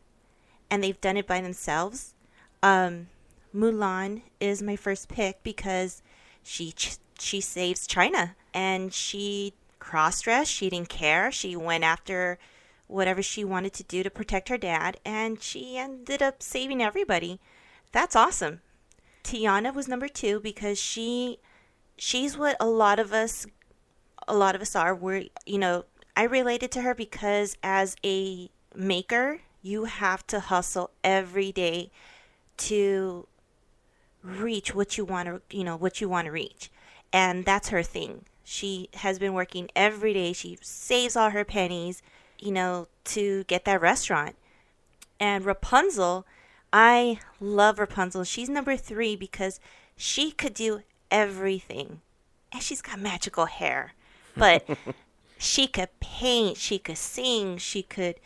and 0.70 0.83
they've 0.83 1.00
done 1.00 1.16
it 1.16 1.27
by 1.27 1.40
themselves. 1.40 2.14
Um, 2.62 3.09
Mulan 3.55 4.22
is 4.40 4.62
my 4.62 4.77
first 4.77 5.09
pick 5.09 5.42
because 5.42 6.03
she 6.42 6.72
ch- 6.72 6.98
she 7.18 7.40
saves 7.40 7.87
China 7.87 8.35
and 8.53 8.92
she 8.92 9.55
cross 9.79 10.22
dressed. 10.22 10.50
She 10.50 10.70
didn't 10.70 10.88
care. 10.88 11.31
She 11.31 11.55
went 11.55 11.85
after 11.85 12.38
whatever 12.87 13.22
she 13.22 13.44
wanted 13.44 13.72
to 13.74 13.83
do 13.83 14.03
to 14.03 14.11
protect 14.11 14.48
her 14.48 14.59
dad, 14.59 14.98
and 15.05 15.42
she 15.42 15.77
ended 15.79 16.22
up 16.22 16.42
saving 16.42 16.83
everybody. 16.83 17.40
That's 17.92 18.16
awesome. 18.16 18.61
Tiana 19.22 19.74
was 19.74 19.88
number 19.88 20.09
two 20.09 20.40
because 20.40 20.79
she 20.79 21.38
she's 21.96 22.37
what 22.37 22.57
a 22.61 22.66
lot 22.66 22.98
of 22.98 23.12
us 23.12 23.46
a 24.27 24.35
lot 24.35 24.55
of 24.55 24.61
us 24.61 24.77
are. 24.77 24.94
We're 24.94 25.27
you 25.46 25.59
know, 25.59 25.85
I 26.16 26.24
related 26.24 26.70
to 26.72 26.83
her 26.83 26.94
because 26.94 27.57
as 27.62 27.96
a 28.05 28.50
maker, 28.74 29.40
you 29.64 29.85
have 29.87 30.24
to 30.27 30.38
hustle 30.40 30.90
every 31.03 31.50
day 31.50 31.90
to 32.59 33.27
reach 34.22 34.74
what 34.74 34.98
you 34.98 35.05
want 35.05 35.27
to 35.27 35.57
you 35.57 35.64
know 35.64 35.77
what 35.77 36.00
you 36.00 36.09
want 36.09 36.27
to 36.27 36.31
reach. 36.31 36.70
And 37.12 37.44
that's 37.44 37.70
her 37.70 37.83
thing. 37.83 38.27
She 38.44 38.90
has 38.94 39.18
been 39.18 39.33
working 39.33 39.70
every 39.74 40.12
day. 40.12 40.33
She 40.35 40.59
saves 40.61 41.16
all 41.16 41.31
her 41.31 41.44
pennies 41.44 42.03
you 42.38 42.53
know 42.53 42.88
to 43.05 43.44
get 43.44 43.64
that 43.64 43.81
restaurant. 43.81 44.37
And 45.18 45.44
rapunzel 45.44 46.27
i 46.72 47.18
love 47.40 47.79
rapunzel. 47.79 48.24
She's 48.24 48.50
number 48.50 48.77
three 48.77 49.16
because 49.16 49.61
she 49.96 50.31
could 50.31 50.55
do 50.55 50.83
everything. 51.11 52.03
And 52.53 52.62
she's 52.62 52.83
got 52.83 53.00
magical 53.00 53.46
hair. 53.46 53.94
But 54.37 54.68
she 55.38 55.66
could 55.66 55.88
paint 56.00 56.57
she 56.57 56.79
could 56.79 56.98
sing 56.98 57.59
she 57.59 57.83
could 57.83 58.16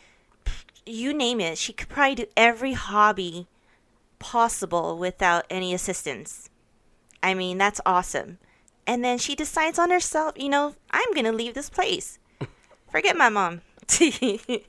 you 0.85 1.13
name 1.13 1.39
it 1.39 1.57
she 1.57 1.73
could 1.73 1.89
probably 1.89 2.15
do 2.15 2.25
every 2.35 2.73
hobby 2.73 3.47
possible 4.19 4.97
without 4.97 5.45
any 5.49 5.73
assistance. 5.73 6.49
I 7.23 7.33
mean, 7.33 7.57
that's 7.57 7.81
awesome. 7.85 8.37
And 8.85 9.03
then 9.03 9.17
she 9.17 9.35
decides 9.35 9.77
on 9.77 9.91
herself, 9.91 10.33
you 10.35 10.49
know, 10.49 10.75
I'm 10.91 11.13
going 11.13 11.25
to 11.25 11.31
leave 11.31 11.53
this 11.53 11.69
place. 11.69 12.19
Forget 12.91 13.17
my 13.17 13.29
mom. 13.29 13.61
and 13.99 14.61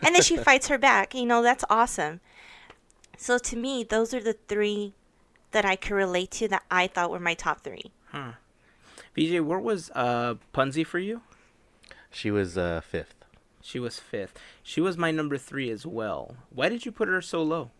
then 0.00 0.22
she 0.22 0.36
fights 0.36 0.68
her 0.68 0.78
back. 0.78 1.14
You 1.14 1.26
know, 1.26 1.42
that's 1.42 1.64
awesome. 1.68 2.20
So 3.16 3.38
to 3.38 3.56
me, 3.56 3.84
those 3.84 4.14
are 4.14 4.22
the 4.22 4.36
three 4.48 4.94
that 5.52 5.64
I 5.64 5.76
could 5.76 5.94
relate 5.94 6.30
to 6.32 6.48
that 6.48 6.64
I 6.70 6.86
thought 6.86 7.10
were 7.10 7.20
my 7.20 7.34
top 7.34 7.62
three. 7.62 7.92
Hmm. 8.10 8.30
VJ, 9.16 9.40
where 9.40 9.58
was 9.58 9.90
uh, 9.94 10.34
Punzi 10.52 10.84
for 10.84 10.98
you? 10.98 11.22
She 12.10 12.30
was 12.30 12.58
uh, 12.58 12.80
fifth. 12.80 13.23
She 13.66 13.78
was 13.78 13.98
fifth. 13.98 14.38
She 14.62 14.82
was 14.82 14.98
my 14.98 15.10
number 15.10 15.38
three 15.38 15.70
as 15.70 15.86
well. 15.86 16.36
Why 16.50 16.68
did 16.68 16.84
you 16.84 16.92
put 16.92 17.08
her 17.08 17.22
so 17.22 17.42
low? 17.42 17.70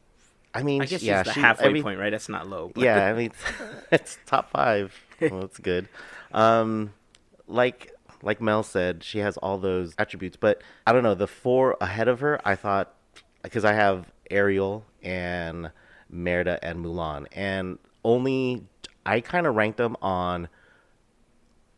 I 0.54 0.62
mean, 0.62 0.80
I 0.80 0.86
guess 0.86 1.02
yeah, 1.02 1.22
she's 1.22 1.26
the 1.26 1.34
she, 1.34 1.40
halfway 1.40 1.66
every- 1.66 1.82
point, 1.82 1.98
right? 2.00 2.08
That's 2.08 2.30
not 2.30 2.48
low. 2.48 2.70
but- 2.74 2.82
yeah, 2.82 3.04
I 3.10 3.12
mean, 3.12 3.32
it's 3.92 4.16
top 4.24 4.50
five. 4.50 4.94
Well, 5.20 5.40
that's 5.42 5.58
good. 5.58 5.88
Um, 6.32 6.94
like 7.46 7.92
like 8.22 8.40
Mel 8.40 8.62
said, 8.62 9.04
she 9.04 9.18
has 9.18 9.36
all 9.36 9.58
those 9.58 9.94
attributes, 9.98 10.38
but 10.38 10.62
I 10.86 10.94
don't 10.94 11.02
know 11.02 11.14
the 11.14 11.26
four 11.26 11.76
ahead 11.82 12.08
of 12.08 12.20
her. 12.20 12.40
I 12.48 12.54
thought 12.54 12.94
because 13.42 13.66
I 13.66 13.74
have 13.74 14.10
Ariel 14.30 14.86
and 15.02 15.70
Merida 16.08 16.58
and 16.62 16.82
Mulan, 16.82 17.26
and 17.32 17.78
only 18.02 18.64
I 19.04 19.20
kind 19.20 19.46
of 19.46 19.54
ranked 19.54 19.76
them 19.76 19.98
on 20.00 20.48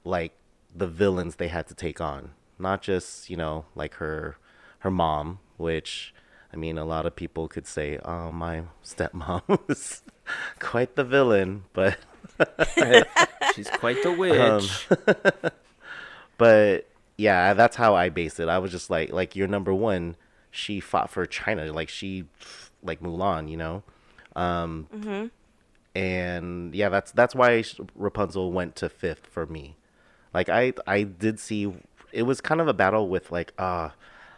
like 0.04 0.32
the 0.72 0.86
villains 0.86 1.36
they 1.36 1.48
had 1.48 1.66
to 1.66 1.74
take 1.74 2.00
on, 2.00 2.30
not 2.58 2.82
just 2.82 3.28
you 3.30 3.36
know 3.36 3.64
like 3.74 3.94
her 3.94 4.36
her 4.80 4.90
mom, 4.90 5.38
which 5.56 6.14
I 6.52 6.56
mean 6.56 6.78
a 6.78 6.84
lot 6.84 7.06
of 7.06 7.16
people 7.16 7.48
could 7.48 7.66
say, 7.66 7.98
oh 8.04 8.30
my 8.32 8.62
stepmom 8.84 9.42
was 9.68 10.02
quite 10.58 10.96
the 10.96 11.04
villain, 11.04 11.64
but 11.72 11.98
She's 13.54 13.70
quite 13.70 14.02
the 14.02 14.12
witch. 14.12 14.88
but 16.38 16.88
yeah, 17.16 17.54
that's 17.54 17.76
how 17.76 17.94
I 17.94 18.08
based 18.10 18.40
it. 18.40 18.48
I 18.48 18.58
was 18.58 18.70
just 18.70 18.90
like, 18.90 19.10
like 19.12 19.34
your 19.36 19.48
number 19.48 19.72
one, 19.72 20.16
she 20.50 20.80
fought 20.80 21.10
for 21.10 21.24
China, 21.26 21.72
like 21.72 21.88
she, 21.88 22.24
like 22.82 23.00
Mulan, 23.00 23.48
you 23.50 23.56
know, 23.56 23.82
um, 24.34 24.86
Mm-hmm. 24.94 25.26
and 25.94 26.74
yeah, 26.74 26.88
that's 26.90 27.12
that's 27.12 27.34
why 27.34 27.64
Rapunzel 27.94 28.52
went 28.52 28.76
to 28.76 28.88
fifth 28.88 29.26
for 29.26 29.46
me. 29.46 29.76
Like 30.34 30.48
I 30.50 30.74
I 30.86 31.04
did 31.04 31.40
see 31.40 31.72
it 32.16 32.22
was 32.22 32.40
kind 32.40 32.62
of 32.62 32.66
a 32.66 32.72
battle 32.72 33.08
with 33.08 33.30
like 33.30 33.52
uh 33.58 33.90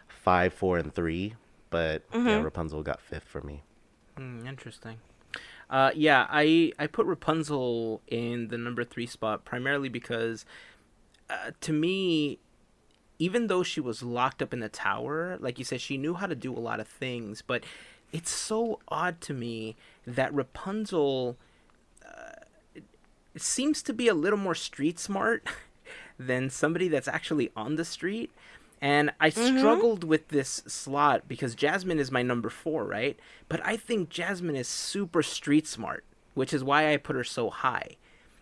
five, 0.07 0.53
four, 0.53 0.77
and 0.77 0.93
three, 0.93 1.35
but 1.69 2.03
yeah, 2.13 2.41
Rapunzel 2.41 2.83
got 2.83 2.99
fifth 3.01 3.23
for 3.23 3.41
me. 3.41 3.63
Hmm, 4.17 4.45
interesting. 4.45 4.97
Uh, 5.69 5.91
yeah, 5.95 6.27
I 6.29 6.73
I 6.77 6.87
put 6.87 7.05
Rapunzel 7.05 8.01
in 8.07 8.49
the 8.49 8.57
number 8.57 8.83
three 8.83 9.05
spot 9.05 9.45
primarily 9.45 9.87
because, 9.87 10.45
uh, 11.29 11.51
to 11.61 11.71
me, 11.71 12.39
even 13.17 13.47
though 13.47 13.63
she 13.63 13.79
was 13.79 14.03
locked 14.03 14.41
up 14.41 14.53
in 14.53 14.59
the 14.59 14.69
tower, 14.69 15.37
like 15.39 15.57
you 15.57 15.63
said, 15.63 15.79
she 15.79 15.95
knew 15.97 16.15
how 16.15 16.27
to 16.27 16.35
do 16.35 16.53
a 16.53 16.59
lot 16.59 16.81
of 16.81 16.87
things. 16.87 17.41
But 17.41 17.63
it's 18.11 18.31
so 18.31 18.79
odd 18.89 19.21
to 19.21 19.33
me 19.33 19.77
that 20.05 20.33
Rapunzel 20.33 21.37
uh, 22.05 22.43
it, 22.75 22.83
it 23.35 23.41
seems 23.41 23.81
to 23.83 23.93
be 23.93 24.09
a 24.09 24.13
little 24.13 24.39
more 24.39 24.55
street 24.55 24.99
smart 24.99 25.47
than 26.19 26.49
somebody 26.49 26.89
that's 26.89 27.07
actually 27.07 27.51
on 27.55 27.75
the 27.75 27.85
street. 27.85 28.31
And 28.81 29.11
I 29.19 29.29
mm-hmm. 29.29 29.57
struggled 29.57 30.03
with 30.03 30.29
this 30.29 30.61
slot 30.67 31.27
because 31.27 31.55
Jasmine 31.55 31.99
is 31.99 32.11
my 32.11 32.21
number 32.21 32.49
four, 32.49 32.85
right? 32.85 33.17
But 33.47 33.65
I 33.65 33.77
think 33.77 34.09
Jasmine 34.09 34.55
is 34.55 34.67
super 34.67 35.23
street 35.23 35.67
smart, 35.67 36.05
which 36.33 36.53
is 36.53 36.63
why 36.63 36.93
I 36.93 36.97
put 36.97 37.15
her 37.15 37.23
so 37.23 37.49
high. 37.49 37.97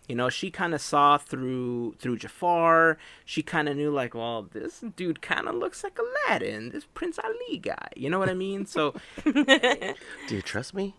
You 0.08 0.14
know, 0.14 0.30
she 0.30 0.50
kind 0.50 0.74
of 0.74 0.80
saw 0.80 1.18
through 1.18 1.94
through 1.98 2.16
Jafar. 2.16 2.96
She 3.26 3.42
kind 3.42 3.68
of 3.68 3.76
knew 3.76 3.90
like, 3.90 4.14
well, 4.14 4.48
this 4.50 4.82
dude 4.96 5.20
kind 5.20 5.46
of 5.46 5.54
looks 5.54 5.84
like 5.84 5.98
Aladdin, 5.98 6.70
this 6.70 6.86
Prince 6.94 7.18
Ali 7.22 7.58
guy. 7.58 7.88
You 7.94 8.08
know 8.08 8.18
what 8.18 8.30
I 8.30 8.34
mean? 8.34 8.64
So, 8.64 8.94
Do 9.24 9.94
you 10.30 10.40
trust 10.40 10.72
me? 10.72 10.94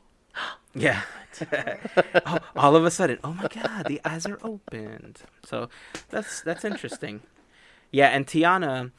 yeah. 0.75 1.01
Oh, 2.25 2.39
all 2.55 2.75
of 2.75 2.83
a 2.83 2.91
sudden, 2.91 3.19
oh 3.23 3.33
my 3.33 3.47
god, 3.47 3.85
the 3.87 4.01
eyes 4.03 4.25
are 4.25 4.39
opened. 4.43 5.21
So 5.45 5.69
that's 6.09 6.41
that's 6.41 6.65
interesting. 6.65 7.21
Yeah, 7.91 8.07
and 8.07 8.27
Tiana, 8.27 8.91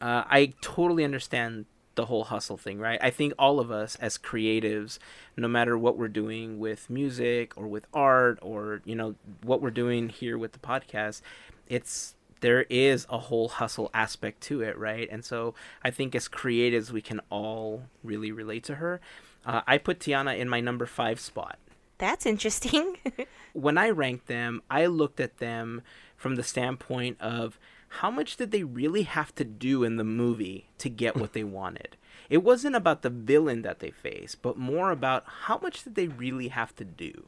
uh, 0.00 0.24
I 0.26 0.52
totally 0.60 1.04
understand 1.04 1.64
the 1.94 2.06
whole 2.06 2.24
hustle 2.24 2.58
thing, 2.58 2.78
right? 2.78 2.98
I 3.02 3.10
think 3.10 3.32
all 3.38 3.58
of 3.58 3.70
us 3.70 3.96
as 3.96 4.18
creatives, 4.18 4.98
no 5.36 5.48
matter 5.48 5.78
what 5.78 5.96
we're 5.96 6.08
doing 6.08 6.58
with 6.58 6.90
music 6.90 7.56
or 7.56 7.66
with 7.66 7.86
art 7.94 8.38
or 8.42 8.82
you 8.84 8.94
know 8.94 9.14
what 9.42 9.62
we're 9.62 9.70
doing 9.70 10.08
here 10.10 10.36
with 10.36 10.52
the 10.52 10.58
podcast, 10.58 11.22
it's 11.68 12.14
there 12.40 12.66
is 12.68 13.06
a 13.08 13.18
whole 13.18 13.48
hustle 13.48 13.90
aspect 13.94 14.42
to 14.42 14.60
it, 14.60 14.76
right? 14.78 15.08
And 15.10 15.24
so 15.24 15.54
I 15.82 15.90
think 15.90 16.14
as 16.14 16.28
creatives, 16.28 16.90
we 16.90 17.00
can 17.00 17.20
all 17.30 17.84
really 18.04 18.30
relate 18.30 18.64
to 18.64 18.76
her. 18.76 19.00
Uh, 19.46 19.62
I 19.66 19.78
put 19.78 20.00
Tiana 20.00 20.36
in 20.36 20.48
my 20.48 20.60
number 20.60 20.86
five 20.86 21.20
spot 21.20 21.58
That's 21.98 22.26
interesting. 22.26 22.96
when 23.52 23.78
I 23.78 23.90
ranked 23.90 24.26
them, 24.26 24.60
I 24.68 24.86
looked 24.86 25.20
at 25.20 25.38
them 25.38 25.82
from 26.16 26.34
the 26.34 26.42
standpoint 26.42 27.20
of 27.20 27.58
how 27.88 28.10
much 28.10 28.36
did 28.36 28.50
they 28.50 28.64
really 28.64 29.04
have 29.04 29.34
to 29.36 29.44
do 29.44 29.84
in 29.84 29.96
the 29.96 30.04
movie 30.04 30.68
to 30.78 30.90
get 30.90 31.16
what 31.16 31.32
they 31.32 31.44
wanted. 31.44 31.96
It 32.28 32.42
wasn't 32.42 32.74
about 32.74 33.02
the 33.02 33.10
villain 33.10 33.62
that 33.62 33.78
they 33.78 33.90
faced, 33.90 34.42
but 34.42 34.58
more 34.58 34.90
about 34.90 35.24
how 35.44 35.58
much 35.58 35.84
did 35.84 35.94
they 35.94 36.08
really 36.08 36.48
have 36.48 36.74
to 36.76 36.84
do. 36.84 37.26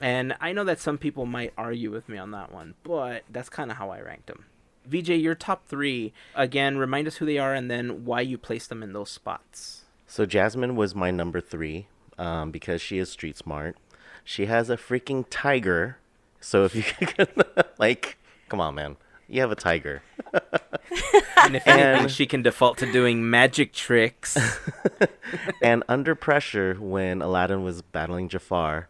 And 0.00 0.34
I 0.40 0.52
know 0.52 0.64
that 0.64 0.80
some 0.80 0.96
people 0.96 1.26
might 1.26 1.52
argue 1.58 1.90
with 1.90 2.08
me 2.08 2.16
on 2.16 2.30
that 2.30 2.52
one, 2.52 2.74
but 2.84 3.24
that's 3.30 3.48
kind 3.48 3.70
of 3.70 3.76
how 3.76 3.90
I 3.90 4.00
ranked 4.00 4.28
them. 4.28 4.46
VJ, 4.86 5.10
your 5.10 5.34
top 5.34 5.66
three, 5.66 6.14
again, 6.34 6.78
remind 6.78 7.06
us 7.06 7.16
who 7.16 7.26
they 7.26 7.36
are 7.36 7.52
and 7.52 7.70
then 7.70 8.06
why 8.06 8.22
you 8.22 8.38
placed 8.38 8.70
them 8.70 8.82
in 8.82 8.94
those 8.94 9.10
spots. 9.10 9.77
So 10.08 10.26
Jasmine 10.26 10.74
was 10.74 10.94
my 10.94 11.10
number 11.10 11.40
three 11.40 11.86
um, 12.18 12.50
because 12.50 12.80
she 12.80 12.98
is 12.98 13.10
street 13.10 13.36
smart. 13.36 13.76
She 14.24 14.46
has 14.46 14.70
a 14.70 14.76
freaking 14.76 15.26
tiger. 15.30 15.98
So 16.40 16.64
if 16.64 16.74
you 16.74 16.82
can, 17.06 17.26
like, 17.78 18.18
come 18.48 18.60
on, 18.60 18.74
man, 18.74 18.96
you 19.28 19.40
have 19.40 19.52
a 19.52 19.56
tiger. 19.56 20.02
And 21.44 21.56
if 21.56 21.66
anything, 21.66 22.08
she 22.08 22.26
can 22.26 22.42
default 22.42 22.78
to 22.78 22.90
doing 22.90 23.30
magic 23.30 23.72
tricks. 23.72 24.36
and 25.62 25.84
under 25.88 26.14
pressure 26.14 26.74
when 26.80 27.22
Aladdin 27.22 27.62
was 27.62 27.80
battling 27.80 28.28
Jafar, 28.28 28.88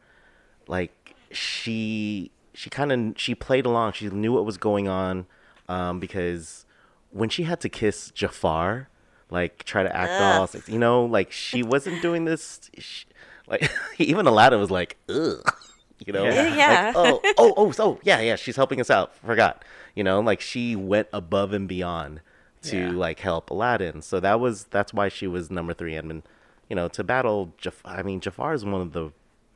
like 0.67 1.15
she 1.31 2.31
she 2.55 2.71
kind 2.71 2.91
of 2.91 3.21
she 3.21 3.35
played 3.35 3.67
along. 3.67 3.93
She 3.93 4.09
knew 4.09 4.33
what 4.33 4.45
was 4.45 4.57
going 4.57 4.89
on 4.89 5.27
um, 5.69 6.01
because 6.01 6.65
when 7.11 7.29
she 7.29 7.45
had 7.45 7.61
to 7.61 7.69
kiss 7.69 8.11
Jafar, 8.11 8.89
like 9.31 9.65
try 9.65 9.83
to 9.83 9.95
act 9.95 10.11
all, 10.13 10.43
Ugh. 10.43 10.49
sex- 10.49 10.69
you 10.69 10.79
know, 10.79 11.05
like 11.05 11.31
she 11.33 11.63
wasn't 11.63 12.01
doing 12.03 12.25
this. 12.25 12.71
She, 12.79 13.07
like 13.47 13.71
even 13.99 14.27
Aladdin 14.27 14.59
was 14.61 14.71
like, 14.71 14.97
ugh, 15.09 15.43
you 16.07 16.13
know, 16.13 16.25
Yeah. 16.25 16.93
Like, 16.95 16.95
oh, 16.97 17.21
oh, 17.39 17.55
oh, 17.57 17.71
so 17.73 17.99
yeah, 18.03 18.21
yeah, 18.21 18.37
she's 18.37 18.57
helping 18.57 18.81
us 18.81 18.91
out. 18.91 19.15
Forgot, 19.17 19.65
you 19.95 20.05
know, 20.05 20.21
like 20.21 20.41
she 20.41 20.77
went 20.77 21.09
above 21.13 21.53
and 21.53 21.69
beyond 21.69 22.21
to 22.63 22.77
Yeah. 22.79 22.91
like 22.91 23.21
help 23.21 23.51
Aladdin. 23.51 24.03
So 24.03 24.21
that 24.21 24.41
was 24.41 24.65
that's 24.65 24.93
why 24.95 25.09
she 25.09 25.27
was 25.27 25.51
number 25.51 25.75
three. 25.75 25.95
And 25.97 26.23
you 26.69 26.77
know, 26.77 26.89
to 26.89 27.03
battle 27.05 27.55
Jafar. 27.59 27.99
I 27.99 28.03
mean, 28.03 28.21
Jafar 28.21 28.53
is 28.55 28.65
one 28.65 28.81
of 28.83 28.93
the 28.93 29.11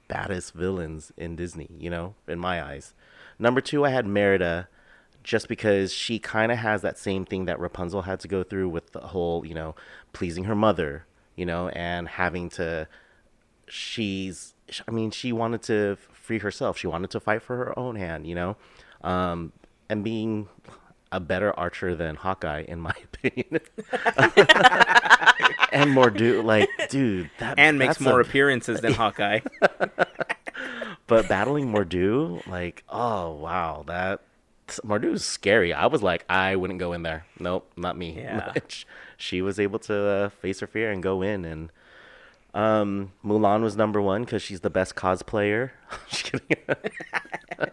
baddest 0.08 0.52
villains 0.54 1.12
in 1.16 1.36
Disney. 1.36 1.68
You 1.78 1.90
know, 1.90 2.14
in 2.28 2.38
my 2.38 2.62
eyes. 2.62 2.94
Number 3.38 3.60
two, 3.60 3.84
I 3.84 3.90
had 3.90 4.06
Merida, 4.06 4.68
just 5.22 5.48
because 5.48 5.92
she 5.92 6.18
kind 6.18 6.50
of 6.52 6.58
has 6.58 6.82
that 6.82 6.98
same 6.98 7.24
thing 7.24 7.44
that 7.46 7.58
Rapunzel 7.58 8.02
had 8.02 8.20
to 8.20 8.28
go 8.28 8.42
through 8.42 8.68
with 8.68 8.92
the 8.92 9.00
whole, 9.00 9.46
you 9.46 9.54
know, 9.54 9.74
pleasing 10.12 10.44
her 10.44 10.54
mother, 10.54 11.06
you 11.36 11.46
know, 11.46 11.68
and 11.68 12.08
having 12.08 12.48
to. 12.50 12.88
She's. 13.66 14.54
I 14.88 14.90
mean, 14.90 15.10
she 15.10 15.32
wanted 15.32 15.62
to 15.64 15.96
free 16.12 16.38
herself. 16.38 16.78
She 16.78 16.86
wanted 16.86 17.10
to 17.10 17.20
fight 17.20 17.42
for 17.42 17.56
her 17.56 17.78
own 17.78 17.96
hand, 17.96 18.26
you 18.26 18.34
know, 18.34 18.56
um, 19.02 19.52
and 19.88 20.02
being 20.02 20.48
a 21.10 21.20
better 21.20 21.52
archer 21.58 21.94
than 21.94 22.16
Hawkeye, 22.16 22.64
in 22.66 22.80
my 22.80 22.94
opinion. 23.14 23.60
and 25.72 25.90
more 25.90 26.10
dude, 26.10 26.44
like 26.44 26.68
dude, 26.88 27.30
that 27.38 27.58
and 27.58 27.78
makes 27.78 28.00
more 28.00 28.20
a- 28.20 28.24
appearances 28.24 28.80
than 28.80 28.92
Hawkeye. 28.94 29.40
But 31.06 31.28
battling 31.28 31.70
Mor'du, 31.70 32.46
like, 32.46 32.84
oh 32.88 33.32
wow, 33.32 33.84
that 33.86 34.22
Mor'du's 34.84 35.24
scary. 35.24 35.72
I 35.72 35.86
was 35.86 36.02
like, 36.02 36.24
I 36.28 36.56
wouldn't 36.56 36.78
go 36.78 36.92
in 36.92 37.02
there. 37.02 37.26
Nope, 37.38 37.70
not 37.76 37.96
me. 37.96 38.16
Yeah. 38.16 38.54
she 39.16 39.42
was 39.42 39.58
able 39.60 39.78
to 39.80 39.94
uh, 39.94 40.28
face 40.28 40.60
her 40.60 40.66
fear 40.66 40.90
and 40.90 41.02
go 41.02 41.22
in, 41.22 41.44
and 41.44 41.70
um, 42.54 43.12
Mulan 43.24 43.62
was 43.62 43.76
number 43.76 44.00
one 44.00 44.24
because 44.24 44.42
she's 44.42 44.60
the 44.60 44.70
best 44.70 44.94
cosplayer. 44.94 45.70
Just 46.08 46.24
kidding. 46.24 46.56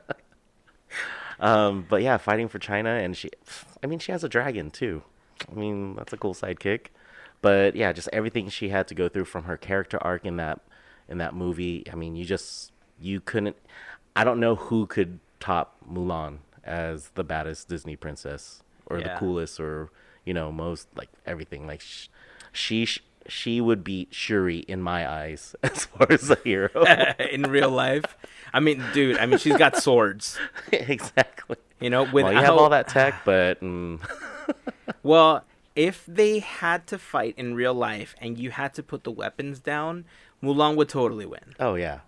um, 1.40 1.86
but 1.90 2.02
yeah, 2.02 2.18
fighting 2.18 2.48
for 2.48 2.60
China, 2.60 2.90
and 2.90 3.16
she, 3.16 3.30
I 3.84 3.88
mean, 3.88 4.00
she 4.00 4.12
has 4.12 4.24
a 4.24 4.30
dragon 4.30 4.72
too. 4.72 5.04
I 5.50 5.56
mean, 5.56 5.96
that's 5.96 6.14
a 6.14 6.18
cool 6.18 6.34
sidekick. 6.34 6.88
But 7.42 7.76
yeah, 7.76 7.94
just 7.94 8.10
everything 8.12 8.50
she 8.50 8.70
had 8.70 8.88
to 8.90 8.96
go 8.96 9.08
through 9.08 9.26
from 9.26 9.46
her 9.46 9.56
character 9.56 9.98
arc 10.02 10.26
in 10.26 10.36
that 10.38 10.60
in 11.08 11.20
that 11.20 11.34
movie. 11.34 11.86
I 11.92 11.96
mean, 11.96 12.16
you 12.16 12.26
just 12.26 12.74
you 13.00 13.22
couldn't. 13.22 13.56
I 14.16 14.26
don't 14.26 14.42
know 14.42 14.56
who 14.56 14.86
could 14.86 15.20
top 15.40 15.78
Mulan 15.90 16.40
as 16.64 17.10
the 17.16 17.24
baddest 17.24 17.70
Disney 17.70 17.96
princess 17.96 18.64
or 18.86 19.02
the 19.02 19.16
coolest 19.18 19.60
or 19.60 19.90
you 20.26 20.34
know 20.34 20.52
most 20.52 20.88
like 20.96 21.10
everything. 21.26 21.68
Like 21.68 21.82
sh- 21.82 22.08
she 22.52 22.86
sh- 22.86 23.04
she 23.28 23.62
would 23.62 23.84
beat 23.84 24.14
Shuri 24.14 24.60
in 24.60 24.82
my 24.82 25.10
eyes 25.10 25.56
as 25.64 25.86
far 25.86 26.08
as 26.12 26.30
a 26.30 26.38
hero. 26.44 26.70
in 27.32 27.44
real 27.44 27.70
life. 27.70 28.18
I 28.54 28.60
mean, 28.60 28.84
dude, 28.94 29.18
I 29.18 29.26
mean, 29.26 29.38
she's 29.38 29.58
got 29.58 29.78
swords. 29.78 30.38
exactly. 30.72 31.58
You 31.80 31.90
know, 31.90 32.04
with 32.04 32.26
Well, 32.26 32.34
you 32.34 32.40
have 32.40 32.56
all 32.56 32.70
that 32.70 32.88
tech, 32.88 33.22
but 33.24 33.62
mm, 33.62 34.00
Well, 35.04 35.46
if 35.76 36.04
they 36.08 36.40
had 36.40 36.88
to 36.88 36.98
fight 36.98 37.36
in 37.38 37.56
real 37.56 37.74
life 37.74 38.16
and 38.20 38.38
you 38.38 38.52
had 38.52 38.74
to 38.74 38.84
put 38.84 39.04
the 39.04 39.12
weapons 39.12 39.60
down, 39.60 40.06
Mulan 40.44 40.76
would 40.76 40.90
totally 40.90 41.26
win, 41.26 41.56
oh 41.60 41.76
yeah, 41.76 42.00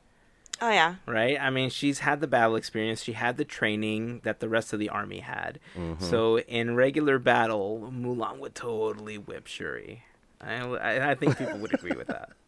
oh 0.62 0.70
yeah. 0.70 0.95
right? 1.05 1.38
I 1.39 1.49
mean, 1.49 1.70
she's 1.70 1.99
had 1.99 2.22
the 2.22 2.28
battle 2.28 2.55
experience, 2.55 3.03
she 3.03 3.14
had 3.14 3.38
the 3.38 3.45
training 3.45 4.22
that 4.24 4.39
the 4.39 4.47
rest 4.49 4.74
of 4.74 4.80
the 4.80 4.89
army 4.89 5.20
had. 5.20 5.59
So 5.99 6.39
in 6.39 6.76
regular 6.76 7.20
battle, 7.20 7.91
Mulan 7.93 8.39
would 8.39 8.55
totally 8.55 9.18
whip 9.18 9.47
Shuri. 9.47 10.03
I, 10.39 10.55
I, 10.62 11.12
I 11.12 11.16
think 11.16 11.38
people 11.38 11.57
would 11.59 11.74
agree 11.74 11.95
with 11.95 12.07
that. 12.07 12.30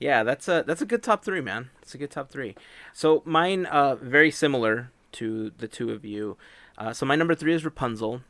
Yeah, 0.00 0.22
that's 0.22 0.46
a 0.46 0.62
that's 0.64 0.80
a 0.80 0.86
good 0.86 1.02
top 1.02 1.24
three, 1.24 1.40
man. 1.40 1.70
It's 1.82 1.92
a 1.92 1.98
good 1.98 2.12
top 2.12 2.30
three. 2.30 2.54
So 2.92 3.20
mine, 3.24 3.66
uh, 3.66 3.96
very 3.96 4.30
similar 4.30 4.92
to 5.12 5.50
the 5.58 5.66
two 5.66 5.90
of 5.90 6.04
you. 6.04 6.36
Uh, 6.76 6.92
so 6.92 7.04
my 7.04 7.16
number 7.16 7.34
three 7.34 7.52
is 7.52 7.64
Rapunzel. 7.64 8.20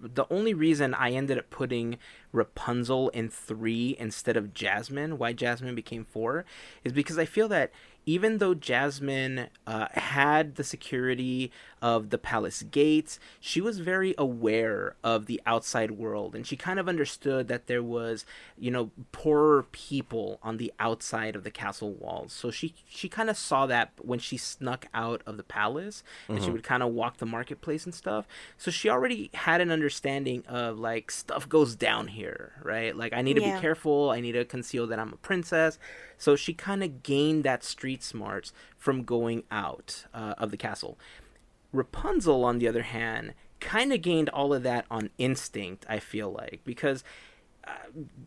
The 0.00 0.26
only 0.30 0.54
reason 0.54 0.94
I 0.94 1.10
ended 1.10 1.38
up 1.38 1.50
putting 1.50 1.98
Rapunzel 2.32 3.08
in 3.10 3.28
three 3.28 3.96
instead 3.98 4.36
of 4.36 4.54
Jasmine, 4.54 5.18
why 5.18 5.32
Jasmine 5.32 5.74
became 5.74 6.04
four, 6.04 6.44
is 6.84 6.92
because 6.92 7.18
I 7.18 7.24
feel 7.24 7.48
that 7.48 7.72
even 8.08 8.38
though 8.38 8.54
Jasmine 8.54 9.48
uh, 9.66 9.88
had 9.92 10.54
the 10.54 10.64
security 10.64 11.52
of 11.82 12.08
the 12.08 12.16
palace 12.16 12.62
gates, 12.62 13.20
she 13.38 13.60
was 13.60 13.80
very 13.80 14.14
aware 14.16 14.96
of 15.04 15.26
the 15.26 15.42
outside 15.44 15.90
world 15.90 16.34
and 16.34 16.46
she 16.46 16.56
kind 16.56 16.78
of 16.80 16.88
understood 16.88 17.48
that 17.48 17.66
there 17.66 17.82
was, 17.82 18.24
you 18.58 18.70
know, 18.70 18.90
poorer 19.12 19.66
people 19.72 20.38
on 20.42 20.56
the 20.56 20.72
outside 20.80 21.36
of 21.36 21.44
the 21.44 21.50
castle 21.50 21.92
walls. 21.92 22.32
So 22.32 22.50
she 22.50 22.72
she 22.88 23.10
kind 23.10 23.28
of 23.28 23.36
saw 23.36 23.66
that 23.66 23.90
when 24.00 24.18
she 24.18 24.38
snuck 24.38 24.86
out 24.94 25.20
of 25.26 25.36
the 25.36 25.42
palace 25.42 26.02
and 26.32 26.42
she 26.42 26.50
would 26.50 26.62
kind 26.62 26.82
of 26.82 26.88
walk 26.94 27.18
the 27.18 27.26
marketplace 27.26 27.84
and 27.84 27.94
stuff. 27.94 28.26
So 28.56 28.70
she 28.70 28.88
already 28.88 29.28
had 29.34 29.60
an 29.60 29.70
understanding 29.70 30.44
of 30.48 30.78
like 30.78 31.10
stuff 31.10 31.46
goes 31.46 31.74
down 31.76 32.08
here, 32.08 32.52
right? 32.62 32.96
Like 32.96 33.12
I 33.12 33.20
need 33.20 33.34
to 33.34 33.42
Yeah. 33.42 33.54
be 33.54 33.60
careful, 33.60 34.08
I 34.10 34.20
need 34.20 34.32
to 34.32 34.46
conceal 34.46 34.86
that 34.86 34.98
I'm 34.98 35.12
a 35.12 35.16
princess. 35.16 35.78
So 36.18 36.36
she 36.36 36.52
kind 36.52 36.82
of 36.82 37.02
gained 37.02 37.44
that 37.44 37.64
street 37.64 38.02
smarts 38.02 38.52
from 38.76 39.04
going 39.04 39.44
out 39.50 40.04
uh, 40.12 40.34
of 40.36 40.50
the 40.50 40.56
castle. 40.56 40.98
Rapunzel, 41.72 42.44
on 42.44 42.58
the 42.58 42.68
other 42.68 42.82
hand, 42.82 43.34
kind 43.60 43.92
of 43.92 44.02
gained 44.02 44.28
all 44.28 44.52
of 44.52 44.62
that 44.64 44.84
on 44.90 45.10
instinct, 45.18 45.86
I 45.88 45.98
feel 45.98 46.30
like, 46.30 46.60
because 46.64 47.04
uh, 47.66 47.70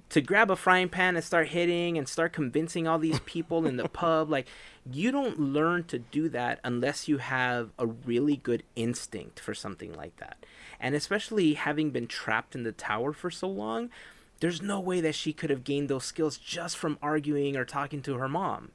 to 0.10 0.22
grab 0.22 0.52
a 0.52 0.56
frying 0.56 0.90
pan 0.90 1.16
and 1.16 1.26
start 1.26 1.50
hitting 1.50 1.98
and 1.98 2.08
start 2.08 2.34
convincing 2.34 2.88
all 2.88 3.00
these 3.00 3.20
people 3.22 3.66
in 3.66 3.78
the 3.78 3.90
pub, 3.90 4.30
like, 4.30 4.48
you 4.92 5.12
don't 5.12 5.40
learn 5.40 5.84
to 5.86 6.00
do 6.00 6.30
that 6.30 6.60
unless 6.64 7.08
you 7.08 7.18
have 7.18 7.72
a 7.78 7.86
really 7.88 8.38
good 8.38 8.64
instinct 8.76 9.40
for 9.40 9.54
something 9.54 9.94
like 9.94 10.16
that. 10.18 10.46
And 10.80 10.96
especially 10.96 11.54
having 11.54 11.92
been 11.92 12.08
trapped 12.08 12.56
in 12.56 12.64
the 12.64 12.72
tower 12.72 13.14
for 13.14 13.30
so 13.30 13.48
long, 13.48 13.90
there's 14.42 14.62
no 14.62 14.80
way 14.80 15.00
that 15.00 15.16
she 15.16 15.32
could 15.32 15.50
have 15.50 15.64
gained 15.64 15.88
those 15.88 16.04
skills 16.04 16.38
just 16.38 16.76
from 16.78 16.98
arguing 17.02 17.56
or 17.56 17.64
talking 17.64 18.02
to 18.02 18.16
her 18.16 18.28
mom. 18.28 18.72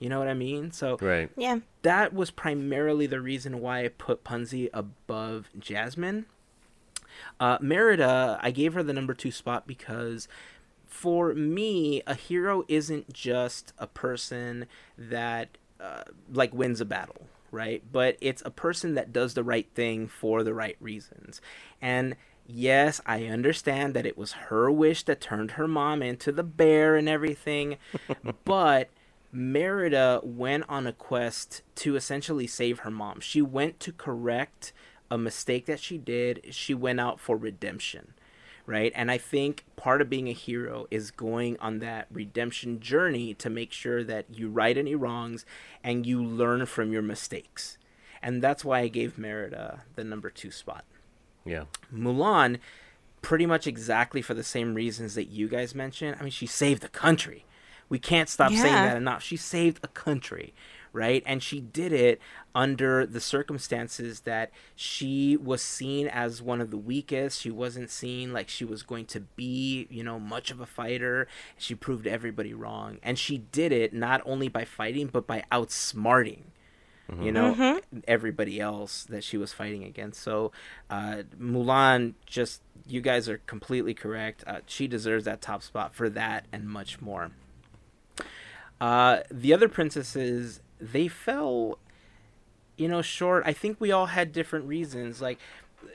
You 0.00 0.08
know 0.08 0.18
what 0.18 0.28
I 0.28 0.34
mean? 0.34 0.72
So 0.72 0.96
Right. 1.00 1.30
Yeah. 1.36 1.60
that 1.82 2.12
was 2.12 2.30
primarily 2.30 3.06
the 3.06 3.20
reason 3.20 3.60
why 3.60 3.84
I 3.84 3.88
put 3.88 4.24
Punzi 4.24 4.68
above 4.72 5.48
Jasmine. 5.58 6.24
Uh, 7.38 7.58
Merida, 7.60 8.38
I 8.42 8.50
gave 8.50 8.72
her 8.74 8.82
the 8.82 8.92
number 8.94 9.14
two 9.14 9.30
spot 9.30 9.66
because 9.66 10.26
for 10.86 11.34
me, 11.34 12.02
a 12.06 12.14
hero 12.14 12.64
isn't 12.66 13.12
just 13.12 13.72
a 13.78 13.86
person 13.86 14.66
that 14.96 15.58
uh, 15.80 16.04
like 16.32 16.54
wins 16.54 16.80
a 16.80 16.84
battle, 16.84 17.26
right? 17.50 17.82
But 17.92 18.16
it's 18.20 18.42
a 18.44 18.50
person 18.50 18.94
that 18.94 19.12
does 19.12 19.34
the 19.34 19.44
right 19.44 19.68
thing 19.74 20.08
for 20.08 20.42
the 20.42 20.54
right 20.54 20.76
reasons. 20.80 21.40
And 21.80 22.16
yes, 22.52 23.00
I 23.06 23.24
understand 23.26 23.94
that 23.94 24.06
it 24.06 24.18
was 24.18 24.32
her 24.32 24.70
wish 24.70 25.02
that 25.04 25.20
turned 25.20 25.52
her 25.52 25.68
mom 25.68 26.02
into 26.02 26.32
the 26.32 26.42
bear 26.42 26.96
and 26.96 27.08
everything, 27.08 27.76
but 28.44 28.90
Merida 29.32 30.20
went 30.22 30.64
on 30.68 30.86
a 30.86 30.92
quest 30.92 31.62
to 31.76 31.96
essentially 31.96 32.46
save 32.46 32.80
her 32.80 32.90
mom. 32.90 33.20
She 33.20 33.40
went 33.42 33.78
to 33.80 33.92
correct 33.92 34.72
a 35.10 35.18
mistake 35.18 35.66
that 35.66 35.80
she 35.80 35.98
did. 35.98 36.46
She 36.50 36.74
went 36.74 37.00
out 37.00 37.20
for 37.20 37.36
redemption, 37.36 38.14
right? 38.66 38.92
And 38.94 39.10
I 39.10 39.18
think 39.18 39.64
part 39.76 40.00
of 40.00 40.10
being 40.10 40.28
a 40.28 40.32
hero 40.32 40.86
is 40.90 41.10
going 41.10 41.58
on 41.60 41.78
that 41.80 42.06
redemption 42.10 42.80
journey 42.80 43.34
to 43.34 43.50
make 43.50 43.72
sure 43.72 44.02
that 44.04 44.26
you 44.30 44.48
right 44.48 44.76
any 44.76 44.94
wrongs 44.94 45.44
and 45.82 46.06
you 46.06 46.22
learn 46.22 46.66
from 46.66 46.92
your 46.92 47.02
mistakes. 47.02 47.78
And 48.22 48.42
that's 48.42 48.64
why 48.64 48.80
I 48.80 48.88
gave 48.88 49.18
Merida 49.18 49.82
the 49.94 50.04
number 50.04 50.30
two 50.30 50.50
spot. 50.50 50.84
Yeah. 51.44 51.64
Mulan, 51.94 52.58
pretty 53.22 53.46
much 53.46 53.66
exactly 53.66 54.22
for 54.22 54.34
the 54.34 54.44
same 54.44 54.74
reasons 54.74 55.14
that 55.14 55.24
you 55.24 55.48
guys 55.48 55.74
mentioned. 55.74 56.16
I 56.18 56.22
mean, 56.22 56.30
she 56.30 56.46
saved 56.46 56.82
the 56.82 56.88
country. 56.88 57.44
We 57.88 57.98
can't 57.98 58.28
stop 58.28 58.52
saying 58.52 58.72
that 58.72 58.96
enough. 58.96 59.22
She 59.22 59.36
saved 59.36 59.80
a 59.82 59.88
country, 59.88 60.54
right? 60.92 61.24
And 61.26 61.42
she 61.42 61.60
did 61.60 61.92
it 61.92 62.20
under 62.54 63.04
the 63.04 63.20
circumstances 63.20 64.20
that 64.20 64.52
she 64.76 65.36
was 65.36 65.60
seen 65.60 66.06
as 66.06 66.40
one 66.40 66.60
of 66.60 66.70
the 66.70 66.76
weakest. 66.76 67.40
She 67.40 67.50
wasn't 67.50 67.90
seen 67.90 68.32
like 68.32 68.48
she 68.48 68.64
was 68.64 68.84
going 68.84 69.06
to 69.06 69.20
be, 69.20 69.88
you 69.90 70.04
know, 70.04 70.20
much 70.20 70.52
of 70.52 70.60
a 70.60 70.66
fighter. 70.66 71.26
She 71.58 71.74
proved 71.74 72.06
everybody 72.06 72.54
wrong. 72.54 72.98
And 73.02 73.18
she 73.18 73.38
did 73.38 73.72
it 73.72 73.92
not 73.92 74.22
only 74.24 74.46
by 74.46 74.64
fighting, 74.64 75.08
but 75.08 75.26
by 75.26 75.42
outsmarting 75.50 76.42
you 77.20 77.32
know 77.32 77.80
everybody 78.06 78.60
else 78.60 79.04
that 79.04 79.24
she 79.24 79.36
was 79.36 79.52
fighting 79.52 79.84
against. 79.84 80.22
So 80.22 80.52
uh, 80.88 81.22
mulan 81.38 82.14
just 82.26 82.62
you 82.86 83.00
guys 83.00 83.28
are 83.28 83.38
completely 83.46 83.94
correct. 83.94 84.44
Uh, 84.46 84.60
she 84.66 84.86
deserves 84.86 85.24
that 85.24 85.40
top 85.40 85.62
spot 85.62 85.94
for 85.94 86.08
that 86.10 86.46
and 86.52 86.68
much 86.68 87.00
more. 87.00 87.30
Uh, 88.80 89.20
the 89.30 89.52
other 89.52 89.68
princesses 89.68 90.60
they 90.80 91.08
fell 91.08 91.78
you 92.76 92.88
know 92.88 93.02
short. 93.02 93.42
I 93.46 93.52
think 93.52 93.80
we 93.80 93.92
all 93.92 94.06
had 94.06 94.32
different 94.32 94.66
reasons. 94.66 95.20
Like 95.20 95.38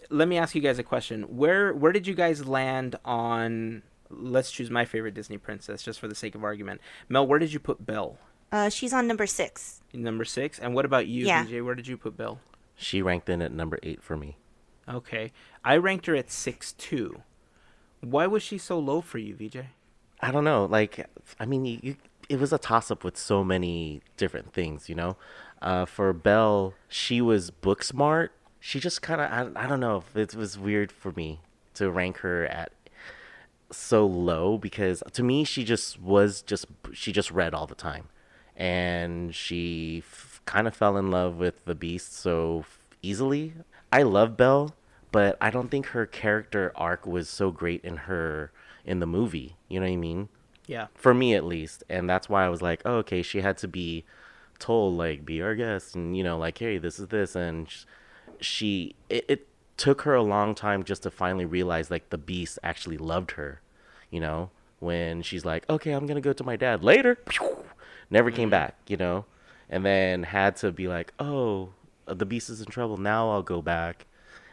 let 0.09 0.28
me 0.28 0.38
ask 0.38 0.55
you 0.55 0.61
guys 0.61 0.80
a 0.80 0.84
question. 0.84 1.24
Where 1.38 1.74
where 1.74 1.91
did 1.91 2.07
you 2.07 2.13
guys 2.13 2.47
land 2.47 2.97
on 3.03 3.84
let's 4.09 4.51
choose 4.51 4.70
my 4.70 4.86
favorite 4.86 5.13
disney 5.13 5.38
princess 5.38 5.82
just 5.82 5.99
for 5.99 6.07
the 6.07 6.16
sake 6.16 6.36
of 6.36 6.43
argument. 6.43 6.82
Mel 7.09 7.26
where 7.26 7.39
did 7.39 7.53
you 7.53 7.59
put 7.59 7.86
belle? 7.86 8.18
Uh, 8.51 8.70
she's 8.70 8.93
on 8.93 9.07
number 9.07 9.26
six. 9.26 9.82
Number 9.96 10.26
six 10.26 10.60
and 10.60 10.76
what 10.76 10.86
about 10.86 11.08
you 11.08 11.26
Yeah. 11.26 11.43
VJ 11.43 11.62
where 11.62 11.76
did 11.76 11.88
you 11.88 11.98
put 11.98 12.18
belle 12.18 12.39
She 12.76 13.02
ranked 13.02 13.30
in 13.30 13.41
at 13.41 13.52
number 13.52 13.80
eight 13.84 14.02
for 14.04 14.18
me. 14.18 14.38
Okay. 14.88 15.32
I 15.64 15.78
ranked 15.78 16.06
her 16.08 16.16
at 16.16 16.32
six 16.32 16.74
two. 16.74 17.22
Why 18.02 18.28
was 18.28 18.43
she 18.43 18.58
so 18.58 18.78
low 18.78 19.02
for 19.02 19.18
you, 19.18 19.36
VJ? 19.36 19.58
I 20.22 20.32
don't 20.32 20.43
know. 20.43 20.66
Like, 20.66 21.08
I 21.39 21.46
mean, 21.46 21.66
you, 21.66 21.80
you, 21.82 21.96
it 22.30 22.39
was 22.39 22.54
a 22.54 22.58
toss 22.58 22.91
up 22.91 23.04
with 23.04 23.18
so 23.18 23.43
many 23.43 24.02
different 24.18 24.54
things, 24.54 24.89
you 24.89 24.96
know? 24.96 25.18
Uh, 25.62 25.86
for 25.86 26.14
Belle, 26.14 26.74
she 26.88 27.22
was 27.22 27.50
book 27.52 27.84
smart. 27.84 28.32
She 28.60 28.80
just 28.80 29.02
kind 29.02 29.22
of, 29.22 29.56
I, 29.56 29.64
I 29.64 29.68
don't 29.68 29.80
know. 29.80 30.04
It 30.14 30.36
was 30.36 30.58
weird 30.58 30.91
for 30.91 31.12
me 31.14 31.39
to 31.76 31.89
rank 31.89 32.18
her 32.18 32.46
at 32.46 32.72
so 33.72 34.06
low 34.06 34.58
because 34.58 35.02
to 35.14 35.24
me, 35.24 35.43
she 35.43 35.64
just 35.64 36.00
was 36.00 36.41
just, 36.41 36.66
she 36.93 37.12
just 37.12 37.32
read 37.32 37.54
all 37.54 37.66
the 37.68 37.76
time. 37.76 38.10
And 38.56 39.36
she 39.36 40.03
f- 40.06 40.41
kind 40.45 40.68
of 40.68 40.76
fell 40.76 40.97
in 40.97 41.12
love 41.12 41.38
with 41.38 41.66
the 41.66 41.76
beast 41.76 42.16
so 42.16 42.60
f- 42.62 42.80
easily. 43.01 43.53
I 43.91 44.03
love 44.03 44.38
Belle, 44.38 44.76
but 45.12 45.38
I 45.41 45.49
don't 45.49 45.70
think 45.70 45.88
her 45.88 46.06
character 46.06 46.72
arc 46.76 47.06
was 47.06 47.30
so 47.30 47.51
great 47.51 47.84
in 47.84 47.97
her 47.97 48.51
in 48.86 48.99
the 48.99 49.08
movie. 49.08 49.56
You 49.68 49.80
know 49.80 49.86
what 49.88 49.93
I 49.93 49.97
mean? 49.97 50.30
Yeah. 50.68 50.88
For 50.95 51.14
me 51.14 51.36
at 51.36 51.43
least. 51.43 51.84
And 51.89 52.10
that's 52.10 52.30
why 52.30 52.45
I 52.45 52.49
was 52.49 52.62
like, 52.62 52.82
oh, 52.86 52.95
okay, 52.97 53.22
she 53.22 53.41
had 53.41 53.58
to 53.58 53.68
be 53.68 54.06
told 54.60 54.95
like 54.95 55.26
be 55.26 55.41
our 55.41 55.56
guest 55.56 55.95
and 55.95 56.16
you 56.16 56.24
know 56.24 56.38
like 56.38 56.58
hey 56.58 56.78
this 56.78 56.99
is 56.99 57.08
this 57.10 57.36
and 57.36 57.68
she 58.39 58.95
it, 59.10 59.26
it 59.28 59.47
took 59.78 60.03
her 60.03 60.14
a 60.16 60.24
long 60.24 60.56
time 60.56 60.84
just 60.84 61.03
to 61.03 61.12
finally 61.12 61.45
realize 61.45 61.91
like 61.91 62.10
the 62.10 62.18
beast 62.18 62.58
actually 62.64 62.97
loved 62.97 63.32
her 63.32 63.62
you 64.10 64.20
know 64.20 64.49
when 64.80 65.22
she's 65.22 65.43
like 65.43 65.70
okay 65.70 65.91
i'm 65.91 66.06
gonna 66.06 66.22
go 66.22 66.32
to 66.34 66.43
my 66.43 66.56
dad 66.56 66.84
later 66.84 67.18
never 68.10 68.32
came 68.32 68.45
mm-hmm. 68.45 68.51
back 68.51 68.78
you 68.88 68.97
know 68.97 69.26
and 69.70 69.86
then 69.86 70.24
had 70.24 70.56
to 70.56 70.72
be 70.72 70.88
like 70.88 71.14
oh 71.20 71.70
the 72.08 72.26
beast 72.26 72.49
is 72.49 72.62
in 72.62 72.68
trouble 72.68 72.97
now 72.97 73.32
i'll 73.32 73.43
go 73.43 73.62
back 73.62 74.06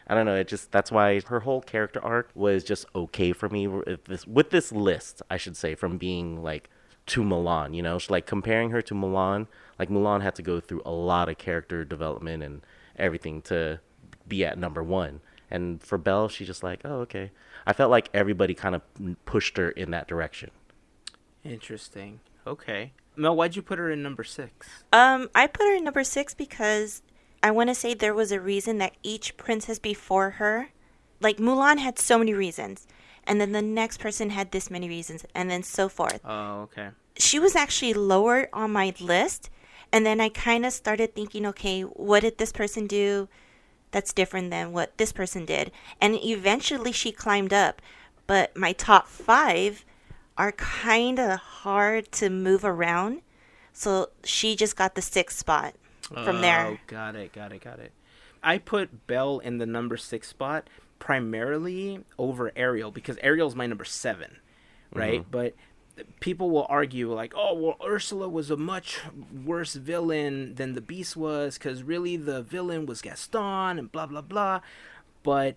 I 0.07 0.15
don't 0.15 0.27
know. 0.27 0.35
It 0.35 0.49
just 0.49 0.73
that's 0.73 0.91
why 0.91 1.21
her 1.21 1.41
whole 1.41 1.63
character 1.63 2.03
arc 2.03 2.31
was 2.35 2.65
just 2.65 2.87
okay 2.95 3.33
for 3.33 3.49
me 3.49 3.67
with 3.67 4.05
this 4.05 4.27
with 4.27 4.51
this 4.51 4.73
list. 4.73 5.23
I 5.31 5.37
should 5.37 5.57
say 5.57 5.75
from 5.75 5.97
being 5.97 6.43
like 6.43 6.69
to 7.07 7.23
Mulan. 7.23 7.75
You 7.75 7.83
know, 7.83 7.99
She- 7.99 8.13
like 8.13 8.27
comparing 8.27 8.71
her 8.71 8.83
to 8.83 8.95
Mulan. 8.95 9.47
Like 9.79 9.89
Mulan 9.89 10.23
had 10.23 10.35
to 10.37 10.43
go 10.43 10.61
through 10.61 10.83
a 10.85 10.91
lot 10.91 11.29
of 11.29 11.39
character 11.39 11.85
development 11.85 12.43
and 12.43 12.63
everything 12.97 13.43
to 13.43 13.81
be 14.27 14.45
at 14.45 14.59
number 14.59 14.83
one. 14.83 15.21
And 15.51 15.83
for 15.83 15.99
Belle, 15.99 16.29
she's 16.29 16.47
just 16.47 16.63
like, 16.63 16.81
oh 16.85 17.01
okay. 17.01 17.31
I 17.67 17.73
felt 17.73 17.91
like 17.91 18.09
everybody 18.13 18.55
kind 18.55 18.75
of 18.75 18.83
pushed 19.25 19.57
her 19.57 19.71
in 19.71 19.93
that 19.93 20.09
direction. 20.09 20.51
Interesting. 21.45 22.21
Okay. 22.47 22.93
Mel, 23.17 23.37
why'd 23.37 23.57
you 23.57 23.63
put 23.63 23.79
her 23.79 23.91
in 23.91 24.03
number 24.03 24.25
six? 24.25 24.69
Um, 24.93 25.29
I 25.35 25.47
put 25.47 25.67
her 25.67 25.75
in 25.75 25.85
number 25.85 26.05
six 26.05 26.35
because 26.35 27.03
I 27.43 27.51
want 27.51 27.69
to 27.69 27.75
say 27.75 27.95
there 27.95 28.15
was 28.15 28.33
a 28.33 28.41
reason 28.41 28.79
that 28.79 28.95
each 29.03 29.37
princess 29.37 29.79
before 29.79 30.31
her, 30.31 30.71
like 31.21 31.39
Mulan 31.39 31.79
had 31.79 31.99
so 31.99 32.19
many 32.19 32.33
reasons, 32.33 32.87
and 33.27 33.41
then 33.41 33.53
the 33.53 33.63
next 33.63 34.01
person 34.01 34.31
had 34.31 34.53
this 34.53 34.71
many 34.71 34.89
reasons, 34.89 35.27
and 35.35 35.51
then 35.51 35.63
so 35.63 35.89
forth. 35.89 36.21
Oh, 36.25 36.63
okay. 36.63 36.89
She 37.19 37.39
was 37.39 37.55
actually 37.55 37.95
lower 37.95 38.49
on 38.53 38.73
my 38.73 38.95
list, 39.01 39.51
and 39.93 40.07
then 40.07 40.21
I 40.21 40.31
kind 40.31 40.65
of 40.65 40.73
started 40.73 41.15
thinking, 41.15 41.45
okay, 41.47 41.83
what 41.83 42.21
did 42.21 42.39
this 42.39 42.53
person 42.53 42.87
do 42.87 43.29
that's 43.91 44.13
different 44.15 44.51
than 44.51 44.73
what 44.73 44.97
this 44.97 45.13
person 45.13 45.45
did? 45.45 45.71
And 46.01 46.15
eventually 46.25 46.93
she 46.93 47.13
climbed 47.13 47.53
up, 47.53 47.83
but 48.27 48.57
my 48.57 48.73
top 48.73 49.07
five 49.07 49.85
are 50.37 50.53
kind 50.53 51.19
of 51.19 51.39
hard 51.39 52.11
to 52.13 52.31
move 52.31 52.65
around. 52.65 53.23
So 53.73 54.11
she 54.25 54.57
just 54.57 54.77
got 54.77 54.95
the 54.95 55.03
sixth 55.03 55.39
spot 55.39 55.75
from 56.03 56.41
there. 56.41 56.67
Oh, 56.67 56.71
there. 56.71 56.81
got 56.87 57.17
it, 57.17 57.33
got 57.33 57.53
it, 57.53 57.63
got 57.63 57.79
it. 57.79 57.93
I 58.43 58.59
put 58.59 59.07
Belle 59.07 59.39
in 59.39 59.59
the 59.59 59.67
number 59.67 59.97
six 59.97 60.29
spot 60.29 60.69
primarily 60.99 62.05
over 62.19 62.53
Ariel 62.57 62.91
because 62.91 63.17
Ariel's 63.23 63.55
my 63.55 63.67
number 63.67 63.85
seven, 63.85 64.39
right? 64.93 65.21
Mm-hmm. 65.21 65.31
But 65.31 65.55
people 66.21 66.51
will 66.51 66.67
argue 66.69 67.13
like, 67.13 67.33
oh, 67.37 67.55
well, 67.55 67.77
Ursula 67.85 68.29
was 68.29 68.51
a 68.51 68.57
much 68.57 69.01
worse 69.45 69.75
villain 69.75 70.55
than 70.55 70.75
the 70.75 70.81
Beast 70.81 71.17
was 71.17 71.59
because 71.59 71.83
really 71.83 72.17
the 72.17 72.43
villain 72.43 72.87
was 72.87 73.03
Gaston 73.03 73.79
and 73.79 73.93
blah 73.93 74.07
blah 74.07 74.23
blah. 74.23 74.61
But 75.23 75.57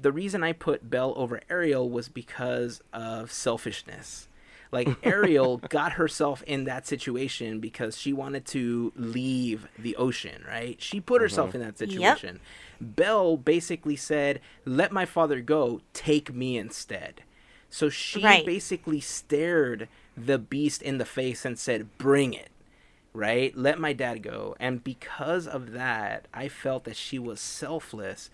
the 0.00 0.12
reason 0.12 0.42
I 0.42 0.52
put 0.52 0.90
Belle 0.90 1.14
over 1.16 1.40
Ariel 1.48 1.88
was 1.88 2.08
because 2.08 2.82
of 2.92 3.30
selfishness. 3.32 4.28
Like 4.72 4.88
Ariel 5.04 5.58
got 5.58 5.92
herself 5.92 6.42
in 6.42 6.64
that 6.64 6.86
situation 6.86 7.60
because 7.60 7.96
she 7.96 8.12
wanted 8.12 8.44
to 8.46 8.92
leave 8.96 9.68
the 9.78 9.96
ocean, 9.96 10.44
right? 10.46 10.80
She 10.82 11.00
put 11.00 11.16
mm-hmm. 11.16 11.22
herself 11.22 11.54
in 11.54 11.60
that 11.60 11.78
situation. 11.78 12.40
Belle 12.80 13.36
basically 13.36 13.96
said, 13.96 14.40
"Let 14.64 14.92
my 14.92 15.04
father 15.04 15.40
go, 15.40 15.80
take 15.92 16.34
me 16.34 16.58
instead." 16.58 17.22
So 17.70 17.88
she 17.88 18.22
Right. 18.22 18.44
basically 18.44 19.00
stared 19.00 19.88
the 20.16 20.38
beast 20.38 20.82
in 20.82 20.98
the 20.98 21.04
face 21.04 21.44
and 21.44 21.58
said, 21.58 21.96
"Bring 21.96 22.34
it." 22.34 22.50
Right? 23.12 23.56
Let 23.56 23.78
my 23.78 23.92
dad 23.92 24.24
go. 24.24 24.56
And 24.58 24.82
because 24.82 25.46
of 25.46 25.70
that, 25.70 26.26
I 26.34 26.48
felt 26.48 26.82
that 26.82 26.96
she 26.96 27.16
was 27.16 27.40
selfless 27.40 28.28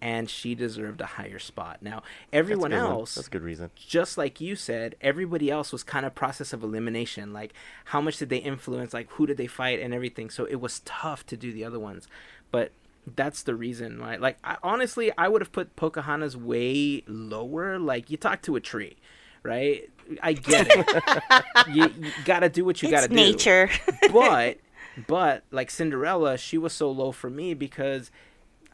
and 0.00 0.28
she 0.28 0.54
deserved 0.54 1.00
a 1.00 1.06
higher 1.06 1.38
spot. 1.38 1.78
Now, 1.80 2.02
everyone 2.32 2.70
That's 2.70 2.80
a 2.80 2.84
good 2.84 2.88
one. 2.90 2.98
else 3.00 3.14
That's 3.14 3.26
a 3.28 3.30
good 3.30 3.42
reason. 3.42 3.70
just 3.74 4.18
like 4.18 4.40
you 4.40 4.54
said, 4.56 4.94
everybody 5.00 5.50
else 5.50 5.72
was 5.72 5.82
kind 5.82 6.04
of 6.06 6.14
process 6.14 6.52
of 6.52 6.62
elimination. 6.62 7.32
Like 7.32 7.54
how 7.86 8.00
much 8.00 8.18
did 8.18 8.28
they 8.28 8.38
influence? 8.38 8.92
Like 8.92 9.10
who 9.12 9.26
did 9.26 9.36
they 9.36 9.46
fight 9.46 9.80
and 9.80 9.94
everything. 9.94 10.30
So 10.30 10.44
it 10.44 10.56
was 10.60 10.80
tough 10.80 11.24
to 11.26 11.36
do 11.36 11.52
the 11.52 11.64
other 11.64 11.78
ones, 11.80 12.08
but 12.50 12.72
that's 13.14 13.42
the 13.44 13.54
reason 13.54 14.00
why. 14.00 14.16
Like 14.16 14.38
I, 14.44 14.56
honestly, 14.62 15.12
I 15.16 15.28
would 15.28 15.40
have 15.40 15.52
put 15.52 15.76
Pocahontas 15.76 16.36
way 16.36 17.02
lower. 17.06 17.78
Like 17.78 18.10
you 18.10 18.16
talk 18.16 18.42
to 18.42 18.56
a 18.56 18.60
tree, 18.60 18.96
right? 19.42 19.88
I 20.22 20.32
get 20.34 20.66
it. 20.70 21.44
you, 21.74 21.84
you 22.00 22.12
gotta 22.24 22.48
do 22.48 22.64
what 22.64 22.82
you 22.82 22.88
it's 22.88 22.96
gotta 22.96 23.08
do 23.08 23.14
nature. 23.14 23.70
but 24.12 24.58
but 25.06 25.44
like 25.50 25.70
Cinderella, 25.70 26.36
she 26.38 26.58
was 26.58 26.72
so 26.72 26.90
low 26.90 27.12
for 27.12 27.30
me 27.30 27.54
because 27.54 28.10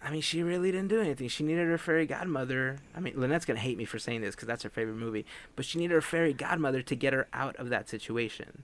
I 0.04 0.10
mean 0.10 0.20
she 0.20 0.42
really 0.42 0.72
didn't 0.72 0.88
do 0.88 1.00
anything. 1.00 1.28
She 1.28 1.44
needed 1.44 1.68
her 1.68 1.78
fairy 1.78 2.06
godmother. 2.06 2.78
I 2.94 3.00
mean 3.00 3.14
Lynette's 3.16 3.44
gonna 3.44 3.60
hate 3.60 3.78
me 3.78 3.84
for 3.84 3.98
saying 3.98 4.20
this 4.20 4.34
because 4.34 4.48
that's 4.48 4.62
her 4.62 4.70
favorite 4.70 4.96
movie, 4.96 5.24
but 5.56 5.64
she 5.64 5.78
needed 5.78 5.94
her 5.94 6.00
fairy 6.00 6.32
godmother 6.32 6.82
to 6.82 6.96
get 6.96 7.12
her 7.12 7.28
out 7.32 7.56
of 7.56 7.68
that 7.68 7.88
situation. 7.88 8.62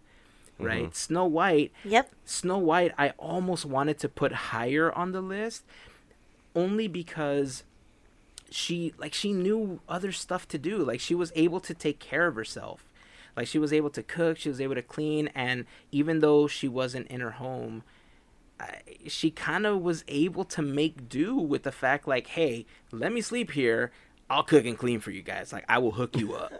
Mm-hmm. 0.55 0.65
Right? 0.65 0.97
Snow 0.97 1.27
White 1.27 1.73
yep. 1.85 2.11
Snow 2.25 2.59
White, 2.59 2.93
I 2.99 3.11
almost 3.19 3.65
wanted 3.65 3.99
to 4.01 4.09
put 4.09 4.33
higher 4.33 4.93
on 4.93 5.13
the 5.13 5.21
list, 5.21 5.65
only 6.55 6.89
because 6.89 7.63
she 8.51 8.93
like 8.99 9.15
she 9.15 9.33
knew 9.33 9.81
other 9.89 10.13
stuff 10.13 10.49
to 10.49 10.59
do. 10.59 10.79
Like 10.79 11.01
she 11.01 11.15
was 11.15 11.33
able 11.35 11.61
to 11.61 11.75
take 11.75 11.99
care 11.99 12.27
of 12.27 12.35
herself. 12.35 12.85
Like 13.37 13.47
she 13.47 13.59
was 13.59 13.73
able 13.73 13.91
to 13.91 14.03
cook, 14.03 14.39
she 14.39 14.49
was 14.49 14.61
able 14.61 14.75
to 14.75 14.83
clean, 14.83 15.29
and 15.35 15.65
even 15.93 16.19
though 16.19 16.49
she 16.49 16.67
wasn't 16.67 17.07
in 17.07 17.21
her 17.21 17.33
home, 17.33 17.85
I, 17.85 17.98
she 19.07 19.31
kind 19.31 19.67
of 19.67 19.81
was 19.81 20.05
able 20.09 20.45
to 20.45 20.63
make 20.63 21.09
do 21.09 21.35
with 21.37 21.63
the 21.63 21.73
fact 21.73 22.07
like, 22.09 22.27
hey, 22.29 22.67
let 22.93 23.13
me 23.13 23.21
sleep 23.21 23.53
here. 23.53 23.93
I'll 24.31 24.43
cook 24.43 24.67
and 24.67 24.77
clean 24.77 25.01
for 25.01 25.11
you 25.11 25.23
guys. 25.23 25.53
Like 25.53 25.65
I 25.69 25.79
will 25.79 25.93
hook 25.93 26.17
you 26.17 26.35
up. 26.35 26.53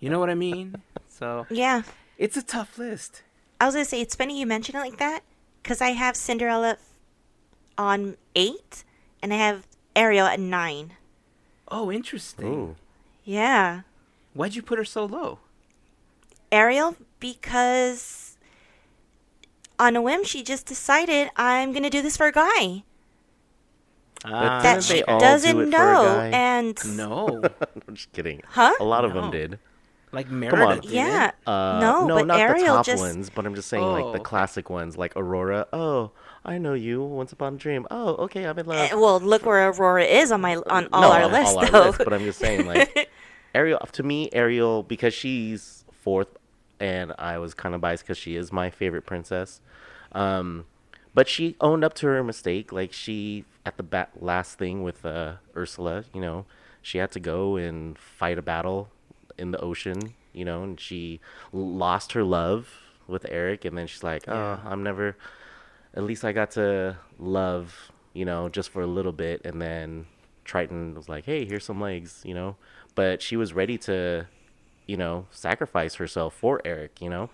you 0.00 0.08
know 0.10 0.18
what 0.18 0.30
I 0.30 0.34
mean? 0.34 0.76
So 1.08 1.46
Yeah. 1.50 1.82
it's 2.18 2.36
a 2.36 2.42
tough 2.42 2.78
list. 2.78 3.22
I 3.60 3.66
was 3.66 3.74
gonna 3.74 3.84
say 3.84 4.00
it's 4.00 4.14
funny 4.14 4.38
you 4.40 4.46
mention 4.46 4.76
it 4.76 4.80
like 4.80 4.98
that 4.98 5.22
because 5.62 5.80
I 5.80 5.90
have 5.90 6.16
Cinderella 6.16 6.78
on 7.76 8.16
eight 8.34 8.84
and 9.22 9.32
I 9.32 9.36
have 9.36 9.66
Ariel 9.96 10.26
at 10.26 10.40
nine. 10.40 10.92
Oh, 11.68 11.90
interesting. 11.90 12.46
Ooh. 12.46 12.76
Yeah, 13.24 13.80
Why'd 14.34 14.54
you 14.54 14.62
put 14.62 14.78
her 14.78 14.84
so 14.84 15.04
low? 15.06 15.38
Ariel 16.52 16.96
because 17.20 18.33
on 19.78 19.96
a 19.96 20.02
whim 20.02 20.24
she 20.24 20.42
just 20.42 20.66
decided 20.66 21.30
I'm 21.36 21.72
gonna 21.72 21.90
do 21.90 22.02
this 22.02 22.16
for 22.16 22.26
a 22.26 22.32
guy 22.32 22.84
But 24.22 24.32
Ah, 24.32 24.60
that 24.62 24.82
she 24.82 25.02
doesn't 25.02 25.50
it 25.50 25.54
for 25.54 25.66
a 25.66 25.68
know 25.70 26.20
and 26.32 26.96
no, 26.96 27.42
I'm 27.88 27.94
just 27.94 28.12
kidding. 28.12 28.40
Huh? 28.46 28.72
A 28.80 28.84
lot 28.84 29.04
of 29.04 29.14
No. 29.14 29.22
them 29.22 29.30
did. 29.30 29.58
like 30.12 30.26
on. 30.28 30.34
Merida. 30.40 30.80
didn't. 30.80 30.94
yeah 30.94 31.30
Uh, 31.46 31.78
no, 31.80 32.06
no, 32.06 32.14
but 32.16 32.26
not 32.26 32.40
Ariel 32.40 32.64
the 32.64 32.68
top 32.78 32.86
just 32.86 32.98
ones, 33.00 33.30
but 33.30 33.44
I'm 33.46 33.54
just 33.54 33.68
saying 33.68 33.84
like 33.92 34.04
Oh, 34.04 34.12
the 34.12 34.18
okay. 34.20 34.24
classic 34.24 34.70
ones, 34.70 34.96
like 34.96 35.12
Aurora. 35.16 35.66
Oh, 35.72 36.12
I 36.44 36.58
know 36.58 36.74
you. 36.74 37.02
Once 37.02 37.32
upon 37.32 37.54
a 37.54 37.56
dream. 37.56 37.86
Oh, 37.90 38.14
okay, 38.24 38.46
I'm 38.46 38.58
in 38.58 38.66
love. 38.66 38.92
Eh, 38.92 38.94
well 38.94 39.18
look 39.20 39.44
where 39.44 39.68
Aurora 39.70 40.04
is 40.04 40.30
on 40.32 40.40
my 40.40 40.56
on 40.56 40.88
all 40.92 41.02
no, 41.02 41.12
our 41.12 41.24
on 41.24 41.32
lists 41.32 41.52
all 41.52 41.58
our 41.58 41.70
though. 41.70 41.92
but 41.92 42.12
I'm 42.14 42.24
just 42.24 42.38
saying 42.38 42.66
like 42.66 43.10
Ariel. 43.54 43.80
To 43.92 44.02
me, 44.02 44.30
Ariel 44.32 44.82
because 44.84 45.12
she's 45.14 45.84
fourth, 45.92 46.28
and 46.80 47.12
I 47.18 47.38
was 47.38 47.54
kind 47.54 47.74
of 47.74 47.80
biased 47.80 48.04
because 48.04 48.18
she 48.18 48.36
is 48.36 48.52
my 48.52 48.70
favorite 48.70 49.06
princess. 49.06 49.60
Um, 50.12 50.66
but 51.14 51.28
she 51.28 51.56
owned 51.60 51.84
up 51.84 51.94
to 51.94 52.06
her 52.06 52.22
mistake. 52.24 52.72
Like 52.72 52.92
she 52.92 53.44
at 53.64 53.76
the 53.76 53.82
bat 53.82 54.10
last 54.20 54.58
thing 54.58 54.82
with 54.82 55.04
uh, 55.06 55.34
Ursula, 55.56 56.04
you 56.12 56.20
know, 56.20 56.46
she 56.82 56.98
had 56.98 57.10
to 57.12 57.20
go 57.20 57.56
and 57.56 57.98
fight 57.98 58.38
a 58.38 58.42
battle 58.42 58.90
in 59.38 59.50
the 59.50 59.60
ocean, 59.60 60.14
you 60.32 60.44
know, 60.44 60.62
and 60.62 60.78
she 60.78 61.20
lost 61.52 62.12
her 62.12 62.22
love 62.22 62.68
with 63.06 63.26
Eric, 63.28 63.64
and 63.64 63.76
then 63.76 63.86
she's 63.86 64.02
like, 64.02 64.28
"Oh, 64.28 64.60
I'm 64.64 64.82
never." 64.82 65.16
At 65.94 66.02
least 66.02 66.24
I 66.24 66.32
got 66.32 66.50
to 66.52 66.96
love, 67.18 67.92
you 68.12 68.24
know, 68.24 68.48
just 68.48 68.70
for 68.70 68.82
a 68.82 68.86
little 68.86 69.12
bit, 69.12 69.42
and 69.44 69.62
then 69.62 70.06
Triton 70.44 70.94
was 70.94 71.08
like, 71.08 71.24
"Hey, 71.24 71.44
here's 71.44 71.64
some 71.64 71.80
legs," 71.80 72.22
you 72.24 72.34
know, 72.34 72.56
but 72.94 73.22
she 73.22 73.36
was 73.36 73.52
ready 73.52 73.78
to, 73.78 74.26
you 74.86 74.96
know, 74.96 75.26
sacrifice 75.30 75.94
herself 75.96 76.34
for 76.34 76.60
Eric, 76.64 77.00
you 77.00 77.08
know. 77.10 77.30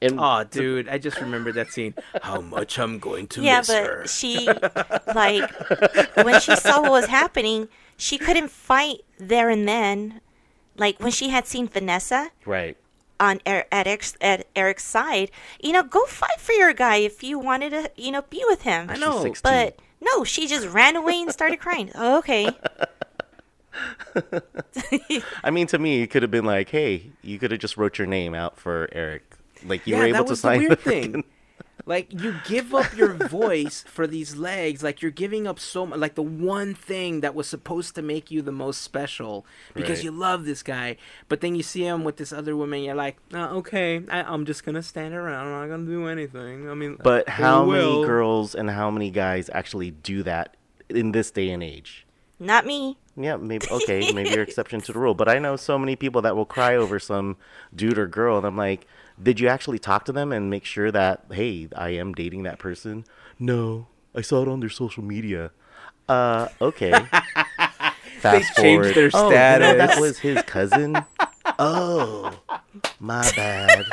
And 0.00 0.18
Oh, 0.18 0.42
dude, 0.44 0.88
I 0.88 0.98
just 0.98 1.20
remembered 1.20 1.54
that 1.54 1.70
scene. 1.70 1.94
How 2.22 2.40
much 2.40 2.78
I'm 2.78 2.98
going 2.98 3.28
to 3.28 3.42
yeah, 3.42 3.58
miss 3.58 3.68
but 3.68 3.84
her. 3.86 4.06
she 4.06 4.46
like 5.14 5.50
when 6.16 6.40
she 6.40 6.56
saw 6.56 6.82
what 6.82 6.90
was 6.90 7.06
happening, 7.06 7.68
she 7.96 8.18
couldn't 8.18 8.50
fight 8.50 9.02
there 9.18 9.48
and 9.48 9.66
then. 9.68 10.20
Like 10.76 10.98
when 11.00 11.12
she 11.12 11.28
had 11.28 11.46
seen 11.46 11.68
Vanessa 11.68 12.30
right, 12.46 12.76
on 13.20 13.40
er- 13.46 13.66
at 13.70 13.86
Eric's, 13.86 14.16
at 14.22 14.46
Eric's 14.56 14.84
side, 14.84 15.30
you 15.60 15.70
know, 15.70 15.82
go 15.82 16.04
fight 16.06 16.40
for 16.40 16.52
your 16.52 16.72
guy 16.72 16.96
if 16.96 17.22
you 17.22 17.38
wanted 17.38 17.70
to, 17.70 17.90
you 17.94 18.10
know, 18.10 18.22
be 18.22 18.42
with 18.48 18.62
him. 18.62 18.88
I 18.90 18.96
know, 18.96 19.32
But 19.42 19.78
no, 20.00 20.24
she 20.24 20.48
just 20.48 20.66
ran 20.68 20.96
away 20.96 21.20
and 21.20 21.30
started 21.30 21.60
crying. 21.60 21.90
Oh, 21.94 22.18
okay. 22.18 22.48
I 25.44 25.50
mean, 25.50 25.66
to 25.68 25.78
me, 25.78 26.02
it 26.02 26.08
could 26.08 26.22
have 26.22 26.30
been 26.30 26.44
like, 26.44 26.68
"Hey, 26.70 27.10
you 27.22 27.38
could 27.38 27.50
have 27.50 27.60
just 27.60 27.76
wrote 27.76 27.98
your 27.98 28.06
name 28.06 28.34
out 28.34 28.58
for 28.58 28.88
Eric." 28.92 29.22
Like 29.64 29.86
you 29.86 29.94
yeah, 29.94 30.00
were 30.00 30.06
able 30.06 30.18
that 30.18 30.24
to 30.26 30.30
was 30.30 30.42
the 30.42 30.48
sign 30.48 30.58
weird 30.60 30.70
the 30.72 30.76
thing. 30.76 31.12
freaking- 31.12 31.24
Like 31.84 32.12
you 32.12 32.36
give 32.46 32.72
up 32.74 32.96
your 32.96 33.12
voice 33.14 33.84
for 33.88 34.06
these 34.06 34.36
legs, 34.36 34.84
like 34.84 35.02
you're 35.02 35.10
giving 35.10 35.48
up 35.48 35.58
so 35.58 35.84
much, 35.84 35.98
like 35.98 36.14
the 36.14 36.22
one 36.22 36.74
thing 36.74 37.22
that 37.22 37.34
was 37.34 37.48
supposed 37.48 37.96
to 37.96 38.02
make 38.02 38.30
you 38.30 38.40
the 38.40 38.52
most 38.52 38.82
special 38.82 39.44
because 39.74 39.98
Right. 39.98 40.04
you 40.04 40.10
love 40.12 40.44
this 40.44 40.62
guy. 40.62 40.96
But 41.28 41.40
then 41.40 41.56
you 41.56 41.64
see 41.64 41.82
him 41.84 42.04
with 42.04 42.18
this 42.18 42.32
other 42.32 42.54
woman, 42.56 42.84
you're 42.84 42.94
like, 42.94 43.16
oh, 43.34 43.56
okay, 43.58 44.00
I, 44.08 44.22
I'm 44.22 44.46
just 44.46 44.64
gonna 44.64 44.82
stand 44.82 45.12
around, 45.12 45.46
I'm 45.48 45.68
not 45.68 45.74
gonna 45.76 45.90
do 45.90 46.06
anything. 46.06 46.70
I 46.70 46.74
mean, 46.74 46.98
But 47.02 47.24
oh, 47.26 47.32
how 47.32 47.64
many 47.64 48.04
girls 48.04 48.54
and 48.54 48.70
how 48.70 48.88
many 48.88 49.10
guys 49.10 49.50
actually 49.52 49.90
do 49.90 50.22
that 50.22 50.56
in 50.88 51.10
this 51.10 51.32
day 51.32 51.50
and 51.50 51.64
age? 51.64 52.06
Not 52.42 52.66
me. 52.66 52.98
Yeah, 53.16 53.36
maybe 53.40 53.66
okay, 53.70 54.12
maybe 54.12 54.30
you're 54.30 54.42
exception 54.42 54.80
to 54.82 54.92
the 54.92 54.98
rule. 54.98 55.14
But 55.14 55.28
I 55.28 55.38
know 55.38 55.56
so 55.56 55.78
many 55.78 55.96
people 55.96 56.22
that 56.22 56.34
will 56.36 56.44
cry 56.44 56.74
over 56.74 56.98
some 56.98 57.36
dude 57.74 57.98
or 57.98 58.06
girl, 58.06 58.36
and 58.36 58.46
I'm 58.46 58.56
like, 58.56 58.86
did 59.22 59.38
you 59.38 59.48
actually 59.48 59.78
talk 59.78 60.04
to 60.06 60.12
them 60.12 60.32
and 60.32 60.50
make 60.50 60.64
sure 60.64 60.90
that 60.90 61.24
hey, 61.30 61.68
I 61.74 61.90
am 61.90 62.12
dating 62.14 62.42
that 62.42 62.58
person? 62.58 63.04
No, 63.38 63.86
I 64.14 64.22
saw 64.22 64.42
it 64.42 64.48
on 64.48 64.60
their 64.60 64.68
social 64.68 65.04
media. 65.04 65.52
Uh, 66.08 66.48
okay. 66.60 66.90
Fast 68.18 68.56
changed 68.56 68.94
forward. 68.94 68.94
their 68.94 69.10
oh, 69.14 69.28
you 69.28 69.34
know, 69.34 69.76
that 69.78 70.00
was 70.00 70.18
his 70.18 70.42
cousin. 70.42 70.96
oh, 71.58 72.38
my 73.00 73.30
bad. 73.36 73.84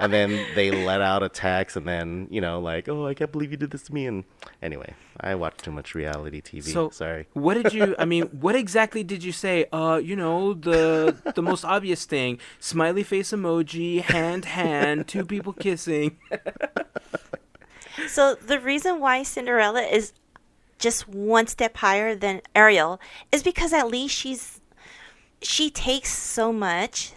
And 0.00 0.12
then 0.12 0.46
they 0.54 0.70
let 0.70 1.00
out 1.00 1.22
a 1.22 1.28
text, 1.28 1.76
and 1.76 1.86
then 1.86 2.28
you 2.30 2.40
know, 2.40 2.60
like, 2.60 2.88
oh, 2.88 3.06
I 3.06 3.14
can't 3.14 3.30
believe 3.30 3.50
you 3.50 3.56
did 3.56 3.70
this 3.70 3.82
to 3.84 3.94
me. 3.94 4.06
And 4.06 4.24
anyway, 4.62 4.94
I 5.20 5.34
watch 5.34 5.58
too 5.58 5.70
much 5.70 5.94
reality 5.94 6.40
TV. 6.40 6.64
So 6.64 6.90
Sorry. 6.90 7.26
What 7.34 7.54
did 7.54 7.72
you? 7.72 7.94
I 7.98 8.04
mean, 8.12 8.24
what 8.24 8.54
exactly 8.54 9.04
did 9.04 9.22
you 9.22 9.32
say? 9.32 9.66
Uh, 9.72 10.00
you 10.02 10.16
know, 10.16 10.54
the 10.54 11.16
the 11.34 11.42
most 11.42 11.64
obvious 11.64 12.04
thing: 12.04 12.38
smiley 12.58 13.02
face 13.02 13.32
emoji, 13.32 14.00
hand, 14.00 14.46
hand, 14.46 15.08
two 15.08 15.24
people 15.24 15.52
kissing. 15.52 16.18
So 18.08 18.34
the 18.34 18.58
reason 18.58 19.00
why 19.00 19.22
Cinderella 19.22 19.82
is 19.82 20.12
just 20.78 21.08
one 21.08 21.46
step 21.46 21.76
higher 21.76 22.14
than 22.14 22.40
Ariel 22.54 23.00
is 23.30 23.42
because 23.42 23.72
at 23.72 23.88
least 23.88 24.14
she's 24.14 24.60
she 25.40 25.70
takes 25.70 26.16
so 26.16 26.52
much 26.52 27.12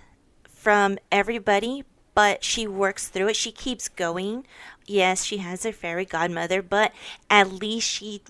from 0.48 0.98
everybody, 1.12 1.84
but 2.16 2.44
she 2.44 2.66
works 2.66 3.08
through 3.08 3.28
it. 3.28 3.36
She 3.36 3.52
keeps 3.52 3.88
going. 3.88 4.46
Yes, 4.88 5.24
she 5.24 5.38
has 5.38 5.64
her 5.64 5.72
fairy 5.72 6.06
godmother, 6.06 6.64
but 6.64 6.92
at 7.30 7.52
least 7.52 7.88
she 7.88 8.22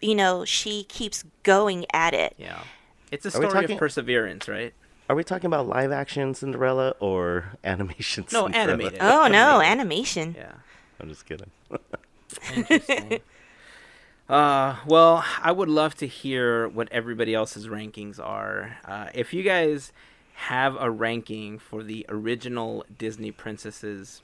you 0.00 0.14
know, 0.14 0.44
she 0.44 0.84
keeps 0.84 1.24
going 1.42 1.84
at 1.92 2.14
it. 2.14 2.34
Yeah. 2.38 2.62
It's 3.10 3.26
a 3.26 3.30
story 3.30 3.48
talking- 3.50 3.72
of 3.72 3.78
perseverance, 3.78 4.48
right? 4.48 4.72
Are 5.08 5.16
we 5.16 5.24
talking 5.24 5.46
about 5.46 5.66
live 5.66 5.90
action 5.90 6.34
Cinderella 6.34 6.94
or 7.00 7.56
animation 7.64 8.28
Cinderella? 8.28 8.48
No, 8.50 8.58
Cinderella? 8.58 8.72
animated. 8.72 8.98
Oh 9.02 9.26
no, 9.26 9.60
animation. 9.60 10.36
Yeah. 10.38 10.52
I'm 11.00 11.08
just 11.08 11.26
kidding. 11.26 11.50
Interesting. 12.54 13.20
uh, 14.28 14.76
well, 14.86 15.24
I 15.42 15.50
would 15.50 15.68
love 15.68 15.96
to 15.96 16.06
hear 16.06 16.68
what 16.68 16.88
everybody 16.92 17.34
else's 17.34 17.66
rankings 17.66 18.20
are. 18.24 18.78
Uh, 18.84 19.08
if 19.12 19.34
you 19.34 19.42
guys 19.42 19.92
have 20.34 20.76
a 20.78 20.90
ranking 20.90 21.58
for 21.58 21.82
the 21.82 22.06
original 22.08 22.84
Disney 22.98 23.30
princesses 23.30 24.22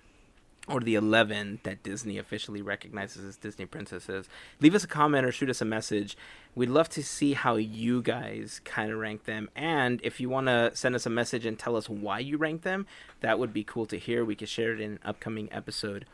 or 0.69 0.81
the 0.81 0.97
11 0.97 1.61
that 1.63 1.83
Disney 1.83 2.19
officially 2.19 2.61
recognizes 2.61 3.25
as 3.25 3.37
Disney 3.37 3.67
princesses, 3.67 4.29
leave 4.61 4.75
us 4.75 4.83
a 4.83 4.89
comment 4.89 5.25
or 5.25 5.31
shoot 5.31 5.51
us 5.51 5.61
a 5.61 5.65
message. 5.65 6.17
We'd 6.55 6.71
love 6.71 6.89
to 6.91 7.05
see 7.05 7.35
how 7.35 7.57
you 7.57 8.03
guys 8.03 8.61
kind 8.65 8.91
of 8.91 8.99
rank 8.99 9.25
them. 9.25 9.49
And 9.55 10.01
if 10.03 10.21
you 10.21 10.29
want 10.29 10.49
to 10.49 10.73
send 10.75 10.95
us 10.95 11.07
a 11.07 11.11
message 11.11 11.47
and 11.47 11.59
tell 11.59 11.77
us 11.77 11.89
why 11.89 12.19
you 12.19 12.37
rank 12.37 12.63
them, 12.63 12.87
that 13.21 13.39
would 13.39 13.53
be 13.53 13.63
cool 13.63 13.87
to 13.87 13.99
hear. 13.99 14.25
We 14.25 14.35
could 14.35 14.49
share 14.49 14.73
it 14.73 14.81
in 14.81 14.93
an 14.93 15.01
upcoming 15.05 15.49
episode. 15.53 16.07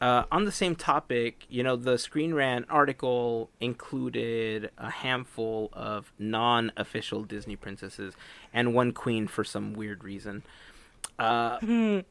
Uh, 0.00 0.24
on 0.30 0.44
the 0.44 0.52
same 0.52 0.76
topic, 0.76 1.44
you 1.48 1.62
know, 1.62 1.74
the 1.74 1.98
Screen 1.98 2.32
Rant 2.32 2.66
article 2.68 3.50
included 3.60 4.70
a 4.78 4.90
handful 4.90 5.70
of 5.72 6.12
non 6.18 6.70
official 6.76 7.24
Disney 7.24 7.56
princesses 7.56 8.14
and 8.52 8.74
one 8.74 8.92
queen 8.92 9.26
for 9.26 9.42
some 9.42 9.72
weird 9.72 10.04
reason. 10.04 10.44
Uh, 11.18 11.58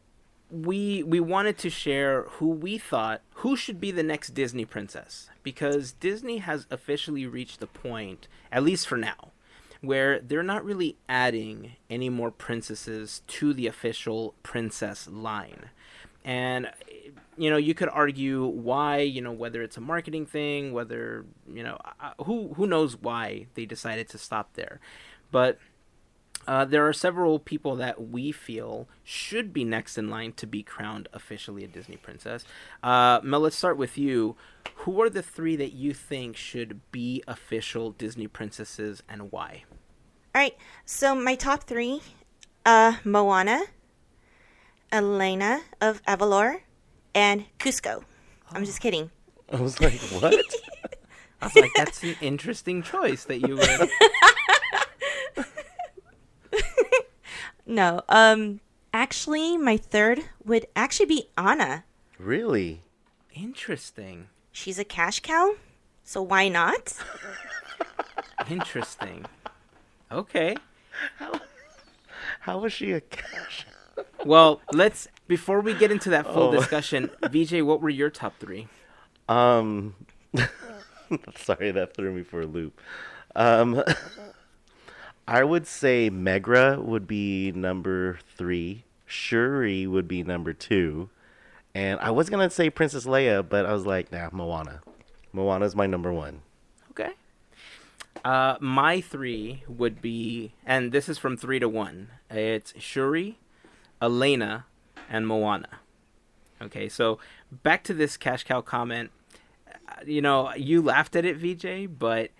we 0.51 1.03
we 1.03 1.19
wanted 1.19 1.57
to 1.57 1.69
share 1.69 2.23
who 2.23 2.47
we 2.47 2.77
thought 2.77 3.21
who 3.35 3.55
should 3.55 3.79
be 3.79 3.91
the 3.91 4.03
next 4.03 4.29
Disney 4.29 4.65
princess 4.65 5.29
because 5.43 5.93
Disney 5.93 6.37
has 6.39 6.65
officially 6.69 7.25
reached 7.25 7.59
the 7.59 7.67
point, 7.67 8.27
at 8.51 8.63
least 8.63 8.87
for 8.87 8.97
now, 8.97 9.31
where 9.81 10.19
they're 10.19 10.43
not 10.43 10.65
really 10.65 10.97
adding 11.07 11.75
any 11.89 12.09
more 12.09 12.31
princesses 12.31 13.21
to 13.27 13.53
the 13.53 13.67
official 13.67 14.33
princess 14.43 15.07
line. 15.07 15.69
And 16.25 16.69
you 17.37 17.49
know, 17.49 17.57
you 17.57 17.73
could 17.73 17.89
argue 17.89 18.45
why, 18.45 18.99
you 18.99 19.21
know, 19.21 19.31
whether 19.31 19.61
it's 19.61 19.77
a 19.77 19.81
marketing 19.81 20.25
thing, 20.25 20.73
whether, 20.73 21.25
you 21.51 21.63
know, 21.63 21.77
who 22.25 22.53
who 22.55 22.67
knows 22.67 22.97
why 22.97 23.47
they 23.53 23.65
decided 23.65 24.09
to 24.09 24.17
stop 24.17 24.53
there. 24.55 24.79
But 25.31 25.59
uh, 26.47 26.63
there 26.63 26.87
are 26.87 26.93
several 26.93 27.39
people 27.39 27.75
that 27.75 28.09
we 28.09 28.31
feel 28.31 28.87
should 29.03 29.51
be 29.53 29.65
next 29.65 29.97
in 29.97 30.09
line 30.09 30.31
to 30.33 30.47
be 30.47 30.63
crowned 30.63 31.09
officially 31.13 31.63
a 31.63 31.67
Disney 31.67 31.97
princess. 31.97 32.45
Uh, 32.81 33.19
Mel, 33.21 33.41
let's 33.41 33.55
start 33.55 33.77
with 33.77 33.97
you. 33.97 34.35
Who 34.81 35.01
are 35.01 35.09
the 35.09 35.21
three 35.21 35.55
that 35.57 35.73
you 35.73 35.93
think 35.93 36.37
should 36.37 36.79
be 36.91 37.23
official 37.27 37.91
Disney 37.91 38.27
princesses 38.27 39.03
and 39.09 39.31
why? 39.31 39.65
All 40.33 40.41
right. 40.41 40.55
So 40.85 41.13
my 41.13 41.35
top 41.35 41.63
three: 41.63 42.01
uh, 42.65 42.93
Moana, 43.03 43.63
Elena 44.91 45.61
of 45.81 46.01
Avalor, 46.05 46.61
and 47.17 47.45
Kuzco. 47.57 48.03
I'm 48.51 48.63
just 48.63 48.79
kidding. 48.79 49.09
I 49.51 49.59
was 49.59 49.81
like, 49.81 49.99
what? 50.21 50.33
I 51.41 51.45
was 51.47 51.55
like, 51.55 51.71
that's 51.75 52.03
an 52.03 52.15
interesting 52.21 52.83
choice 52.83 53.25
that 53.25 53.39
you 53.39 53.55
would. 53.57 53.89
No. 57.69 58.01
Um. 58.07 58.61
Actually, 58.93 59.57
my 59.57 59.75
third 59.75 60.21
would 60.45 60.65
actually 60.73 61.05
be 61.07 61.27
Anna. 61.37 61.83
really? 62.17 62.81
Interesting. 63.33 64.29
She's 64.53 64.79
a 64.79 64.85
cash 64.85 65.19
cow, 65.19 65.55
so 66.05 66.21
why 66.21 66.47
not? 66.47 66.93
Interesting. 68.49 69.25
Okay. 70.09 70.55
How 72.39 72.57
was 72.59 72.71
she 72.71 72.93
a 72.93 73.01
cash? 73.01 73.67
Well, 74.25 74.61
let's 74.71 75.09
before 75.27 75.61
we 75.61 75.73
get 75.73 75.91
into 75.91 76.09
that 76.11 76.25
full 76.25 76.49
Oh. 76.49 76.51
discussion, 76.57 77.09
VJ, 77.29 77.61
what 77.61 77.81
were 77.81 77.89
your 77.89 78.09
top 78.09 78.39
three? 78.39 78.67
Um, 79.29 79.95
sorry, 81.37 81.71
that 81.71 81.93
threw 81.95 82.13
me 82.13 82.23
for 82.23 82.41
a 82.41 82.45
loop. 82.45 82.79
Um, 83.35 83.83
I 85.27 85.43
would 85.43 85.67
say 85.67 86.09
Megara 86.09 86.79
would 86.81 87.07
be 87.07 87.51
number 87.51 88.19
three. 88.35 88.85
Shuri 89.05 89.85
would 89.87 90.07
be 90.07 90.23
number 90.23 90.53
two. 90.53 91.09
And 91.75 91.99
I 91.99 92.11
was 92.11 92.29
gonna 92.29 92.49
say 92.49 92.69
Princess 92.69 93.05
Leia, 93.05 93.47
but 93.47 93.65
I 93.65 93.73
was 93.73 93.85
like, 93.85 94.11
nah, 94.11 94.29
Moana. 94.31 94.81
Moana's 95.33 95.75
my 95.75 95.85
number 95.85 96.11
one. 96.11 96.41
Okay. 96.91 97.11
Uh, 98.25 98.55
my 98.59 98.99
three 99.01 99.63
would 99.67 100.01
be, 100.01 100.53
and 100.65 100.91
this 100.91 101.07
is 101.07 101.17
from 101.17 101.37
three 101.37 101.59
to 101.59 101.69
one. 101.69 102.09
It's 102.31 102.73
Shuri, 102.79 103.37
Elena, 104.01 104.65
and 105.09 105.27
Moana. 105.27 105.79
Okay, 106.61 106.89
so 106.89 107.19
back 107.51 107.83
to 107.85 107.93
this 107.93 108.17
cash 108.17 108.43
cow 108.43 108.61
comment. 108.61 109.11
Uh, 109.67 109.71
You 110.05 110.21
know, 110.21 110.53
you 110.55 110.81
laughed 110.81 111.15
at 111.15 111.25
it, 111.25 111.37
VJ, 111.37 111.87
but 111.87 112.31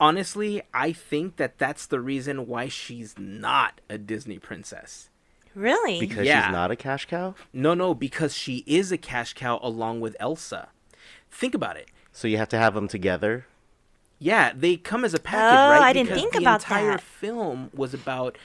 honestly, 0.00 0.62
I 0.72 0.92
think 0.92 1.36
that 1.36 1.58
that's 1.58 1.86
the 1.86 2.00
reason 2.00 2.46
why 2.46 2.68
she's 2.68 3.14
not 3.18 3.80
a 3.88 3.98
Disney 3.98 4.38
princess. 4.38 5.10
Really? 5.54 6.00
Because 6.00 6.26
Yeah. 6.26 6.46
she's 6.46 6.52
not 6.52 6.70
a 6.70 6.76
cash 6.76 7.06
cow? 7.06 7.34
No, 7.52 7.74
no, 7.74 7.94
because 7.94 8.36
she 8.36 8.64
is 8.66 8.90
a 8.90 8.98
cash 8.98 9.34
cow 9.34 9.58
along 9.62 10.00
with 10.00 10.16
Elsa. 10.18 10.68
Think 11.30 11.54
about 11.54 11.76
it. 11.76 11.88
So 12.12 12.28
you 12.28 12.38
have 12.38 12.48
to 12.50 12.58
have 12.58 12.74
them 12.74 12.88
together? 12.88 13.46
Yeah, 14.18 14.52
they 14.54 14.76
come 14.76 15.04
as 15.04 15.12
a 15.12 15.18
package, 15.18 15.58
Oh, 15.58 15.70
right? 15.70 15.82
I 15.82 15.92
didn't 15.92 16.06
Because 16.08 16.20
think 16.22 16.32
the 16.34 16.38
about 16.40 16.60
that. 16.62 16.68
The 16.68 16.74
entire 16.76 16.98
film 16.98 17.70
was 17.74 17.92
about 17.92 18.38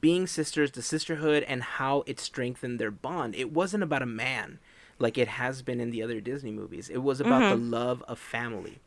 being 0.00 0.26
sisters, 0.26 0.72
the 0.72 0.82
sisterhood, 0.82 1.44
and 1.44 1.62
how 1.62 2.02
it 2.06 2.18
strengthened 2.18 2.78
their 2.80 2.90
bond. 2.90 3.34
It 3.34 3.52
wasn't 3.52 3.82
about 3.82 4.02
a 4.02 4.06
man 4.06 4.58
like 4.98 5.18
it 5.18 5.28
has 5.28 5.62
been 5.62 5.80
in 5.80 5.90
the 5.90 6.02
other 6.02 6.20
Disney 6.20 6.50
movies. 6.50 6.88
It 6.88 6.98
was 6.98 7.20
about 7.20 7.42
Mm-hmm. 7.42 7.50
the 7.70 7.76
love 7.76 8.02
of 8.08 8.18
family. 8.18 8.78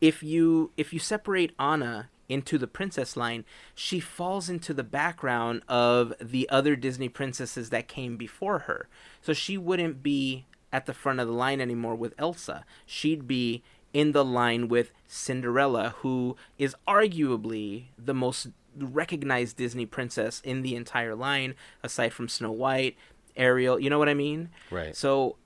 If 0.00 0.22
you 0.22 0.72
if 0.76 0.92
you 0.92 0.98
separate 0.98 1.52
Anna 1.58 2.10
into 2.28 2.58
the 2.58 2.66
princess 2.66 3.16
line, 3.16 3.44
she 3.74 3.98
falls 4.00 4.48
into 4.50 4.74
the 4.74 4.84
background 4.84 5.62
of 5.68 6.12
the 6.20 6.48
other 6.50 6.76
Disney 6.76 7.08
princesses 7.08 7.70
that 7.70 7.88
came 7.88 8.16
before 8.16 8.60
her. 8.60 8.88
So 9.22 9.32
she 9.32 9.56
wouldn't 9.56 10.02
be 10.02 10.44
at 10.72 10.86
the 10.86 10.92
front 10.92 11.20
of 11.20 11.28
the 11.28 11.32
line 11.32 11.60
anymore 11.60 11.94
with 11.94 12.12
Elsa. 12.18 12.64
She'd 12.84 13.26
be 13.26 13.62
in 13.96 14.12
the 14.12 14.22
line 14.22 14.68
with 14.68 14.92
Cinderella, 15.08 15.94
who 16.00 16.36
is 16.58 16.76
arguably 16.86 17.84
the 17.96 18.12
most 18.12 18.48
recognized 18.78 19.56
Disney 19.56 19.86
princess 19.86 20.42
in 20.44 20.60
the 20.60 20.76
entire 20.76 21.14
line, 21.14 21.54
aside 21.82 22.12
from 22.12 22.28
Snow 22.28 22.52
White, 22.52 22.94
Ariel. 23.38 23.80
You 23.80 23.88
know 23.88 23.98
what 23.98 24.10
I 24.10 24.14
mean? 24.14 24.50
Right. 24.70 24.94
So 24.94 25.36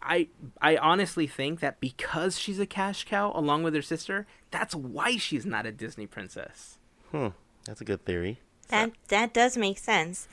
I 0.00 0.28
I 0.62 0.78
honestly 0.78 1.26
think 1.26 1.60
that 1.60 1.80
because 1.80 2.38
she's 2.38 2.58
a 2.58 2.64
cash 2.64 3.04
cow 3.04 3.30
along 3.34 3.62
with 3.62 3.74
her 3.74 3.82
sister, 3.82 4.26
that's 4.50 4.74
why 4.74 5.18
she's 5.18 5.44
not 5.44 5.66
a 5.66 5.70
Disney 5.70 6.06
princess. 6.06 6.78
Hmm. 7.10 7.28
That's 7.66 7.82
a 7.82 7.84
good 7.84 8.06
theory. 8.06 8.40
That 8.68 8.92
that 9.08 9.34
does 9.34 9.58
make 9.58 9.76
sense. 9.76 10.28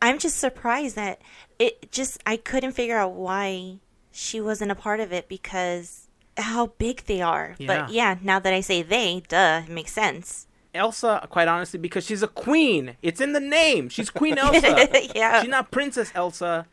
I'm 0.00 0.18
just 0.18 0.38
surprised 0.38 0.96
that 0.96 1.20
it 1.58 1.92
just 1.92 2.22
I 2.24 2.38
couldn't 2.38 2.72
figure 2.72 2.96
out 2.96 3.12
why 3.12 3.80
she 4.10 4.40
wasn't 4.40 4.70
a 4.70 4.74
part 4.74 5.00
of 5.00 5.12
it 5.12 5.28
because 5.28 6.07
how 6.38 6.66
big 6.78 7.04
they 7.04 7.20
are. 7.20 7.54
But 7.58 7.90
Yeah. 7.90 8.14
yeah, 8.14 8.16
now 8.22 8.38
that 8.38 8.52
I 8.52 8.60
say 8.60 8.82
they, 8.82 9.22
duh, 9.28 9.62
it 9.66 9.70
makes 9.70 9.92
sense. 9.92 10.46
Elsa, 10.74 11.26
quite 11.30 11.48
honestly, 11.48 11.78
because 11.78 12.04
she's 12.06 12.22
a 12.22 12.28
queen. 12.28 12.96
It's 13.02 13.20
in 13.20 13.32
the 13.32 13.40
name. 13.40 13.88
She's 13.88 14.10
Queen 14.10 14.38
Elsa. 14.44 14.88
Yeah. 15.14 15.40
She's 15.40 15.50
not 15.50 15.70
Princess 15.70 16.12
Elsa. 16.14 16.66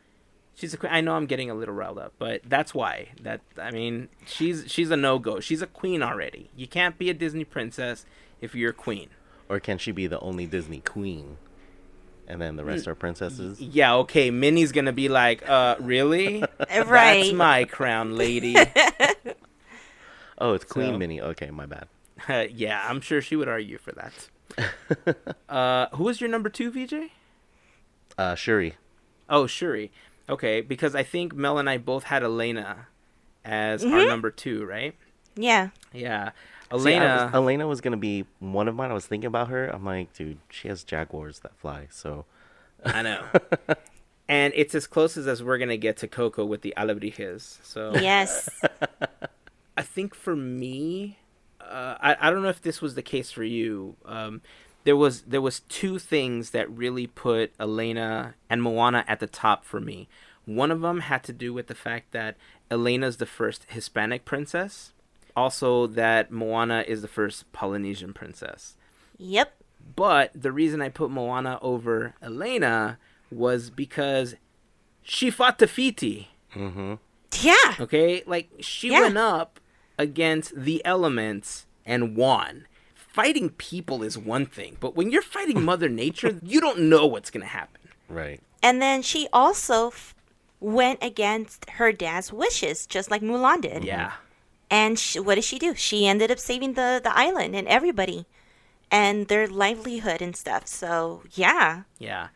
She's 0.54 0.72
a 0.74 0.76
queen. 0.76 0.92
I 0.92 1.00
know 1.00 1.14
I'm 1.14 1.26
getting 1.26 1.50
a 1.50 1.54
little 1.54 1.74
riled 1.74 1.98
up, 1.98 2.12
but 2.18 2.42
that's 2.46 2.72
why. 2.74 3.08
That 3.22 3.40
I 3.60 3.70
mean, 3.70 4.08
she's 4.26 4.64
she's 4.68 4.90
a 4.90 4.96
no 4.96 5.18
go. 5.18 5.40
She's 5.40 5.60
a 5.62 5.66
queen 5.66 6.02
already. 6.02 6.50
You 6.56 6.66
can't 6.66 6.96
be 6.98 7.10
a 7.10 7.14
Disney 7.14 7.44
princess 7.44 8.04
if 8.40 8.54
you're 8.54 8.70
a 8.70 8.74
queen. 8.74 9.08
Or 9.48 9.60
can 9.60 9.78
she 9.78 9.92
be 9.92 10.06
the 10.06 10.20
only 10.20 10.46
Disney 10.46 10.80
queen? 10.80 11.36
And 12.28 12.40
then 12.40 12.56
the 12.56 12.64
rest 12.64 12.84
Mm. 12.86 12.88
are 12.88 12.94
princesses? 12.94 13.60
Yeah, 13.60 13.94
okay. 13.96 14.30
Minnie's 14.30 14.72
gonna 14.72 14.92
be 14.92 15.08
like, 15.08 15.48
uh, 15.48 15.76
really? 15.80 16.40
right. 16.58 17.22
That's 17.22 17.32
my 17.32 17.64
crown, 17.64 18.16
lady. 18.16 18.56
Oh, 20.38 20.52
it's 20.52 20.64
Queen 20.64 20.92
So- 20.94 20.98
Minnie. 20.98 21.20
Okay, 21.20 21.50
my 21.50 21.66
bad. 21.66 21.88
yeah, 22.52 22.84
I'm 22.88 23.00
sure 23.00 23.20
she 23.20 23.36
would 23.36 23.48
argue 23.48 23.78
for 23.78 23.92
that. 23.92 25.16
uh, 25.48 25.94
who 25.96 26.04
was 26.04 26.20
your 26.20 26.30
number 26.30 26.48
two, 26.48 26.70
VJ? 26.70 27.10
Uh, 28.16 28.34
Shuri. 28.34 28.74
Oh, 29.28 29.46
Shuri. 29.46 29.90
Okay, 30.28 30.60
because 30.60 30.94
I 30.94 31.02
think 31.02 31.34
Mel 31.34 31.58
and 31.58 31.68
I 31.68 31.78
both 31.78 32.04
had 32.04 32.22
Elena 32.22 32.86
as 33.44 33.84
our 33.84 34.06
number 34.06 34.30
two, 34.30 34.64
right? 34.64 34.94
Yeah. 35.36 35.68
Yeah. 35.92 36.30
See, 36.70 36.76
Elena. 36.76 37.24
was- 37.26 37.34
Elena 37.34 37.66
was 37.68 37.80
gonna 37.80 37.96
be 37.96 38.24
one 38.40 38.66
of 38.68 38.74
mine. 38.74 38.90
I 38.90 38.94
was 38.94 39.06
thinking 39.06 39.28
about 39.28 39.48
her. 39.48 39.68
I'm 39.68 39.84
like, 39.84 40.12
dude, 40.14 40.38
she 40.50 40.68
has 40.68 40.82
jaguars 40.84 41.40
that 41.40 41.56
fly. 41.56 41.86
So 41.90 42.24
I 42.84 43.02
know. 43.02 43.24
and 44.28 44.52
it's 44.56 44.74
as 44.74 44.86
close 44.86 45.16
as, 45.16 45.26
as 45.26 45.42
we're 45.42 45.58
going 45.58 45.68
to 45.68 45.76
get 45.76 45.96
to 45.98 46.08
Coco 46.08 46.44
with 46.44 46.62
the 46.62 46.74
Alebrijes. 46.76 47.58
So 47.62 47.92
Yes. 47.94 48.48
I 49.96 49.98
think 49.98 50.14
for 50.14 50.36
me, 50.36 51.16
uh, 51.58 51.64
uh, 51.64 51.96
I 52.02 52.16
I 52.20 52.30
don't 52.30 52.42
know 52.42 52.50
if 52.50 52.60
this 52.60 52.82
was 52.82 52.96
the 52.96 53.02
case 53.02 53.30
for 53.30 53.44
you. 53.44 53.96
Um, 54.04 54.42
there 54.84 54.94
was 54.94 55.22
there 55.22 55.40
was 55.40 55.60
two 55.60 55.98
things 55.98 56.50
that 56.50 56.70
really 56.70 57.06
put 57.06 57.54
Elena 57.58 58.34
and 58.50 58.62
Moana 58.62 59.06
at 59.08 59.20
the 59.20 59.26
top 59.26 59.64
for 59.64 59.80
me. 59.80 60.06
One 60.44 60.70
of 60.70 60.82
them 60.82 61.00
had 61.00 61.24
to 61.24 61.32
do 61.32 61.54
with 61.54 61.68
the 61.68 61.74
fact 61.74 62.12
that 62.12 62.36
Elena's 62.70 63.16
the 63.16 63.24
first 63.24 63.64
Hispanic 63.70 64.26
princess, 64.26 64.92
also 65.34 65.86
that 65.86 66.30
Moana 66.30 66.84
is 66.86 67.00
the 67.00 67.08
first 67.08 67.50
Polynesian 67.54 68.12
princess. 68.12 68.76
Yep. 69.16 69.54
But 69.96 70.30
the 70.34 70.52
reason 70.52 70.82
I 70.82 70.90
put 70.90 71.10
Moana 71.10 71.58
over 71.62 72.14
Elena 72.22 72.98
was 73.30 73.70
because 73.70 74.34
she 75.02 75.30
fought 75.30 75.58
Te 75.58 75.64
Fiti. 75.66 76.28
Mm-hmm. 76.54 76.94
Yeah. 77.40 77.74
Okay, 77.80 78.22
like 78.26 78.50
she 78.60 78.90
Yeah. 78.90 79.00
went 79.00 79.16
up 79.16 79.58
against 79.98 80.54
the 80.54 80.84
elements 80.84 81.66
and 81.84 82.16
won. 82.16 82.66
Fighting 82.94 83.50
people 83.50 84.02
is 84.02 84.18
one 84.18 84.46
thing, 84.46 84.76
but 84.80 84.94
when 84.94 85.10
you're 85.10 85.22
fighting 85.22 85.64
Mother 85.64 85.88
Nature, 85.88 86.38
you 86.42 86.60
don't 86.60 86.80
know 86.80 87.06
what's 87.06 87.30
gonna 87.30 87.46
happen. 87.46 87.80
Right. 88.08 88.40
And 88.62 88.82
then 88.82 89.02
she 89.02 89.28
also 89.32 89.88
f- 89.88 90.14
went 90.60 91.02
against 91.02 91.68
her 91.70 91.92
dad's 91.92 92.32
wishes, 92.32 92.86
just 92.86 93.10
like 93.10 93.22
Mulan 93.22 93.60
did. 93.62 93.84
Yeah, 93.84 94.12
And 94.70 94.98
she, 94.98 95.20
what 95.20 95.36
did 95.36 95.44
she 95.44 95.58
do? 95.58 95.74
She 95.74 96.06
ended 96.06 96.30
up 96.30 96.38
saving 96.38 96.74
the, 96.74 97.00
the 97.02 97.16
island 97.16 97.54
and 97.54 97.68
everybody 97.68 98.26
and 98.90 99.28
their 99.28 99.46
livelihood 99.46 100.22
and 100.22 100.36
stuff. 100.36 100.66
So, 100.66 101.22
yeah. 101.32 101.82
yeah. 101.98 102.28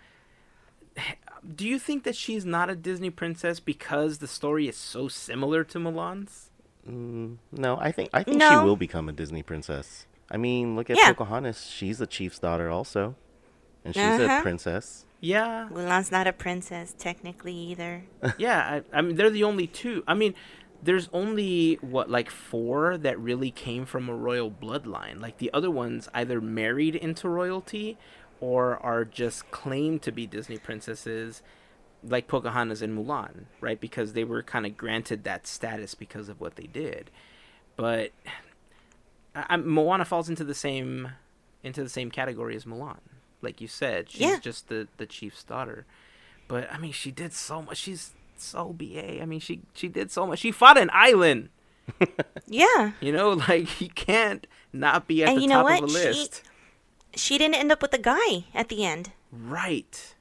Do 1.56 1.66
you 1.66 1.78
think 1.78 2.04
that 2.04 2.16
she's 2.16 2.44
not 2.44 2.68
a 2.70 2.76
Disney 2.76 3.10
princess 3.10 3.60
because 3.60 4.18
the 4.18 4.28
story 4.28 4.68
is 4.68 4.76
so 4.76 5.08
similar 5.08 5.64
to 5.64 5.78
Mulan's? 5.78 6.49
Mm, 6.88 7.36
no, 7.52 7.76
I 7.78 7.92
think 7.92 8.10
I 8.12 8.22
think 8.22 8.38
No. 8.38 8.48
she 8.50 8.56
will 8.56 8.76
become 8.76 9.08
a 9.08 9.12
Disney 9.12 9.42
princess. 9.42 10.06
I 10.30 10.36
mean, 10.36 10.76
look 10.76 10.90
at 10.90 10.96
Yeah. 10.96 11.08
Pocahontas. 11.12 11.66
She's 11.66 12.00
a 12.00 12.06
chief's 12.06 12.38
daughter 12.38 12.70
also, 12.70 13.16
and 13.84 13.94
she's 13.94 14.02
Uh-huh. 14.02 14.38
a 14.38 14.42
princess. 14.42 15.04
Yeah, 15.20 15.68
Mulan's 15.70 16.10
not 16.10 16.26
a 16.26 16.32
princess, 16.32 16.94
technically, 16.96 17.52
either. 17.54 18.04
yeah. 18.38 18.80
I, 18.92 18.98
I 18.98 19.02
mean, 19.02 19.16
they're 19.16 19.28
the 19.28 19.44
only 19.44 19.66
two. 19.66 20.02
I 20.06 20.14
mean, 20.14 20.34
there's 20.82 21.10
only 21.12 21.74
what 21.82 22.08
like 22.08 22.30
four 22.30 22.96
that 22.96 23.18
really 23.18 23.50
came 23.50 23.84
from 23.84 24.08
a 24.08 24.14
royal 24.14 24.50
bloodline. 24.50 25.20
Like 25.20 25.36
the 25.36 25.50
other 25.52 25.70
ones 25.70 26.08
either 26.14 26.40
married 26.40 26.94
into 26.96 27.28
royalty 27.28 27.98
or 28.40 28.78
are 28.78 29.04
just 29.04 29.50
claimed 29.50 30.00
to 30.02 30.12
be 30.12 30.26
Disney 30.26 30.56
princesses, 30.56 31.42
like 32.02 32.28
Pocahontas 32.28 32.82
and 32.82 32.96
Mulan, 32.96 33.44
right? 33.60 33.80
Because 33.80 34.12
they 34.14 34.24
were 34.24 34.42
kind 34.42 34.66
of 34.66 34.76
granted 34.76 35.24
that 35.24 35.46
status 35.46 35.94
because 35.94 36.28
of 36.28 36.40
what 36.40 36.56
they 36.56 36.66
did. 36.66 37.10
But 37.76 38.12
I, 39.34 39.44
I, 39.50 39.56
Moana 39.56 40.04
falls 40.04 40.28
into 40.28 40.44
the 40.44 40.54
same 40.54 41.10
into 41.62 41.82
the 41.82 41.88
same 41.90 42.10
category 42.10 42.56
as 42.56 42.64
Mulan. 42.64 42.98
Like 43.42 43.60
you 43.60 43.68
said, 43.68 44.10
she's 44.10 44.20
Yeah. 44.22 44.38
just 44.40 44.68
the 44.68 44.88
the 44.96 45.06
chief's 45.06 45.42
daughter. 45.44 45.86
But 46.48 46.70
I 46.72 46.78
mean, 46.78 46.92
she 46.92 47.10
did 47.10 47.32
so 47.32 47.62
much. 47.62 47.76
She's 47.78 48.12
so 48.36 48.72
ba. 48.72 49.20
I 49.22 49.26
mean, 49.26 49.40
she 49.40 49.60
she 49.74 49.88
did 49.88 50.10
so 50.10 50.26
much. 50.26 50.40
She 50.40 50.52
fought 50.52 50.78
an 50.78 50.90
island. 50.92 51.48
Yeah. 52.46 52.92
You 53.00 53.12
know, 53.12 53.30
like 53.32 53.80
you 53.80 53.88
can't 53.90 54.44
not 54.72 55.06
be 55.06 55.22
at 55.22 55.28
And 55.28 55.38
the 55.38 55.42
you 55.42 55.48
know 55.48 55.62
top 55.62 55.64
what? 55.64 55.82
of 55.84 55.90
a 55.90 55.92
She- 55.92 55.94
list. 56.08 56.42
She 57.16 57.38
didn't 57.38 57.56
end 57.56 57.70
up 57.72 57.82
with 57.82 57.92
a 57.94 57.98
guy 57.98 58.44
at 58.54 58.68
the 58.68 58.84
end. 58.84 59.12
Right. 59.32 60.14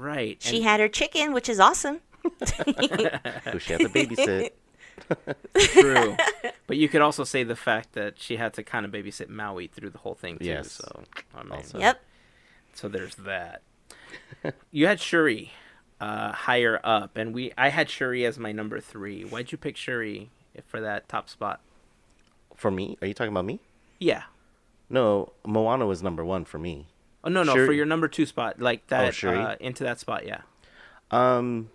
Right. 0.00 0.36
She 0.40 0.56
And- 0.56 0.64
had 0.64 0.80
her 0.80 0.88
chicken, 0.88 1.32
which 1.32 1.48
is 1.48 1.60
awesome. 1.60 2.00
Who 2.22 2.30
she 3.58 3.72
had 3.72 3.80
to 3.80 3.88
babysit. 3.88 4.50
True. 5.58 6.16
but 6.66 6.76
you 6.76 6.88
could 6.88 7.00
also 7.00 7.24
say 7.24 7.42
the 7.42 7.56
fact 7.56 7.92
that 7.94 8.18
she 8.20 8.36
had 8.36 8.54
to 8.54 8.62
kind 8.62 8.84
of 8.86 8.92
babysit 8.92 9.28
Maui 9.28 9.66
through 9.66 9.90
the 9.90 9.98
whole 9.98 10.14
thing 10.14 10.38
too. 10.38 10.44
Yes. 10.46 10.72
So 10.72 11.02
I 11.34 11.42
mean, 11.42 11.52
Also. 11.52 11.78
Yep. 11.78 12.00
so 12.74 12.88
there's 12.88 13.14
that. 13.16 13.62
you 14.70 14.86
had 14.86 15.00
Shuri 15.00 15.52
uh, 16.00 16.32
higher 16.32 16.80
up, 16.84 17.16
and 17.16 17.34
we 17.34 17.52
I 17.58 17.68
had 17.70 17.90
Shuri 17.90 18.24
as 18.24 18.38
my 18.38 18.52
number 18.52 18.80
three. 18.80 19.22
Why'd 19.24 19.52
you 19.52 19.58
pick 19.58 19.76
Shuri 19.76 20.30
for 20.66 20.80
that 20.80 21.08
top 21.08 21.28
spot? 21.28 21.60
For 22.54 22.70
me, 22.70 22.96
are 23.00 23.06
you 23.06 23.14
talking 23.14 23.32
about 23.32 23.44
me? 23.46 23.60
Yeah. 23.98 24.24
No, 24.88 25.32
Moana 25.46 25.86
was 25.86 26.02
number 26.02 26.24
one 26.24 26.44
for 26.44 26.58
me. 26.58 26.86
Oh 27.22 27.28
no 27.28 27.42
no 27.42 27.54
Shuri- 27.54 27.66
for 27.66 27.72
your 27.72 27.86
number 27.86 28.08
two 28.08 28.26
spot 28.26 28.60
like 28.60 28.86
that 28.88 29.14
Shuri? 29.14 29.38
uh, 29.38 29.56
into 29.60 29.84
that 29.84 30.00
spot 30.00 30.26
yeah. 30.26 30.42
Um, 31.10 31.70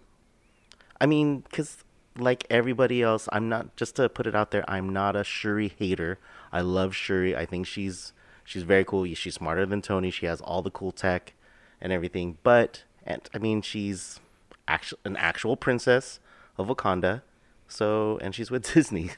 I 1.00 1.06
mean, 1.06 1.44
cause 1.52 1.78
like 2.18 2.46
everybody 2.50 3.02
else, 3.02 3.28
I'm 3.32 3.50
not. 3.50 3.76
Just 3.76 3.98
to 3.98 4.08
put 4.10 4.26
it 4.28 4.36
out 4.36 4.52
there, 4.52 4.64
I'm 4.70 4.90
not 4.90 5.16
a 5.16 5.24
Shuri 5.24 5.68
hater. 5.78 6.18
I 6.52 6.62
love 6.62 6.96
Shuri. 6.96 7.36
I 7.36 7.46
think 7.46 7.68
she's 7.68 8.14
she's 8.44 8.64
very 8.64 8.86
cool. 8.86 9.06
She's 9.14 9.36
smarter 9.36 9.66
than 9.66 9.82
Tony. 9.82 10.10
She 10.12 10.26
has 10.26 10.40
all 10.42 10.62
the 10.62 10.72
cool 10.72 10.92
tech 10.92 11.34
and 11.82 11.92
everything. 11.92 12.38
But 12.44 12.84
and 13.06 13.22
I 13.34 13.38
mean, 13.38 13.62
she's 13.62 14.20
actual 14.68 15.00
an 15.04 15.18
actual 15.18 15.58
princess 15.58 16.20
of 16.58 16.68
Wakanda. 16.68 17.22
So 17.68 18.18
and 18.22 18.34
she's 18.34 18.50
with 18.50 18.74
Disney. 18.74 19.12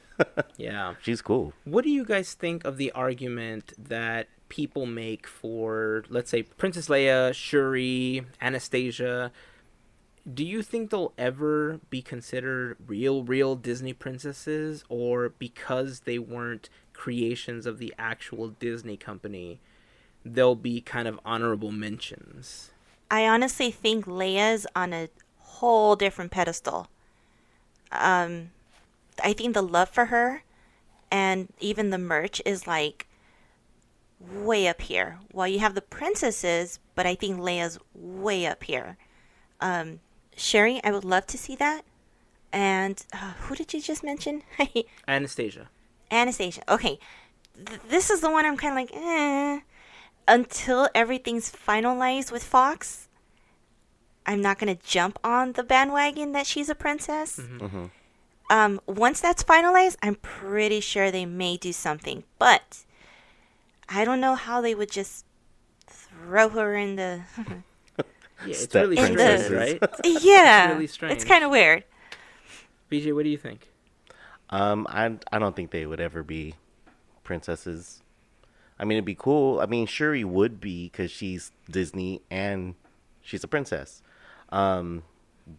Yeah. 0.57 0.95
she's 1.01 1.21
cool. 1.21 1.53
What 1.63 1.83
do 1.83 1.91
you 1.91 2.03
guys 2.03 2.33
think 2.33 2.65
of 2.65 2.77
the 2.77 2.91
argument 2.93 3.73
that 3.77 4.27
people 4.49 4.85
make 4.85 5.27
for, 5.27 6.03
let's 6.09 6.29
say, 6.29 6.43
Princess 6.43 6.87
Leia, 6.87 7.33
Shuri, 7.33 8.23
Anastasia? 8.41 9.31
Do 10.31 10.45
you 10.45 10.61
think 10.61 10.89
they'll 10.89 11.13
ever 11.17 11.79
be 11.89 12.01
considered 12.01 12.77
real, 12.85 13.23
real 13.23 13.55
Disney 13.55 13.93
princesses, 13.93 14.83
or 14.89 15.29
because 15.29 16.01
they 16.01 16.19
weren't 16.19 16.69
creations 16.93 17.65
of 17.65 17.77
the 17.77 17.93
actual 17.97 18.49
Disney 18.49 18.97
company, 18.97 19.59
they'll 20.25 20.55
be 20.55 20.81
kind 20.81 21.07
of 21.07 21.19
honorable 21.23 21.71
mentions? 21.71 22.71
I 23.09 23.25
honestly 23.25 23.71
think 23.71 24.05
Leia's 24.05 24.67
on 24.75 24.93
a 24.93 25.09
whole 25.39 25.95
different 25.95 26.31
pedestal. 26.31 26.87
Um, 27.91 28.51
I 29.23 29.31
think 29.33 29.53
the 29.53 29.63
love 29.63 29.89
for 29.89 30.05
her 30.05 30.43
and 31.09 31.47
even 31.59 31.89
the 31.89 31.97
merch 31.97 32.41
is 32.45 32.67
like 32.67 33.06
way 34.19 34.67
up 34.67 34.81
here. 34.81 35.19
While 35.31 35.47
you 35.47 35.59
have 35.59 35.75
the 35.75 35.81
princesses, 35.81 36.79
but 36.95 37.05
I 37.05 37.15
think 37.15 37.39
Leia's 37.39 37.79
way 37.93 38.45
up 38.45 38.63
here. 38.63 38.97
Um, 39.61 39.99
Shuri, 40.35 40.79
I 40.83 40.91
would 40.91 41.05
love 41.05 41.27
to 41.27 41.37
see 41.37 41.55
that. 41.57 41.83
And 42.53 43.03
uh, 43.13 43.33
who 43.41 43.55
did 43.55 43.73
you 43.73 43.81
just 43.81 44.03
mention? 44.03 44.43
Anastasia. 45.07 45.69
Anastasia. 46.11 46.61
Okay, 46.69 46.99
Th- 47.65 47.79
this 47.89 48.09
is 48.09 48.21
the 48.21 48.29
one 48.31 48.45
I'm 48.45 48.57
kind 48.57 48.71
of 48.73 48.77
like, 48.77 48.91
eh. 48.95 49.59
Until 50.27 50.89
everything's 50.93 51.51
finalized 51.51 52.31
with 52.31 52.43
Fox, 52.43 53.07
I'm 54.25 54.41
not 54.41 54.59
gonna 54.59 54.75
jump 54.75 55.19
on 55.23 55.53
the 55.53 55.63
bandwagon 55.63 56.33
that 56.33 56.45
she's 56.45 56.69
a 56.69 56.75
princess. 56.75 57.39
Um, 58.49 58.79
once 58.85 59.19
that's 59.21 59.43
finalized, 59.43 59.97
I'm 60.01 60.15
pretty 60.15 60.79
sure 60.81 61.11
they 61.11 61.25
may 61.25 61.57
do 61.57 61.71
something, 61.73 62.23
but 62.39 62.85
I 63.89 64.05
don't 64.05 64.19
know 64.19 64.35
how 64.35 64.61
they 64.61 64.75
would 64.75 64.91
just 64.91 65.25
throw 65.87 66.49
her 66.49 66.75
in 66.75 66.95
the. 66.95 67.21
Yeah, 68.45 68.53
it's 68.53 68.75
really 68.75 68.95
strange, 68.97 69.17
the- 69.17 69.55
right? 69.55 70.23
yeah, 70.23 70.73
really 70.73 70.85
it's 70.85 71.23
kind 71.23 71.43
of 71.43 71.49
weird. 71.49 71.83
VJ, 72.91 73.11
what 73.11 73.23
do 73.23 73.29
you 73.29 73.37
think? 73.37 73.69
Um, 74.51 74.85
I 74.89 75.17
I 75.31 75.39
don't 75.39 75.55
think 75.55 75.71
they 75.71 75.85
would 75.85 75.99
ever 75.99 76.21
be 76.23 76.53
princesses. 77.23 78.01
I 78.79 78.85
mean, 78.85 78.97
it'd 78.97 79.05
be 79.05 79.15
cool. 79.15 79.59
I 79.59 79.65
mean, 79.65 79.87
Shuri 79.87 80.23
would 80.23 80.61
be 80.61 80.85
because 80.85 81.09
she's 81.09 81.51
Disney 81.69 82.21
and 82.29 82.75
she's 83.21 83.43
a 83.43 83.47
princess. 83.47 84.03
Um, 84.49 85.01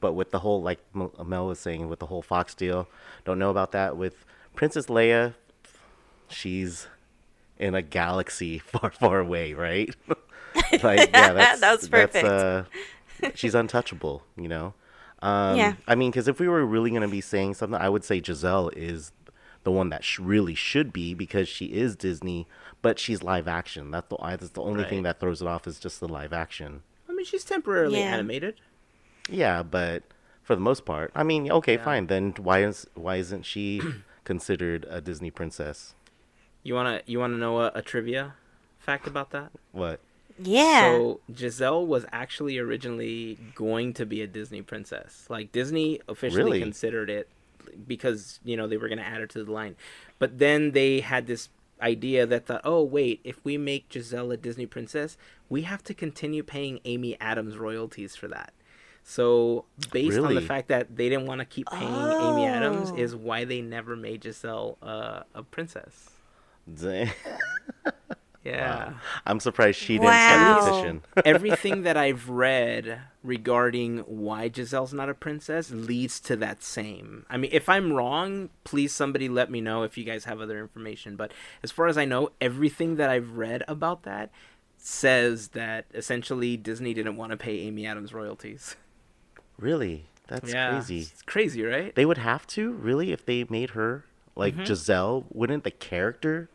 but 0.01 0.13
with 0.13 0.31
the 0.31 0.39
whole, 0.39 0.63
like 0.63 0.79
Mel 0.95 1.13
Mel 1.27 1.47
was 1.49 1.59
saying, 1.59 1.89
with 1.89 1.99
the 1.99 2.07
whole 2.07 2.23
Fox 2.23 2.55
deal, 2.55 2.89
don't 3.25 3.39
know 3.41 3.51
about 3.51 3.73
that. 3.73 3.97
With 3.97 4.25
Princess 4.55 4.87
Leia, 4.87 5.35
she's 6.29 6.87
in 7.59 7.75
a 7.75 7.83
galaxy 7.83 8.59
far, 8.73 8.91
far 8.91 9.21
away, 9.21 9.55
right? 9.55 9.95
like, 10.83 11.11
yeah, 11.13 11.33
that's 11.33 11.61
That 11.61 11.73
was 11.81 11.89
perfect. 11.89 12.13
That's, 12.27 12.27
uh, 12.27 12.65
she's 13.35 13.55
untouchable, 13.55 14.23
you 14.37 14.49
know. 14.49 14.75
Um, 15.21 15.57
Yeah. 15.57 15.75
I 15.87 15.95
mean, 15.95 16.11
because 16.11 16.29
if 16.29 16.39
we 16.41 16.49
were 16.49 16.65
really 16.65 16.91
gonna 16.91 17.09
be 17.09 17.21
saying 17.21 17.55
something, 17.55 17.81
I 17.81 17.89
would 17.89 18.05
say 18.05 18.23
Giselle 18.23 18.71
is 18.77 19.13
the 19.65 19.73
one 19.73 19.91
that 19.91 20.05
sh- 20.05 20.21
really 20.21 20.55
should 20.55 20.93
be 20.93 21.15
because 21.15 21.49
she 21.49 21.67
is 21.67 21.97
Disney, 21.97 22.47
but 22.81 22.99
she's 22.99 23.23
live 23.23 23.49
action. 23.49 23.91
That's 23.91 24.09
the 24.09 24.17
I- 24.21 24.37
that's 24.37 24.53
the 24.53 24.63
only 24.63 24.85
thing 24.85 25.03
that 25.03 25.19
throws 25.21 25.43
it 25.43 25.49
off 25.49 25.67
is 25.67 25.81
just 25.81 25.99
the 26.01 26.09
live 26.09 26.33
action. 26.33 26.83
I 27.09 27.13
mean, 27.13 27.27
she's 27.27 27.45
temporarily 27.45 27.99
Yeah. 27.99 28.15
animated. 28.15 28.61
Yeah, 29.29 29.63
but 29.65 30.05
for 30.43 30.55
the 30.55 30.61
most 30.63 30.85
part, 30.87 31.11
I 31.15 31.25
mean, 31.25 31.51
okay, 31.51 31.75
Yeah. 31.75 31.85
fine. 31.85 32.07
Then 32.07 32.33
why 32.39 32.63
is 32.63 32.87
why 32.95 33.17
isn't 33.17 33.45
she 33.45 33.83
considered 34.25 34.87
a 34.89 35.01
Disney 35.01 35.31
princess? 35.33 35.95
You 36.63 36.75
wanna 36.75 37.03
you 37.07 37.19
wanna 37.19 37.37
know 37.37 37.61
a, 37.61 37.73
a 37.75 37.83
trivia 37.83 38.35
fact 38.79 39.07
about 39.07 39.31
that? 39.31 39.51
What? 39.73 40.01
Yeah. 40.41 40.83
So 40.93 41.21
Giselle 41.35 41.87
was 41.87 42.05
actually 42.13 42.59
originally 42.59 43.39
going 43.55 43.93
to 43.95 44.07
be 44.07 44.23
a 44.23 44.27
Disney 44.27 44.63
princess. 44.63 45.27
Like 45.29 45.51
Disney 45.53 46.01
officially 46.09 46.45
Really? 46.45 46.61
considered 46.61 47.11
it 47.11 47.29
because 47.87 48.41
you 48.45 48.57
know 48.57 48.67
they 48.67 48.77
were 48.77 48.89
going 48.89 48.99
to 48.99 49.07
add 49.07 49.21
her 49.21 49.27
to 49.27 49.45
the 49.45 49.53
line, 49.53 49.77
but 50.19 50.39
then 50.39 50.73
they 50.73 51.01
had 51.01 51.27
this 51.27 51.49
idea 51.81 52.27
that 52.27 52.47
thought, 52.47 52.61
oh 52.65 52.83
wait, 52.83 53.21
if 53.25 53.45
we 53.45 53.57
make 53.57 53.87
Giselle 53.93 54.31
a 54.33 54.37
Disney 54.37 54.67
princess, 54.67 55.17
we 55.49 55.63
have 55.63 55.83
to 55.85 55.95
continue 55.95 56.43
paying 56.43 56.81
Amy 56.85 57.19
Adams 57.21 57.57
royalties 57.57 58.17
for 58.17 58.27
that. 58.29 58.53
So 59.05 59.65
based 59.93 60.19
on 60.19 60.35
the 60.35 60.41
fact 60.41 60.69
that 60.69 60.97
they 60.97 61.09
didn't 61.09 61.27
want 61.27 61.39
to 61.41 61.45
keep 61.47 61.67
paying 61.71 61.89
Amy 61.95 62.47
Adams 62.47 62.91
Oh. 62.93 62.97
is 62.97 63.15
why 63.17 63.45
they 63.45 63.63
never 63.63 63.97
made 63.97 64.23
Giselle 64.25 64.77
uh, 64.83 65.23
a 65.35 65.43
princess. 65.43 66.11
Dang. 66.75 67.11
Yeah. 68.45 68.95
I'm 69.27 69.41
surprised 69.41 69.79
she 69.79 69.95
didn't 69.95 70.05
Wow. 70.07 70.61
start 70.61 70.69
a 70.69 70.71
petition. 70.71 71.03
Everything 71.27 71.83
that 71.83 71.99
I've 71.99 72.31
read 72.31 73.03
regarding 73.23 73.99
why 73.99 74.49
Giselle's 74.49 74.95
not 74.95 75.11
a 75.11 75.15
princess 75.15 75.71
leads 75.71 76.19
to 76.21 76.37
that 76.37 76.63
same. 76.63 77.27
I 77.29 77.37
mean, 77.37 77.51
if 77.53 77.69
I'm 77.69 77.93
wrong, 77.93 78.49
please 78.65 78.95
somebody 78.95 79.29
let 79.29 79.51
me 79.51 79.61
know 79.61 79.83
if 79.83 79.99
you 79.99 80.05
guys 80.05 80.25
have 80.25 80.41
other 80.41 80.59
information. 80.61 81.15
But 81.15 81.33
as 81.63 81.71
far 81.71 81.89
as 81.89 81.99
I 81.99 82.07
know, 82.07 82.31
everything 82.41 82.97
that 82.97 83.11
I've 83.11 83.33
read 83.37 83.65
about 83.69 84.05
that 84.05 84.31
says 84.79 85.49
that 85.49 85.85
essentially 85.93 86.57
Disney 86.57 86.95
didn't 86.95 87.17
want 87.17 87.33
to 87.33 87.37
pay 87.37 87.59
Amy 87.61 87.87
Adams 87.87 88.15
royalties. 88.15 88.77
really? 89.59 90.07
That's 90.29 90.53
yeah, 90.53 90.71
crazy. 90.71 91.01
It's 91.01 91.23
crazy, 91.23 91.63
right? 91.65 91.95
They 91.95 92.05
would 92.07 92.19
have 92.19 92.47
to, 92.49 92.71
really, 92.73 93.13
if 93.13 93.27
they 93.27 93.45
made 93.51 93.71
her 93.71 94.05
like 94.37 94.55
Mm-hmm. 94.55 94.65
Giselle, 94.65 95.25
wouldn't 95.31 95.65
the 95.65 95.71
character 95.71 96.49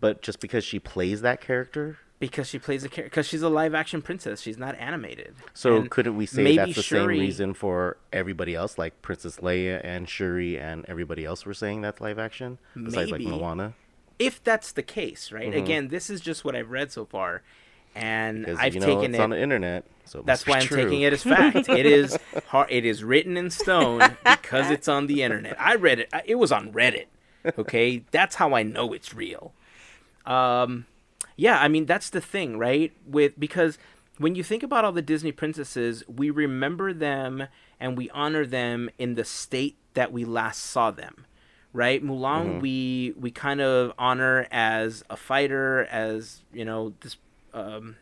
but 0.00 0.22
just 0.22 0.40
because 0.40 0.64
she 0.64 0.78
plays 0.78 1.20
that 1.22 1.40
character? 1.40 1.98
because 2.20 2.48
she 2.48 2.58
plays 2.58 2.82
a 2.82 2.88
character. 2.88 3.10
Because 3.10 3.28
she's 3.28 3.42
a 3.42 3.48
live 3.48 3.76
action 3.76 4.02
princess. 4.02 4.40
She's 4.40 4.58
not 4.58 4.74
animated. 4.76 5.36
So 5.54 5.76
And 5.76 5.88
couldn't 5.88 6.16
we 6.16 6.26
say 6.26 6.56
that's 6.56 6.74
the 6.74 6.82
same 6.82 7.06
reason 7.06 7.54
for 7.54 7.96
everybody 8.12 8.56
else, 8.56 8.76
like 8.76 9.00
Princess 9.02 9.36
Leia 9.36 9.80
and 9.84 10.08
Shuri 10.08 10.58
and 10.58 10.84
everybody 10.88 11.24
else 11.24 11.46
were 11.46 11.54
saying 11.54 11.82
that's 11.82 12.00
live 12.00 12.18
action? 12.18 12.58
Besides 12.74 13.12
like 13.12 13.20
Moana? 13.20 13.74
If 14.18 14.42
that's 14.42 14.72
the 14.72 14.82
case, 14.82 15.30
right? 15.30 15.48
Mm-hmm. 15.50 15.58
Again, 15.58 15.88
this 15.88 16.10
is 16.10 16.20
just 16.20 16.44
what 16.44 16.56
I've 16.56 16.70
read 16.70 16.90
so 16.90 17.04
far, 17.04 17.42
and 17.94 18.40
Because 18.44 18.58
I've 18.58 18.74
you 18.74 18.80
know 18.80 18.86
taken 18.86 19.14
it's 19.14 19.20
it. 19.20 19.22
on 19.22 19.30
the 19.30 19.40
internet. 19.40 19.84
So 20.04 20.22
That's 20.26 20.44
why 20.44 20.56
I'm 20.58 20.62
true. 20.66 20.82
taking 20.82 21.02
it 21.02 21.12
as 21.12 21.22
fact. 21.34 21.68
it 21.68 21.86
is 21.86 22.18
har 22.48 22.66
it 22.68 22.84
is 22.84 23.04
written 23.04 23.36
in 23.36 23.50
stone 23.50 24.00
because 24.24 24.72
it's 24.72 24.88
on 24.88 25.06
the 25.06 25.22
internet. 25.22 25.54
I 25.60 25.76
read 25.76 26.00
it. 26.00 26.10
It 26.24 26.34
was 26.34 26.50
on 26.50 26.72
Reddit. 26.72 27.06
Okay, 27.56 28.02
that's 28.10 28.34
how 28.34 28.54
I 28.54 28.64
know 28.64 28.92
it's 28.92 29.14
real. 29.14 29.52
Um, 30.28 30.86
yeah, 31.36 31.58
I 31.58 31.68
mean 31.68 31.86
that's 31.86 32.10
the 32.10 32.20
thing, 32.20 32.58
right? 32.58 32.92
With 33.06 33.38
because 33.38 33.78
when 34.18 34.34
you 34.34 34.44
think 34.44 34.62
about 34.62 34.84
all 34.84 34.92
the 34.92 35.02
Disney 35.02 35.32
princesses, 35.32 36.04
we 36.08 36.30
remember 36.30 36.92
them 36.92 37.48
and 37.80 37.96
we 37.96 38.10
honor 38.10 38.44
them 38.44 38.90
in 38.98 39.14
the 39.14 39.24
state 39.24 39.76
that 39.94 40.12
we 40.12 40.24
last 40.24 40.62
saw 40.62 40.90
them. 40.90 41.24
Right, 41.72 42.02
Mulan, 42.02 42.60
we 42.60 43.14
we 43.18 43.30
kind 43.30 43.60
of 43.60 43.92
honor 43.98 44.46
as 44.50 45.04
a 45.10 45.16
fighter, 45.16 45.84
as 45.84 46.40
you 46.52 46.64
know, 46.64 46.94
this 47.00 47.16
um, 47.54 47.96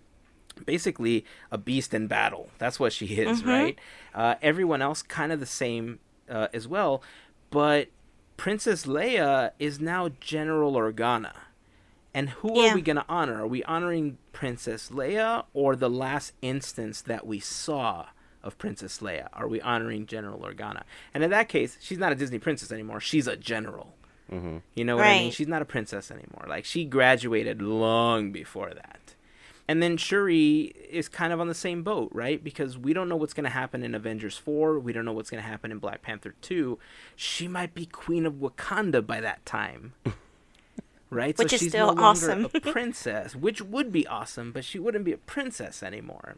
basically 0.65 1.25
a 1.51 1.59
beast 1.59 1.93
in 1.93 2.07
battle. 2.07 2.49
That's 2.59 2.79
what 2.81 2.93
she 2.93 3.07
is, 3.07 3.45
right? 3.45 3.79
Uh, 4.15 4.37
everyone 4.41 4.83
else 4.83 5.03
kind 5.03 5.33
of 5.33 5.41
the 5.41 5.47
same 5.47 5.99
uh, 6.31 6.49
as 6.55 6.67
well, 6.69 7.03
but 7.51 7.89
Princess 8.37 8.87
Leia 8.87 9.51
is 9.59 9.81
now 9.81 10.11
General 10.21 10.73
Organa. 10.75 11.33
And 12.17 12.31
who 12.31 12.59
Yeah. 12.59 12.71
are 12.73 12.75
we 12.75 12.81
going 12.81 12.97
to 12.97 13.05
honor? 13.11 13.43
Are 13.43 13.47
we 13.47 13.63
honoring 13.65 14.17
Princess 14.33 14.89
Leia 14.89 15.45
or 15.53 15.77
the 15.77 15.91
last 15.91 16.33
instance 16.41 17.03
that 17.03 17.27
we 17.27 17.41
saw 17.41 18.07
of 18.43 18.57
Princess 18.57 19.01
Leia? 19.01 19.29
Are 19.35 19.47
we 19.47 19.61
honoring 19.61 20.07
General 20.07 20.39
Organa? 20.41 20.85
And 21.13 21.23
in 21.23 21.29
that 21.29 21.51
case, 21.51 21.77
she's 21.79 21.99
not 21.99 22.13
a 22.13 22.15
Disney 22.15 22.39
princess 22.39 22.73
anymore. 22.73 23.01
She's 23.01 23.27
a 23.27 23.37
general. 23.37 23.95
Mm-hmm. 24.33 24.57
You 24.75 24.85
know 24.87 24.97
what 24.97 25.05
I 25.07 25.19
mean? 25.19 25.31
She's 25.31 25.47
not 25.47 25.61
a 25.61 25.67
princess 25.67 26.11
anymore. 26.11 26.47
Like 26.49 26.65
she 26.65 26.87
graduated 26.87 27.61
long 27.61 28.33
before 28.33 28.73
that. 28.73 29.15
And 29.69 29.83
then 29.83 29.99
Shuri 29.99 30.73
is 30.89 31.11
kind 31.11 31.35
of 31.35 31.41
on 31.41 31.49
the 31.49 31.55
same 31.55 31.83
boat, 31.83 32.09
right? 32.15 32.43
Because 32.43 32.79
we 32.79 32.95
don't 32.95 33.11
know 33.11 33.17
what's 33.17 33.35
going 33.35 33.45
to 33.45 33.51
happen 33.51 33.83
in 33.83 33.95
Avengers 33.95 34.39
4. 34.39 34.79
We 34.79 34.95
don't 34.95 35.05
know 35.05 35.13
what's 35.13 35.29
going 35.29 35.43
to 35.43 35.49
happen 35.49 35.71
in 35.71 35.79
Black 35.81 36.01
Panther 36.01 36.35
2. 36.41 36.79
She 37.15 37.47
might 37.47 37.75
be 37.75 37.85
Queen 37.85 38.25
of 38.25 38.35
Wakanda 38.35 39.07
by 39.07 39.21
that 39.21 39.45
time. 39.45 39.93
Right? 41.11 41.37
Which 41.39 41.51
so 41.51 41.55
is 41.55 41.61
she's 41.61 41.71
still 41.71 41.95
no 41.95 42.03
longer 42.03 42.31
awesome. 42.31 42.49
a 42.53 42.61
princess, 42.61 43.37
which 43.37 43.63
would 43.63 43.93
be 43.93 44.07
awesome, 44.07 44.53
but 44.53 44.65
she 44.65 44.79
wouldn't 44.79 45.05
be 45.05 45.13
a 45.13 45.19
princess 45.19 45.83
anymore. 45.83 46.37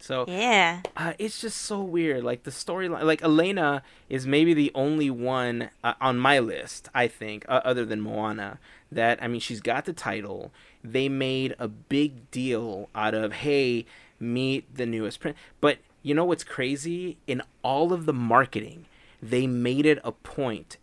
So 0.00 0.24
Yeah. 0.28 0.82
uh, 0.96 1.14
it's 1.18 1.40
just 1.40 1.58
so 1.58 1.80
weird. 1.80 2.22
Like 2.24 2.44
the 2.44 2.50
storyline, 2.50 3.02
like 3.02 3.22
Elena 3.22 3.82
is 4.08 4.26
maybe 4.26 4.54
the 4.54 4.70
only 4.74 5.10
one 5.10 5.70
uh, 5.82 5.94
on 6.00 6.18
my 6.18 6.38
list, 6.38 6.88
I 6.94 7.08
think, 7.08 7.44
uh, 7.48 7.60
other 7.64 7.84
than 7.84 8.00
Moana. 8.00 8.58
That 8.90 9.22
I 9.22 9.28
mean, 9.28 9.40
she's 9.40 9.60
got 9.60 9.84
the 9.84 9.92
title. 9.92 10.52
They 10.82 11.08
made 11.08 11.54
a 11.58 11.68
big 11.68 12.30
deal 12.30 12.88
out 12.94 13.14
of, 13.14 13.32
hey, 13.34 13.86
meet 14.18 14.72
the 14.74 14.86
newest 14.86 15.20
prince. 15.20 15.36
But 15.60 15.78
you 16.02 16.14
know 16.14 16.24
what's 16.24 16.44
crazy? 16.44 17.18
In 17.26 17.42
all 17.62 17.92
of 17.92 18.06
the 18.06 18.12
marketing, 18.12 18.86
they 19.22 19.46
made 19.46 19.84
it 19.84 19.98
a 20.04 20.12
point 20.12 20.76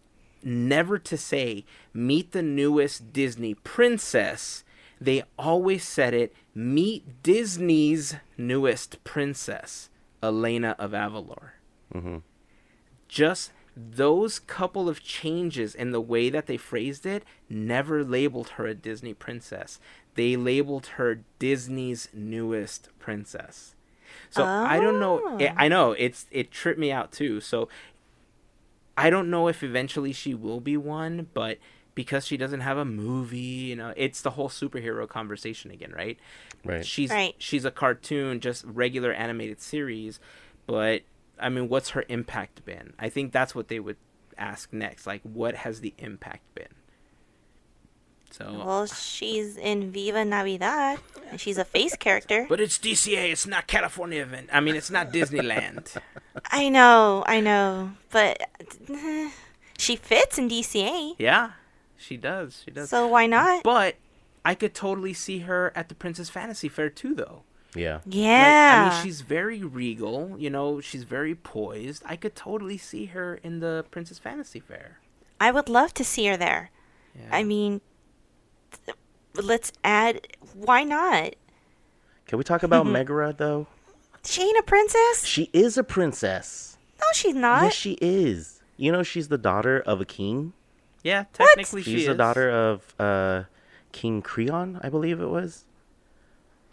never 0.45 0.99
to 0.99 1.17
say 1.17 1.65
meet 1.93 2.31
the 2.31 2.43
newest 2.43 3.11
Disney 3.11 3.55
princess. 3.55 4.63
They 5.01 5.23
always 5.37 5.83
said 5.83 6.13
it 6.13 6.33
meet 6.53 7.21
Disney's 7.23 8.15
newest 8.37 9.03
princess, 9.03 9.89
Elena 10.23 10.75
of 10.79 10.91
Avalor. 10.91 11.49
Mm-hmm. 11.93 12.17
Just 13.09 13.51
those 13.75 14.39
couple 14.39 14.87
of 14.87 15.03
changes 15.03 15.75
in 15.75 15.91
the 15.91 15.99
way 15.99 16.29
that 16.29 16.45
they 16.45 16.55
phrased 16.55 17.05
it 17.05 17.23
never 17.49 18.03
labeled 18.03 18.49
her 18.49 18.65
a 18.67 18.73
Disney 18.73 19.13
princess. 19.13 19.79
They 20.15 20.37
labeled 20.37 20.87
her 20.95 21.19
Disney's 21.39 22.07
newest 22.13 22.87
princess. 22.99 23.75
So 24.29 24.43
I 24.43 24.79
don't 24.79 24.99
know. 24.99 25.21
Oh. 25.23 25.47
I 25.57 25.67
know 25.67 25.91
it's 25.91 26.25
it 26.31 26.51
tripped 26.51 26.79
me 26.79 26.91
out 26.91 27.11
too. 27.11 27.41
So 27.41 27.67
I 28.97 29.09
don't 29.09 29.29
know 29.29 29.47
if 29.47 29.63
eventually 29.63 30.13
she 30.13 30.33
will 30.33 30.59
be 30.59 30.77
one, 30.77 31.27
but 31.33 31.57
because 31.95 32.25
she 32.25 32.37
doesn't 32.37 32.61
have 32.61 32.77
a 32.77 32.85
movie, 32.85 33.37
you 33.37 33.75
know, 33.75 33.93
it's 33.95 34.21
the 34.21 34.31
whole 34.31 34.49
superhero 34.49 35.07
conversation 35.07 35.71
again, 35.71 35.93
right? 35.95 36.17
Right. 36.63 36.85
She's 36.85 37.09
Right. 37.09 37.35
she's 37.37 37.65
a 37.65 37.71
cartoon, 37.71 38.39
just 38.39 38.63
regular 38.65 39.13
animated 39.13 39.61
series, 39.61 40.19
but 40.67 41.01
I 41.39 41.49
mean, 41.49 41.67
what's 41.69 41.89
her 41.89 42.05
impact 42.09 42.65
been? 42.65 42.93
I 42.99 43.09
think 43.09 43.31
that's 43.31 43.53
what 43.53 43.67
they 43.67 43.79
would 43.79 43.97
ask 44.37 44.71
next. 44.71 45.05
Like, 45.07 45.21
what 45.23 45.55
has 45.55 45.81
the 45.81 45.93
impact 45.97 46.43
been? 46.55 46.67
So, 48.37 48.45
Well, 48.65 48.81
uh, 48.83 48.87
she's 48.87 49.55
in 49.55 49.91
Viva 49.91 50.25
Navidad, 50.25 50.99
and 51.31 51.39
she's 51.39 51.57
a 51.57 51.63
face 51.63 51.95
character. 51.95 52.45
but 52.49 52.59
it's 52.59 52.77
DCA. 52.77 53.31
It's 53.31 53.47
not 53.47 53.65
California 53.67 54.21
event. 54.21 54.49
I 54.51 54.59
mean, 54.59 54.75
it's 54.75 54.91
not 54.91 55.13
Disneyland. 55.13 55.95
I 56.51 56.67
know, 56.67 57.23
I 57.27 57.39
know, 57.39 57.91
but 58.11 58.41
she 59.77 59.95
fits 59.95 60.37
in 60.37 60.49
DCA, 60.49 61.15
yeah, 61.17 61.51
she 61.97 62.17
does. 62.17 62.61
She 62.65 62.71
does. 62.71 62.89
so 62.89 63.07
why 63.07 63.25
not? 63.25 63.63
But 63.63 63.95
I 64.43 64.53
could 64.53 64.73
totally 64.73 65.13
see 65.13 65.39
her 65.39 65.71
at 65.75 65.87
the 65.89 65.95
Princess 65.95 66.29
Fantasy 66.29 66.67
Fair 66.67 66.89
too, 66.89 67.15
though. 67.15 67.43
Yeah. 67.73 67.99
Yeah. 68.05 68.89
Like, 68.89 68.91
I 68.91 68.95
mean, 68.95 69.03
she's 69.03 69.21
very 69.21 69.63
regal. 69.63 70.35
You 70.37 70.49
know, 70.49 70.79
she's 70.81 71.03
very 71.03 71.35
poised. 71.35 72.03
I 72.05 72.15
could 72.15 72.35
totally 72.35 72.77
see 72.77 73.05
her 73.07 73.35
in 73.43 73.59
the 73.59 73.85
Princess 73.91 74.19
Fantasy 74.19 74.59
Fair. 74.59 74.99
I 75.39 75.51
would 75.51 75.67
love 75.69 75.93
to 75.95 76.03
see 76.03 76.25
her 76.27 76.37
there. 76.37 76.71
Yeah. 77.17 77.29
I 77.31 77.43
mean, 77.43 77.71
th- 77.79 77.81
let's 79.35 79.71
add. 79.83 80.27
Why 80.53 80.83
not? 80.83 81.35
Can 82.27 82.37
we 82.37 82.43
talk 82.43 82.63
about 82.63 82.85
Megara 82.87 83.33
though? 83.37 83.67
She 84.23 84.41
ain't 84.41 84.57
a 84.57 84.63
princess. 84.63 85.25
She 85.25 85.49
is 85.53 85.77
a 85.77 85.83
princess. 85.83 86.77
No, 86.99 87.05
she's 87.13 87.35
not. 87.35 87.63
yes, 87.63 87.73
she 87.73 87.97
is. 88.01 88.61
You 88.77 88.91
know, 88.91 89.03
she's 89.03 89.27
the 89.27 89.37
daughter 89.37 89.79
of 89.81 90.01
a 90.01 90.05
king. 90.05 90.53
yeah, 91.03 91.25
technically 91.33 91.83
she 91.83 91.91
She's 91.93 92.01
is. 92.03 92.07
the 92.07 92.15
daughter 92.15 92.49
of 92.49 92.95
uh, 92.99 93.43
King 93.91 94.21
Creon, 94.21 94.79
I 94.81 94.89
believe 94.89 95.19
it 95.21 95.27
was. 95.27 95.65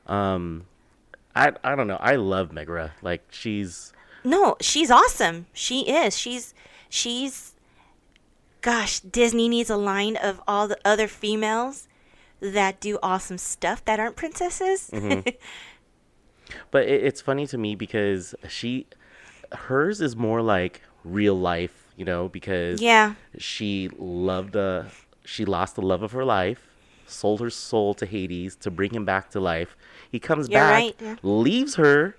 Um, 0.07 0.67
I 1.37 1.53
I 1.63 1.75
don't 1.77 1.87
know. 1.87 1.99
I 2.01 2.17
love 2.17 2.53
Megara. 2.53 2.93
Like 3.03 3.25
she's 3.31 3.93
No, 4.25 4.57
she's 4.61 4.91
awesome. 4.91 5.47
She 5.53 5.83
is. 5.89 6.17
She's 6.19 6.55
she's 6.89 7.55
gosh, 8.63 9.01
Disney 9.01 9.49
needs 9.49 9.71
a 9.71 9.77
line 9.77 10.17
of 10.17 10.41
all 10.49 10.67
the 10.69 10.79
other 10.85 11.07
females 11.09 11.87
that 12.43 12.81
do 12.81 12.99
awesome 13.03 13.39
stuff 13.39 13.85
that 13.87 13.99
aren't 13.99 14.17
princesses. 14.17 14.91
But 16.71 16.87
it, 16.89 17.05
it's 17.05 17.21
funny 17.21 17.47
to 17.47 17.57
me 17.57 17.75
because 17.75 18.35
she, 18.49 18.87
hers 19.53 20.01
is 20.01 20.17
more 20.17 20.43
like 20.43 20.83
real 21.05 21.35
life, 21.35 21.93
you 21.97 22.05
know, 22.05 22.29
because 22.29 22.81
yeah. 22.81 23.15
she 23.39 23.89
loved 23.97 24.57
uh 24.57 24.85
she 25.25 25.45
lost 25.45 25.77
the 25.77 25.83
love 25.83 26.03
of 26.03 26.13
her 26.13 26.25
life, 26.25 26.69
sold 27.07 27.41
her 27.41 27.51
soul 27.51 27.95
to 27.95 28.07
Hades 28.07 28.57
to 28.57 28.71
bring 28.71 28.93
him 28.95 29.05
back 29.05 29.31
to 29.31 29.41
life. 29.41 29.77
He 30.11 30.19
comes 30.19 30.49
You're 30.49 30.61
back, 30.61 30.73
right, 30.73 30.97
yeah. 31.01 31.17
leaves 31.23 31.77
her, 31.77 32.17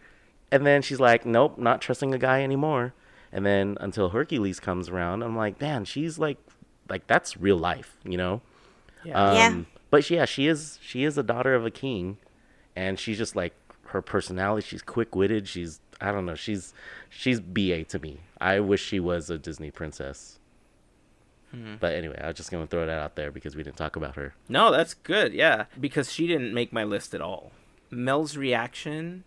and 0.52 0.66
then 0.66 0.82
she's 0.82 1.00
like, 1.00 1.26
"Nope, 1.26 1.58
not 1.58 1.82
trusting 1.82 2.14
a 2.14 2.18
guy 2.18 2.42
anymore." 2.44 2.94
And 3.32 3.46
then 3.46 3.78
until 3.82 4.10
Hercules 4.10 4.60
comes 4.60 4.90
around, 4.90 5.22
I'm 5.22 5.36
like, 5.36 5.60
"Man, 5.60 5.86
she's 5.86 6.18
like 6.18 6.38
like 6.90 7.08
that's 7.08 7.38
real 7.38 7.58
life, 7.58 7.98
you 8.04 8.18
know?" 8.18 8.42
Yeah. 9.04 9.22
Um, 9.22 9.36
Yeah. 9.36 9.73
But 9.94 10.10
yeah, 10.10 10.26
she 10.26 10.48
is 10.48 10.80
she 10.82 11.04
is 11.04 11.20
a 11.20 11.24
daughter 11.24 11.54
of 11.54 11.68
a 11.68 11.70
king, 11.70 12.18
and 12.76 13.00
she's 13.00 13.20
just 13.20 13.36
like 13.36 13.54
her 13.90 14.02
personality. 14.02 14.66
She's 14.68 14.82
quick 14.82 15.16
witted. 15.16 15.48
She's 15.48 15.82
I 16.02 16.12
don't 16.12 16.26
know. 16.26 16.34
She's 16.34 16.74
she's 17.12 17.40
ba 17.40 17.84
to 17.84 18.00
me. 18.00 18.22
I 18.42 18.60
wish 18.60 18.84
she 18.84 19.00
was 19.00 19.30
a 19.30 19.38
Disney 19.38 19.70
princess. 19.70 20.40
Hmm. 21.52 21.76
But 21.80 21.94
anyway, 21.94 22.20
I 22.20 22.26
was 22.26 22.38
just 22.38 22.50
gonna 22.50 22.66
throw 22.66 22.88
that 22.88 22.98
out 22.98 23.16
there 23.16 23.32
because 23.32 23.56
we 23.56 23.62
didn't 23.62 23.78
talk 23.78 23.96
about 23.96 24.16
her. 24.16 24.34
No, 24.50 24.72
that's 24.72 24.96
good. 24.96 25.32
Yeah, 25.32 25.66
because 25.80 26.12
she 26.12 26.26
didn't 26.26 26.56
make 26.56 26.74
my 26.74 26.84
list 26.84 27.14
at 27.14 27.22
all. 27.22 27.52
Mel's 27.92 28.36
reaction 28.36 29.26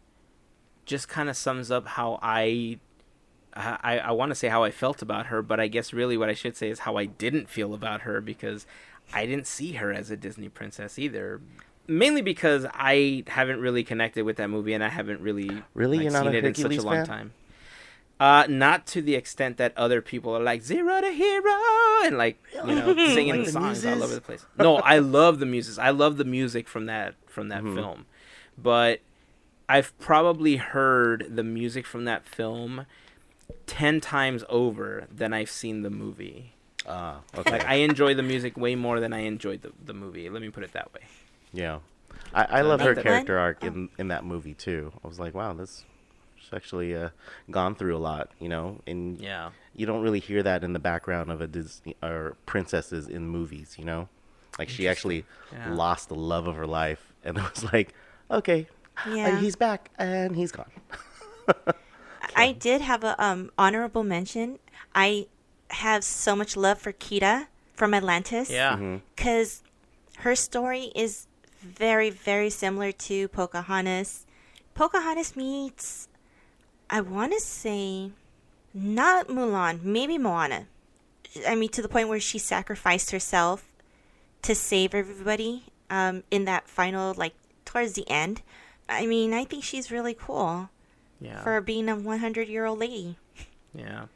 just 0.85 1.09
kind 1.09 1.29
of 1.29 1.37
sums 1.37 1.71
up 1.71 1.87
how 1.87 2.19
I 2.21 2.81
I, 3.55 3.99
I 3.99 4.11
want 4.11 4.31
to 4.31 4.35
say 4.35 4.49
how 4.49 4.65
I 4.65 4.73
felt 4.73 5.01
about 5.01 5.27
her, 5.27 5.43
but 5.43 5.61
I 5.61 5.69
guess 5.69 5.93
really 5.93 6.17
what 6.17 6.29
I 6.29 6.35
should 6.35 6.57
say 6.57 6.71
is 6.71 6.81
how 6.81 6.97
I 6.97 7.05
didn't 7.07 7.49
feel 7.49 7.73
about 7.73 8.03
her 8.03 8.21
because 8.21 8.67
I 9.13 9.27
didn't 9.27 9.47
see 9.47 9.73
her 9.75 9.93
as 9.93 10.11
a 10.11 10.17
Disney 10.17 10.49
princess 10.49 10.99
either. 10.99 11.41
Mainly 11.89 12.21
because 12.23 12.67
I 12.75 13.23
haven't 13.29 13.61
really 13.61 13.85
connected 13.85 14.25
with 14.25 14.37
that 14.39 14.49
movie 14.51 14.73
and 14.75 14.83
I 14.83 14.89
haven't 14.89 15.21
really 15.21 15.63
Really? 15.75 16.09
like, 16.11 16.23
seen 16.23 16.35
it 16.35 16.45
in 16.45 16.55
such 16.55 16.77
a 16.77 16.83
long 16.83 16.95
fan? 16.97 17.07
time. 17.07 17.33
Uh, 18.19 18.47
not 18.49 18.87
to 18.89 19.03
the 19.03 19.15
extent 19.15 19.59
that 19.59 19.77
other 19.77 20.01
people 20.01 20.35
are 20.37 20.43
like 20.43 20.63
zero 20.63 21.01
to 21.03 21.11
hero 21.13 21.53
and 22.05 22.17
like 22.17 22.43
you 22.55 22.75
know 22.75 22.95
singing 23.15 23.37
Like 23.37 23.45
the 23.47 23.53
songs 23.53 23.85
all 23.85 24.03
over 24.03 24.15
the 24.15 24.21
place. 24.23 24.45
No, 24.59 24.77
I 24.79 24.99
love 24.99 25.39
the 25.39 25.45
muses. 25.47 25.79
I 25.79 25.91
love 25.91 26.17
the 26.17 26.25
music 26.25 26.67
from 26.67 26.87
that 26.87 27.15
from 27.27 27.49
that 27.51 27.63
Mm-hmm. 27.63 27.75
film, 27.77 28.07
but 28.57 29.01
I've 29.69 29.97
probably 29.99 30.57
heard 30.57 31.27
the 31.37 31.45
music 31.45 31.87
from 31.87 32.05
that 32.07 32.25
film 32.25 32.87
ten 33.67 34.01
times 34.01 34.45
over 34.49 35.07
than 35.15 35.33
I've 35.35 35.51
seen 35.51 35.83
the 35.83 35.91
movie. 35.91 36.55
Ah, 36.87 37.21
okay. 37.37 37.51
Like 37.51 37.67
I 37.67 37.75
enjoy 37.77 38.15
the 38.15 38.23
music 38.23 38.57
way 38.57 38.75
more 38.77 39.01
than 39.01 39.13
I 39.13 39.21
enjoyed 39.21 39.63
the 39.63 39.73
the 39.85 39.95
movie. 39.95 40.29
Let 40.31 40.41
me 40.43 40.51
put 40.51 40.63
it 40.65 40.73
that 40.73 40.93
way. 40.95 41.01
yeah, 41.53 41.81
I, 42.35 42.45
I 42.45 42.61
love 42.63 42.81
her 42.81 42.89
Like 42.89 42.97
that- 42.97 43.03
character 43.05 43.39
arc 43.39 43.65
in 43.65 43.89
in 43.99 44.09
that 44.09 44.25
movie 44.25 44.55
too. 44.55 44.93
I 45.05 45.09
was 45.09 45.19
like, 45.19 45.35
wow, 45.35 45.53
this 45.53 45.85
she's 46.37 46.53
actually 46.53 46.95
uh, 46.95 47.11
gone 47.51 47.75
through 47.75 47.97
a 47.97 47.99
lot, 47.99 48.31
you 48.39 48.49
know, 48.49 48.81
and 48.87 49.21
Yeah. 49.21 49.51
you 49.75 49.85
don't 49.87 50.03
really 50.03 50.21
hear 50.21 50.43
that 50.45 50.63
in 50.63 50.73
the 50.75 50.79
background 50.79 51.31
of 51.33 51.41
a 51.41 51.47
Disney 51.49 51.97
or 52.03 52.37
princesses 52.47 53.09
in 53.09 53.27
movies, 53.29 53.75
you 53.79 53.85
know? 53.85 54.09
Like 54.59 54.69
she 54.69 54.87
actually 54.87 55.25
Yeah. 55.53 55.73
lost 55.75 56.09
the 56.09 56.15
love 56.15 56.47
of 56.47 56.55
her 56.57 56.67
life 56.67 57.13
and 57.25 57.37
it 57.41 57.43
was 57.51 57.65
like, 57.73 57.95
okay, 58.31 58.69
uh, 59.05 59.11
Yeah. 59.11 59.41
he's 59.41 59.57
back 59.57 59.91
and 59.99 60.37
he's 60.37 60.53
gone. 60.53 60.71
I 62.37 62.53
did 62.53 62.81
have 62.81 63.03
a 63.05 63.15
um 63.23 63.51
honorable 63.59 64.05
mention. 64.05 64.59
I 64.95 65.27
have 65.71 66.05
so 66.05 66.35
much 66.37 66.57
love 66.57 66.79
for 66.79 66.93
Kida 66.93 67.47
from 67.75 67.95
Atlantis. 67.95 68.51
Yeah. 68.51 68.75
Mm-hmm. 68.75 68.97
because 69.15 69.63
her 70.19 70.35
story 70.35 70.93
is 70.95 71.27
very 71.63 72.11
very 72.11 72.51
similar 72.51 72.93
to 72.93 73.29
Pocahontas. 73.29 74.25
Pocahontas 74.75 75.35
meets, 75.37 76.09
I 76.91 77.01
want 77.01 77.33
to 77.33 77.41
say, 77.41 78.11
not 78.75 79.29
Mulan, 79.29 79.83
maybe 79.83 80.19
Moana. 80.19 80.67
I 81.47 81.55
mean, 81.55 81.71
to 81.71 81.83
the 81.83 81.89
point 81.89 82.09
where 82.09 82.21
she 82.21 82.39
sacrificed 82.39 83.11
herself 83.11 83.65
to 84.43 84.55
save 84.55 84.95
everybody 84.95 85.65
um, 85.91 86.23
in 86.31 86.45
that 86.45 86.69
final, 86.69 87.15
like 87.17 87.35
towards 87.65 87.95
the 87.95 88.09
end. 88.09 88.43
I 88.89 89.07
mean, 89.07 89.33
I 89.35 89.45
think 89.45 89.65
she's 89.65 89.91
really 89.91 90.15
cool 90.15 90.69
Yeah. 91.21 91.43
for 91.43 91.61
being 91.61 91.89
a 91.89 91.97
100 91.97 92.49
year 92.49 92.65
old 92.67 92.79
lady. 92.79 93.17
Yeah. 93.75 94.07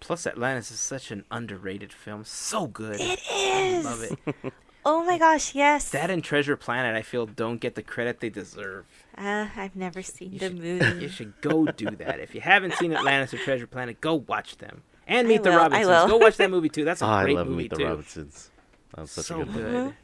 Plus, 0.00 0.26
Atlantis 0.26 0.70
is 0.70 0.78
such 0.80 1.10
an 1.10 1.24
underrated 1.30 1.92
film. 1.92 2.24
So 2.24 2.66
good. 2.66 2.96
It 3.00 3.20
I 3.30 3.80
love 3.84 4.02
it. 4.02 4.52
Oh 4.84 5.04
my 5.04 5.18
gosh, 5.18 5.54
yes. 5.54 5.90
That 5.90 6.08
and 6.08 6.24
Treasure 6.24 6.56
Planet, 6.56 6.96
I 6.96 7.02
feel, 7.02 7.26
don't 7.26 7.58
get 7.60 7.74
the 7.74 7.82
credit 7.82 8.20
they 8.20 8.30
deserve. 8.30 8.86
Uh, 9.18 9.48
I've 9.54 9.76
never 9.76 10.00
seen 10.02 10.32
You 10.32 10.38
the 10.38 10.46
should, 10.46 10.58
movie. 10.58 11.02
you 11.02 11.08
should 11.08 11.38
go 11.42 11.66
do 11.66 11.90
that. 11.96 12.20
If 12.20 12.34
you 12.34 12.40
haven't 12.40 12.72
seen 12.74 12.94
Atlantis 12.94 13.34
or 13.34 13.38
Treasure 13.38 13.66
Planet, 13.66 14.00
go 14.00 14.14
watch 14.14 14.56
them. 14.56 14.82
And 15.06 15.26
I 15.26 15.28
Meet 15.28 15.42
the 15.42 15.50
will, 15.50 15.58
I 15.58 15.62
Robinsons. 15.64 15.88
will. 15.88 16.08
Go 16.08 16.16
watch 16.24 16.36
that 16.38 16.50
movie 16.50 16.68
too. 16.70 16.84
That's 16.86 17.02
a 17.02 17.04
Oh, 17.06 17.08
I 17.08 17.24
love 17.26 17.48
movie 17.48 17.64
Meet 17.64 17.74
the. 17.74 17.84
Robinsons. 17.84 18.50
That 18.94 19.00
was 19.02 19.10
such 19.10 19.26
so 19.26 19.42
a 19.42 19.44
good 19.44 19.54
movie. 19.56 19.70
good. 19.72 19.94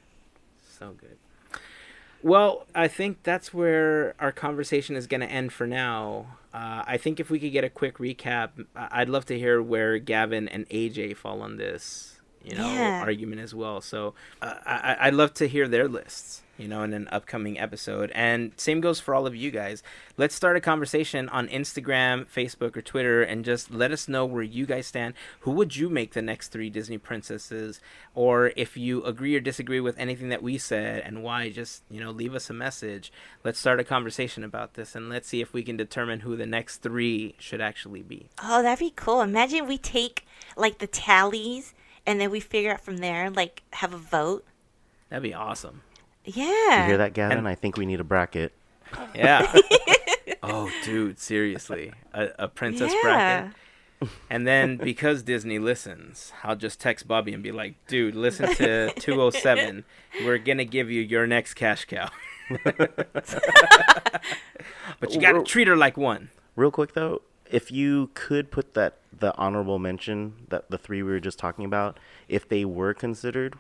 So 0.78 0.90
good. 0.99 1.16
Well, 2.22 2.66
I 2.74 2.88
think 2.88 3.22
that's 3.22 3.55
where 3.55 4.14
our 4.18 4.32
conversation 4.32 4.97
is 4.97 5.07
going 5.07 5.20
to 5.22 5.30
end 5.30 5.53
for 5.55 5.66
now. 5.66 6.26
Uh, 6.55 6.84
I 6.86 6.98
think 6.98 7.18
if 7.18 7.30
we 7.30 7.40
could 7.40 7.50
get 7.50 7.64
a 7.64 7.68
quick 7.68 7.98
recap, 7.98 8.50
I'd 8.76 9.09
love 9.09 9.26
to 9.26 9.36
hear 9.36 9.61
where 9.61 9.98
Gavin 9.98 10.46
and 10.48 10.68
AJ 10.68 11.16
fall 11.16 11.42
on 11.42 11.57
this, 11.57 12.20
you 12.44 12.55
know, 12.55 12.72
Yeah. 12.72 13.00
argument 13.02 13.40
as 13.40 13.52
well. 13.57 13.80
So 13.80 14.14
uh, 14.40 14.55
I- 14.64 14.96
I'd 15.09 15.14
love 15.14 15.34
to 15.34 15.48
hear 15.48 15.66
their 15.66 15.88
lists, 15.88 16.43
you 16.57 16.68
know, 16.68 16.82
in 16.82 16.92
an 16.92 17.09
upcoming 17.11 17.59
episode. 17.59 18.11
And 18.14 18.52
same 18.57 18.80
goes 18.80 19.00
for 19.00 19.14
all 19.14 19.26
of 19.26 19.34
you 19.34 19.50
guys. 19.50 19.82
Let's 20.16 20.34
start 20.34 20.57
a 20.57 20.61
conversation 20.61 21.28
on 21.30 21.48
Instagram, 21.48 22.26
Facebook, 22.26 22.76
or 22.76 22.82
Twitter, 22.82 23.22
and 23.22 23.44
just 23.44 23.70
let 23.70 23.92
us 23.92 24.09
know 24.09 24.24
where 24.24 24.42
you 24.42 24.66
guys 24.66 24.86
stand. 24.86 25.14
Who 25.40 25.50
would 25.52 25.76
you 25.76 25.88
make 25.88 26.12
the 26.12 26.22
next 26.22 26.48
three 26.48 26.70
Disney 26.70 26.98
princesses? 26.98 27.80
Or 28.14 28.52
if 28.57 28.76
you 28.76 29.02
agree 29.05 29.34
or 29.34 29.40
disagree 29.40 29.80
with 29.80 29.98
anything 29.98 30.28
that 30.28 30.42
we 30.42 30.59
said 30.59 31.02
and 31.05 31.22
why, 31.22 31.50
just, 31.50 31.82
you 31.90 32.00
know, 32.00 32.11
leave 32.11 32.34
us 32.34 32.50
a 32.50 32.55
message. 32.55 33.12
Let's 33.42 33.59
start 33.59 33.80
a 33.80 33.84
conversation 33.84 34.44
about 34.44 34.74
this 34.74 34.94
and 34.94 35.09
let's 35.09 35.28
see 35.28 35.40
if 35.40 35.52
we 35.52 35.62
can 35.62 35.76
determine 35.76 36.20
who 36.20 36.36
the 36.36 36.46
next 36.46 36.78
three 36.78 37.34
should 37.38 37.61
actually 37.61 38.02
be. 38.02 38.28
Oh, 38.42 38.62
that'd 38.62 38.78
be 38.78 38.92
cool. 38.94 39.20
Imagine 39.20 39.66
we 39.66 39.78
take 39.78 40.26
like 40.57 40.78
the 40.78 40.86
tallies 40.86 41.74
and 42.07 42.20
then 42.20 42.30
we 42.30 42.40
figure 42.40 42.72
out 42.72 42.80
from 42.80 42.98
there, 42.98 43.30
like 43.30 43.62
have 43.72 43.92
a 43.92 43.98
vote. 43.98 44.44
That'd 45.09 45.22
be 45.22 45.34
awesome. 45.34 45.82
Yeah. 46.24 46.82
You 46.82 46.88
hear 46.88 46.98
that, 46.98 47.12
Gavin? 47.14 47.38
And- 47.38 47.48
I 47.48 47.54
think 47.54 47.76
we 47.76 47.86
need 47.86 48.00
a 48.00 48.04
bracket. 48.04 48.52
Yeah. 49.14 49.52
oh, 50.42 50.70
dude, 50.84 51.18
seriously. 51.18 51.92
A, 52.12 52.28
a 52.40 52.48
princess 52.48 52.92
Yeah. 52.92 53.00
bracket. 53.02 53.54
And 54.28 54.46
then 54.46 54.76
because 54.76 55.22
Disney 55.22 55.58
listens, 55.58 56.32
I'll 56.42 56.56
just 56.56 56.78
text 56.80 57.08
Bobby 57.08 57.32
and 57.32 57.42
be 57.42 57.52
like, 57.52 57.74
dude, 57.86 58.14
listen 58.14 58.54
to 58.56 58.92
207. 58.98 59.84
We're 60.24 60.38
going 60.38 60.58
to 60.58 60.64
give 60.66 60.90
you 60.90 61.00
your 61.00 61.26
next 61.26 61.54
cash 61.54 61.86
cow. 61.86 62.10
but 65.00 65.10
you 65.10 65.20
got 65.20 65.28
to 65.32 65.38
Well- 65.38 65.44
treat 65.44 65.68
her 65.68 65.76
like 65.76 65.96
one. 65.96 66.30
Real 66.56 66.70
quick 66.70 66.94
though, 66.94 67.22
if 67.50 67.72
you 67.72 68.10
could 68.14 68.50
put 68.50 68.74
that 68.74 68.98
the 69.16 69.36
honorable 69.36 69.78
mention 69.78 70.34
that 70.50 70.70
the 70.70 70.78
three 70.78 71.02
we 71.02 71.10
were 71.10 71.20
just 71.20 71.38
talking 71.38 71.64
about, 71.64 71.98
if 72.28 72.48
they 72.48 72.64
were 72.64 72.94
considered 72.94 73.54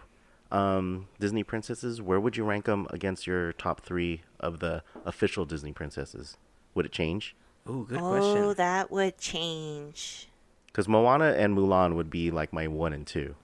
um, 0.54 1.08
Disney 1.18 1.42
princesses, 1.42 2.00
where 2.00 2.20
would 2.20 2.36
you 2.36 2.44
rank 2.44 2.66
them 2.66 2.86
against 2.90 3.26
your 3.26 3.52
top 3.54 3.80
three 3.80 4.22
of 4.38 4.60
the 4.60 4.82
official 5.04 5.44
Disney 5.44 5.72
princesses? 5.72 6.36
Would 6.74 6.86
it 6.86 6.92
change? 6.92 7.34
Ooh, 7.68 7.86
good 7.88 7.98
oh, 8.00 8.10
question. 8.10 8.38
Oh, 8.44 8.54
that 8.54 8.90
would 8.90 9.18
change. 9.18 10.28
Because 10.66 10.86
Moana 10.86 11.32
and 11.32 11.56
Mulan 11.56 11.96
would 11.96 12.08
be 12.08 12.30
like 12.30 12.52
my 12.52 12.68
one 12.68 12.92
and 12.92 13.06
two. 13.06 13.34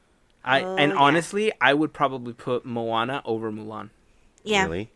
I 0.44 0.62
Oh, 0.62 0.76
And 0.76 0.93
yeah. 0.93 0.98
honestly, 0.98 1.52
I 1.60 1.74
would 1.74 1.93
probably 1.93 2.32
put 2.32 2.64
Moana 2.64 3.22
over 3.24 3.51
Mulan. 3.51 3.90
Yeah. 4.44 4.64
Really? 4.64 4.90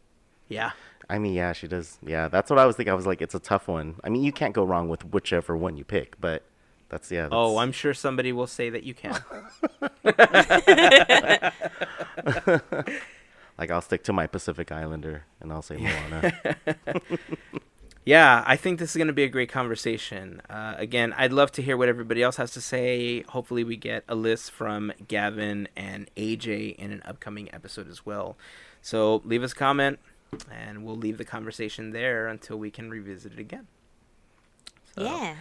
Yeah. 0.49 0.71
I 1.11 1.19
mean, 1.19 1.35
yeah, 1.35 1.53
she 1.53 1.67
does. 1.67 1.99
Yeah, 2.01 2.29
that's 2.29 2.49
what 2.49 2.59
I 2.59 2.65
was 2.65 2.77
thinking. 2.77 2.93
I 2.93 2.97
was 2.97 3.07
like, 3.07 3.21
it's 3.21 3.35
a 3.35 3.41
tough 3.41 3.67
one. 3.69 3.97
I 4.05 4.09
mean, 4.09 4.23
you 4.23 4.33
can't 4.33 4.55
go 4.55 4.65
wrong 4.65 4.89
with 4.89 5.05
whichever 5.05 5.57
one 5.57 5.77
you 5.77 5.85
pick, 5.85 6.19
but 6.21 6.45
that's 6.89 7.11
yeah. 7.11 7.23
That's, 7.23 7.33
Oh, 7.35 7.59
I'm 7.59 7.73
sure 7.73 7.95
somebody 7.95 8.33
will 8.33 8.47
say 8.47 8.71
that 8.71 8.85
you 8.85 8.95
can. 8.95 9.19
like 13.59 13.71
I'll 13.71 13.81
stick 13.81 14.03
to 14.05 14.13
my 14.13 14.27
Pacific 14.27 14.71
Islander 14.73 15.25
and 15.41 15.53
I'll 15.53 15.63
say 15.63 15.77
Moana. 15.77 16.33
Yeah, 18.07 18.45
I 18.47 18.57
think 18.57 18.81
this 18.81 18.91
is 18.91 18.97
going 18.99 19.07
to 19.07 19.15
be 19.15 19.23
a 19.23 19.31
great 19.31 19.51
conversation. 19.51 20.43
Uh, 20.51 20.75
again, 20.77 21.15
I'd 21.17 21.33
love 21.33 21.51
to 21.53 21.63
hear 21.63 21.75
what 21.75 21.89
everybody 21.89 22.23
else 22.23 22.37
has 22.37 22.51
to 22.51 22.61
say. 22.61 23.23
Hopefully, 23.23 23.65
we 23.65 23.79
get 23.79 24.05
a 24.07 24.15
list 24.15 24.51
from 24.51 24.93
Gavin 25.09 25.69
and 25.75 26.11
AJ 26.15 26.77
in 26.77 26.93
an 26.93 27.01
upcoming 27.07 27.49
episode 27.55 27.89
as 27.89 28.05
well. 28.05 28.37
So 28.83 29.23
leave 29.25 29.43
us 29.43 29.53
a 29.53 29.55
comment, 29.55 30.01
and 30.53 30.85
we'll 30.85 30.97
leave 30.97 31.17
the 31.17 31.25
conversation 31.25 31.93
there 31.93 32.29
until 32.29 32.59
we 32.59 32.71
can 32.71 32.91
revisit 32.91 33.33
it 33.33 33.39
again. 33.39 33.69
So- 34.95 35.05
Yeah. 35.05 35.37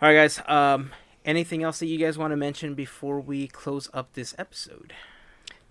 All 0.00 0.08
right, 0.08 0.14
guys. 0.14 0.40
Um, 0.46 0.92
anything 1.24 1.64
else 1.64 1.80
that 1.80 1.86
you 1.86 1.98
guys 1.98 2.16
want 2.16 2.30
to 2.30 2.36
mention 2.36 2.74
before 2.74 3.18
we 3.20 3.48
close 3.48 3.90
up 3.92 4.12
this 4.12 4.34
episode? 4.38 4.92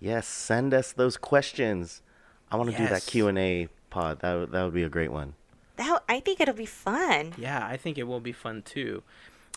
yes, 0.00 0.28
send 0.28 0.74
us 0.74 0.92
those 0.92 1.16
questions. 1.16 2.02
I 2.50 2.56
want 2.56 2.70
to 2.70 2.76
do 2.76 2.86
that 2.88 3.06
Q 3.06 3.28
and 3.28 3.38
A 3.38 3.68
pod. 3.88 4.20
That 4.20 4.34
would, 4.34 4.52
that 4.52 4.62
would 4.64 4.74
be 4.74 4.82
a 4.82 4.90
great 4.90 5.10
one. 5.10 5.32
That 5.76 6.02
I 6.08 6.20
think 6.20 6.40
it'll 6.40 6.54
be 6.54 6.66
fun. 6.66 7.32
Yeah, 7.38 7.66
I 7.66 7.78
think 7.78 7.96
it 7.96 8.02
will 8.02 8.20
be 8.20 8.32
fun 8.32 8.62
too. 8.62 9.02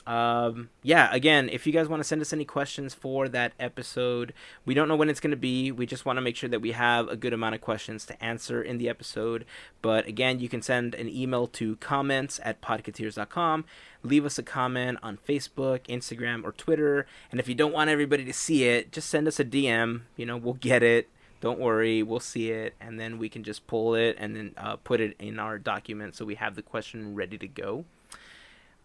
Um, 0.07 0.69
yeah, 0.81 1.13
again, 1.13 1.49
if 1.49 1.67
you 1.67 1.73
guys 1.73 1.87
want 1.87 1.99
to 1.99 2.03
send 2.03 2.21
us 2.21 2.33
any 2.33 2.45
questions 2.45 2.93
for 2.93 3.29
that 3.29 3.53
episode, 3.59 4.33
we 4.65 4.73
don't 4.73 4.87
know 4.87 4.95
when 4.95 5.09
it's 5.09 5.19
going 5.19 5.31
to 5.31 5.37
be. 5.37 5.71
We 5.71 5.85
just 5.85 6.05
want 6.05 6.17
to 6.17 6.21
make 6.21 6.35
sure 6.35 6.49
that 6.49 6.61
we 6.61 6.71
have 6.71 7.07
a 7.07 7.15
good 7.15 7.33
amount 7.33 7.55
of 7.55 7.61
questions 7.61 8.05
to 8.07 8.23
answer 8.23 8.61
in 8.61 8.77
the 8.77 8.89
episode. 8.89 9.45
But 9.81 10.07
again, 10.07 10.39
you 10.39 10.49
can 10.49 10.61
send 10.61 10.95
an 10.95 11.07
email 11.07 11.47
to 11.47 11.75
comments 11.77 12.39
at 12.43 12.61
podcateers.com. 12.61 13.65
Leave 14.03 14.25
us 14.25 14.39
a 14.39 14.43
comment 14.43 14.97
on 15.03 15.17
Facebook, 15.17 15.81
Instagram, 15.87 16.43
or 16.43 16.51
Twitter. 16.51 17.05
And 17.29 17.39
if 17.39 17.47
you 17.47 17.55
don't 17.55 17.73
want 17.73 17.89
everybody 17.89 18.25
to 18.25 18.33
see 18.33 18.63
it, 18.63 18.91
just 18.91 19.09
send 19.09 19.27
us 19.27 19.39
a 19.39 19.45
DM. 19.45 20.01
You 20.15 20.25
know, 20.25 20.37
we'll 20.37 20.55
get 20.55 20.81
it. 20.81 21.09
Don't 21.41 21.59
worry, 21.59 22.03
we'll 22.03 22.19
see 22.19 22.51
it, 22.51 22.75
and 22.79 22.99
then 22.99 23.17
we 23.17 23.27
can 23.27 23.43
just 23.43 23.65
pull 23.65 23.95
it 23.95 24.15
and 24.19 24.35
then 24.35 24.53
uh, 24.57 24.75
put 24.75 25.01
it 25.01 25.15
in 25.17 25.39
our 25.39 25.57
document 25.57 26.15
so 26.15 26.23
we 26.23 26.35
have 26.35 26.55
the 26.55 26.61
question 26.61 27.15
ready 27.15 27.35
to 27.39 27.47
go. 27.47 27.83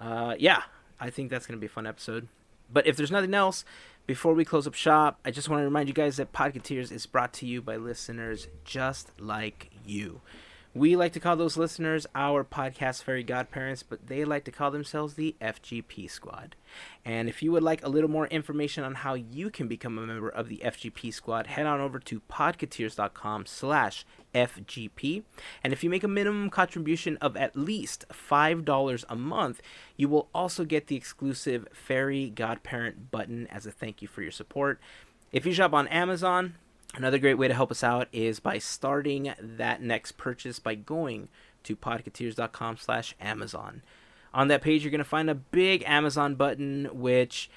Uh, 0.00 0.34
yeah, 0.38 0.62
I 1.00 1.10
think 1.10 1.30
that's 1.30 1.46
going 1.46 1.58
to 1.58 1.60
be 1.60 1.66
a 1.66 1.70
fun 1.70 1.86
episode. 1.86 2.28
But 2.72 2.86
if 2.86 2.96
there's 2.96 3.10
nothing 3.10 3.34
else, 3.34 3.64
before 4.06 4.34
we 4.34 4.44
close 4.44 4.66
up 4.66 4.74
shop, 4.74 5.18
I 5.24 5.30
just 5.30 5.48
want 5.48 5.60
to 5.60 5.64
remind 5.64 5.88
you 5.88 5.94
guys 5.94 6.16
that 6.16 6.32
Podcateers 6.32 6.90
is 6.92 7.06
brought 7.06 7.32
to 7.34 7.46
you 7.46 7.62
by 7.62 7.76
listeners 7.76 8.48
just 8.64 9.10
like 9.20 9.70
you. 9.84 10.20
We 10.76 10.94
like 10.94 11.14
to 11.14 11.20
call 11.20 11.36
those 11.36 11.56
listeners 11.56 12.06
our 12.14 12.44
podcast 12.44 13.02
fairy 13.02 13.22
godparents, 13.22 13.82
but 13.82 14.08
they 14.08 14.26
like 14.26 14.44
to 14.44 14.50
call 14.50 14.70
themselves 14.70 15.14
the 15.14 15.34
FGP 15.40 16.10
Squad. 16.10 16.54
And 17.02 17.30
if 17.30 17.42
you 17.42 17.50
would 17.52 17.62
like 17.62 17.82
a 17.82 17.88
little 17.88 18.10
more 18.10 18.26
information 18.26 18.84
on 18.84 18.96
how 18.96 19.14
you 19.14 19.48
can 19.48 19.68
become 19.68 19.96
a 19.96 20.06
member 20.06 20.28
of 20.28 20.50
the 20.50 20.60
FGP 20.62 21.14
Squad, 21.14 21.46
head 21.46 21.64
on 21.64 21.80
over 21.80 21.98
to 22.00 22.20
podcateers.com 22.30 23.46
slash 23.46 24.04
FGP. 24.34 25.22
And 25.64 25.72
if 25.72 25.82
you 25.82 25.88
make 25.88 26.04
a 26.04 26.08
minimum 26.08 26.50
contribution 26.50 27.16
of 27.22 27.38
at 27.38 27.56
least 27.56 28.04
$5 28.10 29.04
a 29.08 29.16
month, 29.16 29.62
you 29.96 30.10
will 30.10 30.28
also 30.34 30.66
get 30.66 30.88
the 30.88 30.96
exclusive 30.96 31.66
Fairy 31.72 32.28
Godparent 32.28 33.10
button 33.10 33.46
as 33.46 33.64
a 33.64 33.72
thank 33.72 34.02
you 34.02 34.08
for 34.08 34.20
your 34.20 34.30
support. 34.30 34.78
If 35.32 35.46
you 35.46 35.54
shop 35.54 35.72
on 35.72 35.88
Amazon, 35.88 36.56
Another 36.96 37.18
great 37.18 37.34
way 37.34 37.46
to 37.46 37.54
help 37.54 37.70
us 37.70 37.84
out 37.84 38.08
is 38.10 38.40
by 38.40 38.56
starting 38.58 39.34
that 39.38 39.82
next 39.82 40.12
purchase 40.12 40.58
by 40.58 40.74
going 40.74 41.28
to 41.64 41.76
podcateers.com 41.76 42.78
slash 42.78 43.14
Amazon. 43.20 43.82
On 44.32 44.48
that 44.48 44.62
page, 44.62 44.82
you're 44.82 44.90
going 44.90 44.98
to 44.98 45.04
find 45.04 45.28
a 45.28 45.34
big 45.34 45.84
Amazon 45.86 46.36
button, 46.36 46.88
which 46.92 47.50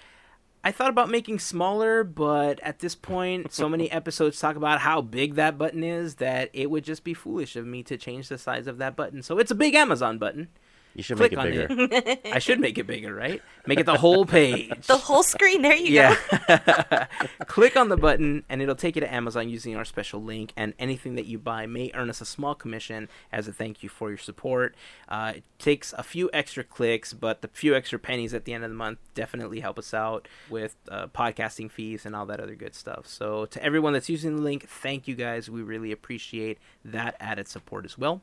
I 0.61 0.73
thought 0.73 0.89
about 0.89 1.09
making 1.09 1.39
smaller, 1.39 2.03
but 2.03 2.59
at 2.59 2.79
this 2.79 2.95
point, 2.95 3.53
so 3.53 3.69
many 3.69 3.89
episodes 3.93 4.39
talk 4.39 4.57
about 4.57 4.81
how 4.81 5.01
big 5.01 5.35
that 5.35 5.57
button 5.57 5.85
is 5.85 6.15
that 6.15 6.49
it 6.51 6.69
would 6.69 6.83
just 6.83 7.05
be 7.05 7.13
foolish 7.13 7.55
of 7.55 7.65
me 7.65 7.81
to 7.83 7.97
change 7.97 8.27
the 8.27 8.37
size 8.37 8.67
of 8.67 8.77
that 8.79 8.97
button. 8.97 9.23
So 9.23 9.39
it's 9.39 9.51
a 9.51 9.55
big 9.55 9.73
Amazon 9.73 10.17
button. 10.17 10.49
You 10.95 11.03
should 11.03 11.17
Click 11.17 11.31
make 11.33 11.45
it 11.45 11.69
bigger. 11.69 11.89
it. 11.91 12.21
I 12.33 12.39
should 12.39 12.59
make 12.59 12.77
it 12.77 12.87
bigger, 12.87 13.13
right? 13.13 13.41
Make 13.65 13.79
it 13.79 13.85
the 13.85 13.97
whole 13.97 14.25
page. 14.25 14.87
The 14.87 14.97
whole 14.97 15.23
screen. 15.23 15.61
There 15.61 15.75
you 15.75 15.93
yeah. 15.93 16.15
go. 16.47 17.05
Click 17.45 17.77
on 17.77 17.89
the 17.89 17.97
button 17.97 18.43
and 18.49 18.61
it'll 18.61 18.75
take 18.75 18.95
you 18.95 19.01
to 19.01 19.13
Amazon 19.13 19.49
using 19.49 19.75
our 19.75 19.85
special 19.85 20.21
link. 20.21 20.51
And 20.57 20.73
anything 20.79 21.15
that 21.15 21.25
you 21.25 21.37
buy 21.37 21.67
may 21.67 21.91
earn 21.93 22.09
us 22.09 22.21
a 22.21 22.25
small 22.25 22.55
commission 22.55 23.07
as 23.31 23.47
a 23.47 23.53
thank 23.53 23.83
you 23.83 23.89
for 23.89 24.09
your 24.09 24.17
support. 24.17 24.75
Uh, 25.07 25.33
it 25.37 25.43
takes 25.59 25.93
a 25.93 26.03
few 26.03 26.29
extra 26.33 26.63
clicks, 26.63 27.13
but 27.13 27.41
the 27.41 27.47
few 27.47 27.75
extra 27.75 27.99
pennies 27.99 28.33
at 28.33 28.45
the 28.45 28.53
end 28.53 28.63
of 28.63 28.69
the 28.69 28.75
month 28.75 28.99
definitely 29.13 29.59
help 29.59 29.77
us 29.77 29.93
out 29.93 30.27
with 30.49 30.75
uh, 30.89 31.07
podcasting 31.07 31.69
fees 31.69 32.05
and 32.05 32.15
all 32.15 32.25
that 32.25 32.39
other 32.39 32.55
good 32.55 32.73
stuff. 32.73 33.07
So, 33.07 33.45
to 33.45 33.63
everyone 33.63 33.93
that's 33.93 34.09
using 34.09 34.37
the 34.37 34.41
link, 34.41 34.67
thank 34.67 35.07
you 35.07 35.15
guys. 35.15 35.49
We 35.49 35.61
really 35.61 35.91
appreciate 35.91 36.57
that 36.83 37.15
added 37.19 37.47
support 37.47 37.85
as 37.85 37.97
well. 37.97 38.21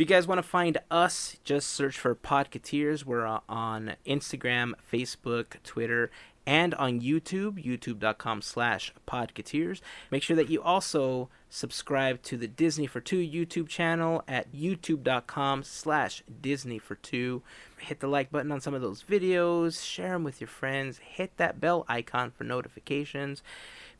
If 0.00 0.08
you 0.08 0.16
guys 0.16 0.26
want 0.26 0.38
to 0.38 0.42
find 0.42 0.78
us, 0.90 1.36
just 1.44 1.68
search 1.68 1.98
for 1.98 2.14
Podcateers. 2.14 3.04
We're 3.04 3.26
uh, 3.26 3.40
on 3.50 3.96
Instagram, 4.06 4.72
Facebook, 4.90 5.62
Twitter, 5.62 6.10
and 6.46 6.74
on 6.76 7.02
YouTube, 7.02 7.62
youtube.com 7.62 8.40
slash 8.40 8.94
podcateers. 9.06 9.82
Make 10.10 10.22
sure 10.22 10.36
that 10.36 10.48
you 10.48 10.62
also 10.62 11.28
subscribe 11.50 12.22
to 12.22 12.38
the 12.38 12.48
Disney 12.48 12.86
for 12.86 13.02
Two 13.02 13.18
YouTube 13.18 13.68
channel 13.68 14.24
at 14.26 14.50
youtube.com 14.52 15.64
slash 15.64 16.22
Disney 16.40 16.78
for 16.78 16.94
Two. 16.94 17.42
Hit 17.76 18.00
the 18.00 18.08
like 18.08 18.30
button 18.30 18.52
on 18.52 18.62
some 18.62 18.72
of 18.72 18.80
those 18.80 19.02
videos, 19.02 19.84
share 19.84 20.12
them 20.12 20.24
with 20.24 20.40
your 20.40 20.48
friends, 20.48 20.96
hit 20.96 21.36
that 21.36 21.60
bell 21.60 21.84
icon 21.88 22.30
for 22.30 22.44
notifications. 22.44 23.42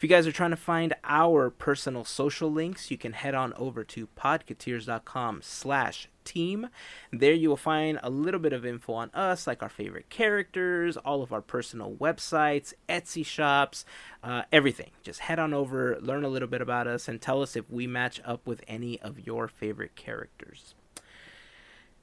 If 0.01 0.05
you 0.05 0.09
guys 0.09 0.27
are 0.27 0.33
trying 0.33 0.49
to 0.49 0.57
find 0.57 0.95
our 1.05 1.51
personal 1.51 2.07
social 2.07 2.51
links, 2.51 2.91
you 2.91 2.97
can 2.97 3.13
head 3.13 3.35
on 3.35 3.53
over 3.53 3.85
to 3.85 4.09
podcateers.com 4.17 5.41
slash 5.43 6.09
team. 6.25 6.71
There 7.13 7.35
you 7.35 7.51
will 7.51 7.59
find 7.59 8.01
a 8.03 8.09
little 8.09 8.41
bit 8.41 8.55
of 8.55 8.65
info 8.65 8.95
on 8.95 9.11
us, 9.13 9.47
like 9.47 9.63
our 9.63 9.69
favorite 9.69 10.09
characters, 10.09 10.97
all 10.97 11.23
of 11.23 11.35
our 11.35 11.43
personal 11.43 11.97
websites, 11.97 12.73
Etsy 12.89 13.27
shops, 13.27 13.85
uh, 14.25 14.45
everything. 14.51 14.93
Just 15.03 15.21
head 15.21 15.39
on 15.39 15.53
over, 15.53 15.99
learn 16.01 16.25
a 16.25 16.31
little 16.31 16.49
bit 16.49 16.63
about 16.63 16.87
us, 16.87 17.07
and 17.07 17.21
tell 17.21 17.43
us 17.43 17.55
if 17.55 17.69
we 17.69 17.87
match 17.87 18.23
up 18.25 18.47
with 18.47 18.65
any 18.67 18.99
of 19.03 19.27
your 19.27 19.49
favorite 19.49 19.97
characters. 19.97 20.75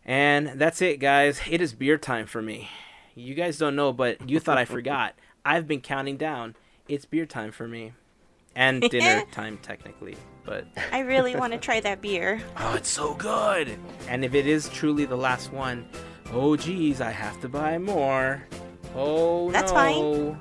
And 0.05 0.49
that's 0.49 0.83
it, 0.83 0.99
guys. 0.99 1.41
It 1.49 1.61
is 1.61 1.73
beer 1.73 1.97
time 1.97 2.27
for 2.27 2.43
me. 2.43 2.69
You 3.15 3.33
guys 3.33 3.57
don't 3.57 3.75
know, 3.75 3.91
but 3.91 4.29
you 4.29 4.39
thought 4.39 4.59
I 4.59 4.65
forgot. 4.65 5.15
I've 5.43 5.67
been 5.67 5.81
counting 5.81 6.17
down. 6.17 6.53
It's 6.87 7.05
beer 7.05 7.25
time 7.25 7.51
for 7.51 7.67
me. 7.67 7.93
And 8.55 8.81
dinner 8.81 9.23
time, 9.31 9.59
technically. 9.61 10.15
But 10.43 10.65
I 10.91 10.99
really 10.99 11.35
want 11.35 11.53
to 11.53 11.59
try 11.59 11.79
that 11.81 12.01
beer. 12.01 12.41
Oh, 12.59 12.73
it's 12.75 12.89
so 12.89 13.13
good. 13.13 13.77
And 14.07 14.25
if 14.25 14.33
it 14.33 14.47
is 14.47 14.69
truly 14.69 15.05
the 15.05 15.15
last 15.15 15.51
one, 15.53 15.87
oh 16.31 16.55
geez, 16.55 17.01
I 17.01 17.11
have 17.11 17.39
to 17.41 17.49
buy 17.49 17.77
more. 17.77 18.43
Oh 18.95 19.51
That's 19.51 19.71
no. 19.71 20.37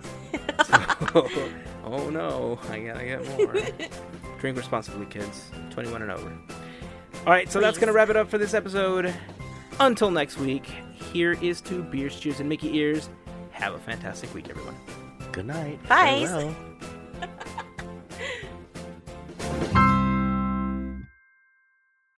oh 1.85 2.11
no, 2.11 2.59
I 2.71 2.79
gotta 2.81 3.05
get 3.05 3.27
more. 3.37 3.55
Drink 4.39 4.57
responsibly, 4.57 5.07
kids. 5.07 5.51
21 5.71 6.03
and 6.03 6.11
over. 6.11 6.33
All 7.27 7.33
right, 7.33 7.51
so 7.51 7.61
that's 7.61 7.79
gonna 7.79 7.93
wrap 7.93 8.09
it 8.09 8.17
up 8.17 8.31
for 8.31 8.39
this 8.39 8.55
episode. 8.55 9.13
Until 9.79 10.11
next 10.11 10.39
week, 10.39 10.67
here 11.13 11.33
is 11.43 11.61
to 11.63 11.83
beers, 11.83 12.19
cheers, 12.19 12.41
and 12.41 12.49
Mickey 12.49 12.77
ears. 12.77 13.09
Have 13.51 13.75
a 13.75 13.79
fantastic 13.79 14.33
week, 14.35 14.49
everyone. 14.49 14.75
Good 15.37 15.49
night. 15.49 15.83
Bye. 15.87 16.25
Farewell. 16.27 16.57